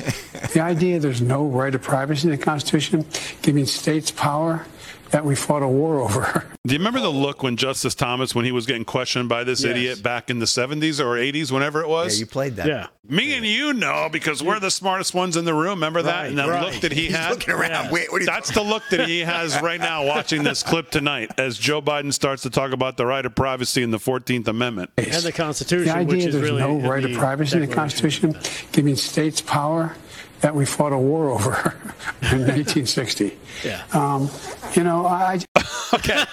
[0.52, 3.06] the idea there's no right of privacy in the Constitution,
[3.40, 4.66] giving states power
[5.12, 6.44] that we fought a war over.
[6.66, 9.62] Do you remember the look when Justice Thomas, when he was getting questioned by this
[9.62, 9.70] Yes.
[9.70, 12.14] idiot back in the 70s or 80s, whenever it was?
[12.16, 12.66] Yeah, you played that.
[12.66, 12.86] Yeah.
[13.08, 15.70] Me and you know because we're the smartest ones in the room.
[15.80, 16.20] Remember that?
[16.22, 16.72] Right, and that right.
[16.72, 17.30] look that he He's had.
[17.30, 17.90] looking around.
[17.92, 20.90] Wait, what are you That's the look that he has right now watching this clip
[20.90, 24.46] tonight as Joe Biden starts to talk about the right of privacy in the 14th
[24.48, 24.90] Amendment.
[24.96, 27.74] And the Constitution, The which idea is there's really no right of privacy in the
[27.74, 28.36] Constitution,
[28.70, 29.94] giving states power
[30.42, 31.52] that we fought a war over
[32.30, 33.36] in 1960.
[33.64, 33.82] Yeah.
[33.92, 34.28] Um,
[34.74, 35.40] you know, I.
[35.94, 36.24] Okay.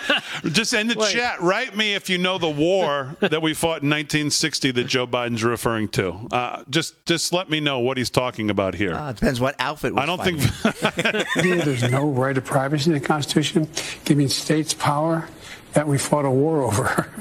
[0.54, 3.90] Just in the chat, write me if you know the war that we fought in
[3.90, 6.14] 1960 that Joe Biden's referring to.
[6.32, 8.94] Uh, just just let me know what he's talking about here.
[8.94, 9.94] Uh, depends what outfit.
[9.94, 10.40] Was I don't fighting.
[10.40, 13.68] think there's no right of privacy in the Constitution,
[14.06, 15.28] giving states power
[15.74, 17.12] that we fought a war over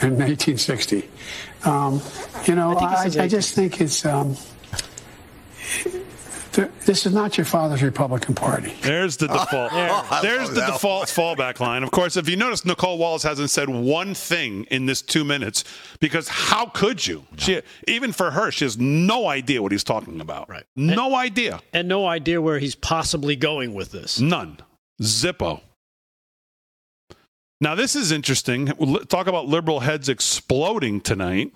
[0.00, 1.08] in 1960.
[1.64, 2.00] Um,
[2.46, 4.06] you know, I I, I just think it's.
[4.06, 4.36] Um,
[5.82, 6.04] th-
[6.84, 8.74] this is not your father's Republican Party.
[8.82, 9.72] There's the default.
[9.72, 11.82] I There's the that default fallback line.
[11.82, 15.64] Of course, if you notice, Nicolle Wallace hasn't said one thing in this two minutes
[16.00, 17.24] because how could you?
[17.36, 20.48] She, even for her, she has no idea what he's talking about.
[20.48, 20.64] Right.
[20.74, 21.60] No idea.
[21.72, 24.20] And no idea where he's possibly going with this.
[24.20, 24.58] None.
[25.00, 25.60] Zippo.
[27.60, 28.72] Now, this is interesting.
[28.78, 31.52] We'll Talk about liberal heads exploding tonight.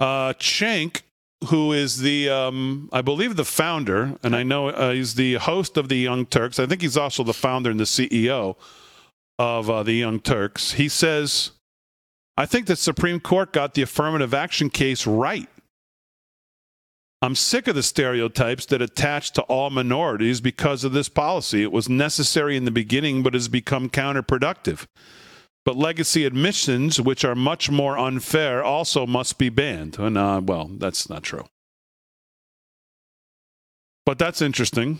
[0.00, 1.02] Uh, Cenk,
[1.46, 5.76] who is the, um, I believe, the founder, and I know uh, he's the host
[5.76, 6.58] of the Young Turks.
[6.58, 8.56] I think he's also the founder and the CEO
[9.38, 10.72] of uh, the Young Turks.
[10.72, 11.52] He says,
[12.36, 15.48] I think the Supreme Court got the affirmative action case right.
[17.22, 21.62] I'm sick of the stereotypes that attach to all minorities because of this policy.
[21.62, 24.86] It was necessary in the beginning, but has become counterproductive.
[25.64, 29.98] But legacy admissions, which are much more unfair, also must be banned.
[29.98, 31.46] And, uh, well, that's not true.
[34.04, 34.98] But that's interesting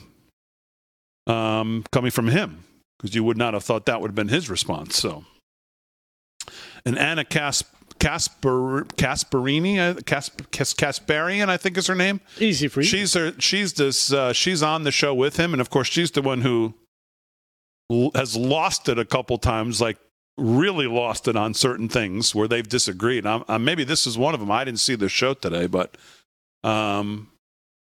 [1.27, 2.65] um, coming from him,
[2.99, 4.97] because you would not have thought that would have been his response.
[4.97, 5.24] So,
[6.86, 7.65] and Anna Cas-
[7.99, 12.20] Casper Casperini, uh, Cas- Cas- I think is her name.
[12.41, 12.86] Easy for you.
[12.86, 16.11] She's her, she's this uh, she's on the show with him, and of course she's
[16.11, 16.74] the one who
[17.91, 19.99] l- has lost it a couple times, like
[20.36, 23.27] really lost it on certain things where they've disagreed.
[23.27, 24.51] i i maybe this is one of them.
[24.51, 25.97] I didn't see the show today, but
[26.62, 27.31] um,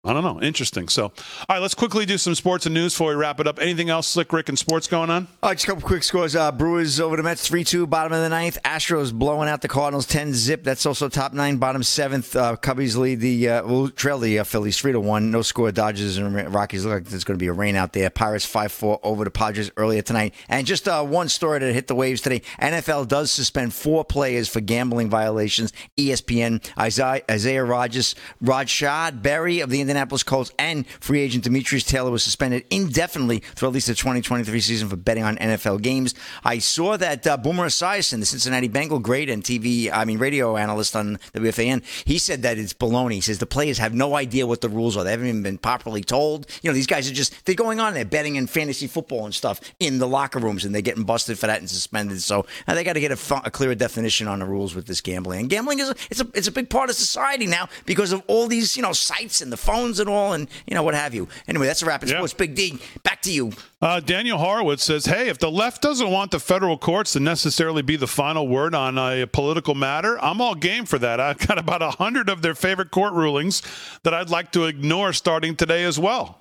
[0.04, 0.40] I don't know.
[0.42, 0.88] Interesting.
[0.88, 1.12] So, all
[1.48, 3.58] right, let's quickly do some sports and news before we wrap it up.
[3.58, 5.28] Anything else, Slick Rick, and sports going on?
[5.42, 6.36] Oh, just a couple quick scores.
[6.36, 8.58] Uh, Brewers over the Mets, 3 2, bottom of the ninth.
[8.64, 10.62] Astros blowing out the Cardinals, 10 zip.
[10.62, 12.36] That's also top nine, bottom seventh.
[12.36, 15.30] Uh, Cubbies lead the, uh, trail the uh, Phillies 3 to 1.
[15.30, 15.72] No score.
[15.72, 18.10] Dodgers and Rockies look like there's going to be a rain out there.
[18.10, 20.34] Pirates 5 4 over the Padres earlier tonight.
[20.50, 24.48] And just uh, one story that hit the waves today NFL does suspend four players
[24.48, 25.72] for gambling violations.
[25.96, 32.10] ESPN, Isaiah, Isaiah Rodgers, Rashod Berry of the Indianapolis Colts, and free agent Demetrius Taylor
[32.10, 36.14] was suspended indefinitely through at least the 2023 season for betting on NFL games.
[36.42, 40.56] I saw that uh, Boomer Esiason, the Cincinnati Bengal great and TV, I mean radio
[40.56, 43.14] analyst on WFAN, he said that it's baloney.
[43.14, 45.04] He says the players have no idea what the rules are.
[45.04, 46.46] They haven't even been properly told.
[46.62, 49.34] You know, these guys are just they're going on there betting in fantasy football and
[49.34, 52.20] stuff in the locker rooms, and they're getting busted for that and suspended.
[52.20, 54.86] So uh, they got to get a, fu- a clearer definition on the rules with
[54.86, 55.40] this gambling.
[55.40, 58.22] And gambling is a, it's a it's a big part of society now because of
[58.26, 61.14] all these you know sites and the phones and all and you know what have
[61.14, 61.28] you.
[61.46, 62.02] Anyway, that's a wrap.
[62.02, 62.16] in Yeah.
[62.16, 62.34] Sports.
[62.34, 63.52] Big D, back to you.
[63.80, 67.82] Uh, Daniel Horowitz says, "Hey, if the left doesn't want the federal courts to necessarily
[67.82, 71.20] be the final word on a political matter, I'm all game for that.
[71.20, 73.62] I've got about a hundred of their favorite court rulings
[74.04, 76.40] that I'd like to ignore starting today as well."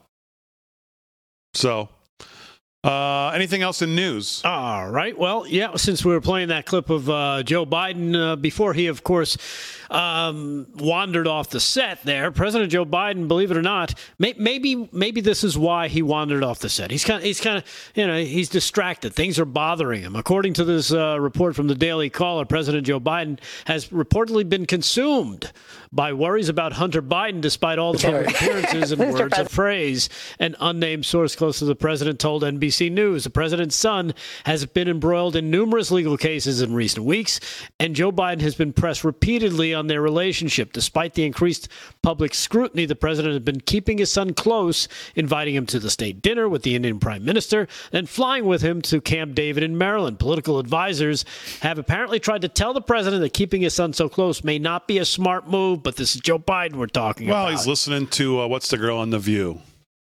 [1.54, 1.90] So,
[2.86, 4.42] Uh, anything else in news?
[4.44, 5.18] All right.
[5.18, 8.88] Well, yeah, since we were playing that clip of uh, Joe Biden uh, before he,
[8.88, 9.38] of course,
[9.94, 14.90] um, wandered off the set there, President Joe Biden, believe it or not, may, maybe
[14.92, 16.90] maybe this is why he wandered off the set.
[16.90, 19.14] He's kind of, he's kind of, you know, he's distracted.
[19.14, 20.16] Things are bothering him.
[20.16, 24.66] According to this uh, report from the Daily Caller, President Joe Biden has reportedly been
[24.66, 25.52] consumed
[25.94, 30.10] by worries about Hunter Biden, despite all the public appearances and words of praise.
[30.40, 34.16] An unnamed source close to the president told NBC News the president's son
[34.46, 37.40] has been embroiled in numerous legal cases in recent weeks,
[37.80, 40.74] and Joe Biden has been pressed repeatedly on their relationship.
[40.74, 41.68] Despite the increased
[42.02, 46.22] public scrutiny, the president has been keeping his son close, inviting him to the state
[46.22, 50.20] dinner with the Indian prime minister, and flying with him to Camp David in Maryland.
[50.20, 51.26] Political advisors
[51.62, 54.88] have apparently tried to tell the president that keeping his son so close may not
[54.88, 57.44] be a smart move, but this is Joe Biden we're talking Well, about.
[57.50, 59.62] Well, he's listening to uh, what's the girl on the View,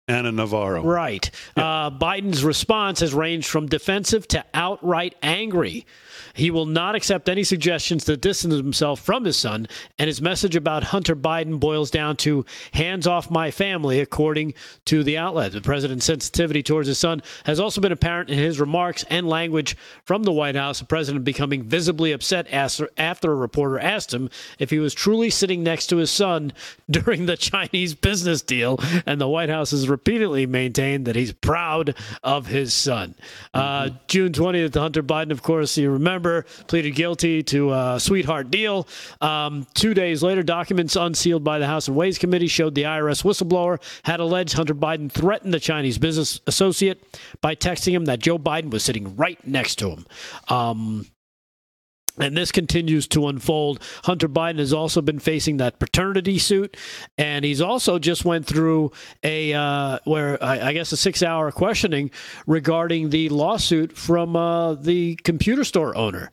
[0.08, 0.82] Ana Navarro.
[0.82, 1.30] Right.
[1.56, 5.86] Uh, Biden's response has ranged from defensive to outright angry.
[6.34, 9.66] He will not accept any suggestions to distance himself from his son,
[9.98, 14.54] and his message about Hunter Biden boils down to hands off my family, according
[14.86, 15.52] to the outlet.
[15.52, 19.76] The president's sensitivity towards his son has also been apparent in his remarks and language
[20.04, 24.70] from the White House, the president becoming visibly upset after, a reporter asked him if
[24.70, 26.52] he was truly sitting next to his son
[26.90, 31.94] during the Chinese business deal, and the White House has repeatedly maintained that he's proud
[32.22, 33.14] of his son.
[33.52, 36.21] Uh, June 20th, Hunter Biden, of course, you remember,
[36.66, 38.88] pleaded guilty to a sweetheart deal.
[39.20, 43.22] Um, two days later, documents unsealed by the House and Ways Committee showed the IRS
[43.22, 47.02] whistleblower had alleged Hunter Biden threatened the Chinese business associate
[47.40, 50.06] by texting him that Joe Biden was sitting right next to him.
[50.48, 51.06] Um,
[52.18, 53.82] and this continues to unfold.
[54.04, 56.76] Hunter Biden has also been facing that paternity suit,
[57.16, 62.10] and he's also just went through a uh, where I, I guess a six-hour questioning
[62.46, 66.30] regarding the lawsuit from uh, the computer store owner,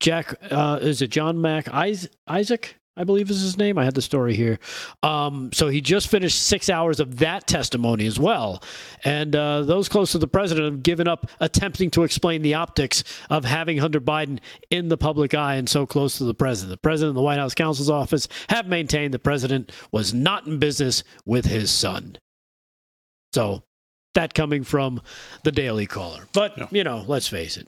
[0.00, 0.34] Jack.
[0.50, 2.76] Uh, is it John Mac Isaac?
[2.94, 3.78] I believe is his name.
[3.78, 4.58] I had the story here.
[5.02, 8.62] Um, so he just finished six hours of that testimony as well.
[9.02, 13.02] And uh, those close to the president have given up attempting to explain the optics
[13.30, 14.40] of having Hunter Biden
[14.70, 16.70] in the public eye and so close to the president.
[16.70, 20.58] The president and the White House counsel's office have maintained the president was not in
[20.58, 22.18] business with his son.
[23.32, 23.62] So
[24.14, 25.00] that coming from
[25.44, 26.26] the Daily Caller.
[26.34, 27.66] But, you know, let's face it.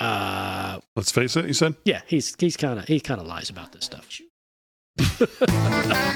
[0.00, 1.74] Uh, Let's face it, you said?
[1.84, 4.08] yeah, he's he's kind of he kind of lies about this stuff.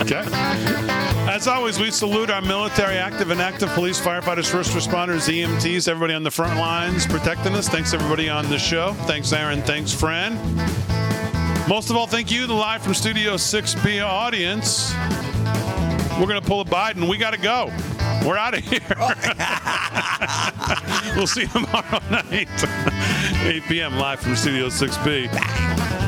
[0.01, 0.23] Okay.
[1.29, 6.15] As always, we salute our military, active and active police, firefighters, first responders, EMTs, everybody
[6.15, 7.69] on the front lines protecting us.
[7.69, 8.93] Thanks, everybody on the show.
[9.07, 9.61] Thanks, Aaron.
[9.63, 10.35] Thanks, Fran.
[11.69, 14.93] Most of all, thank you, the live from Studio 6B audience.
[16.19, 17.09] We're going to pull a Biden.
[17.09, 17.73] We got to go.
[18.27, 18.81] We're out of here.
[18.97, 19.15] Oh.
[21.17, 22.49] we'll see you tomorrow night,
[23.47, 23.97] 8 p.m.
[23.97, 26.08] live from Studio 6B.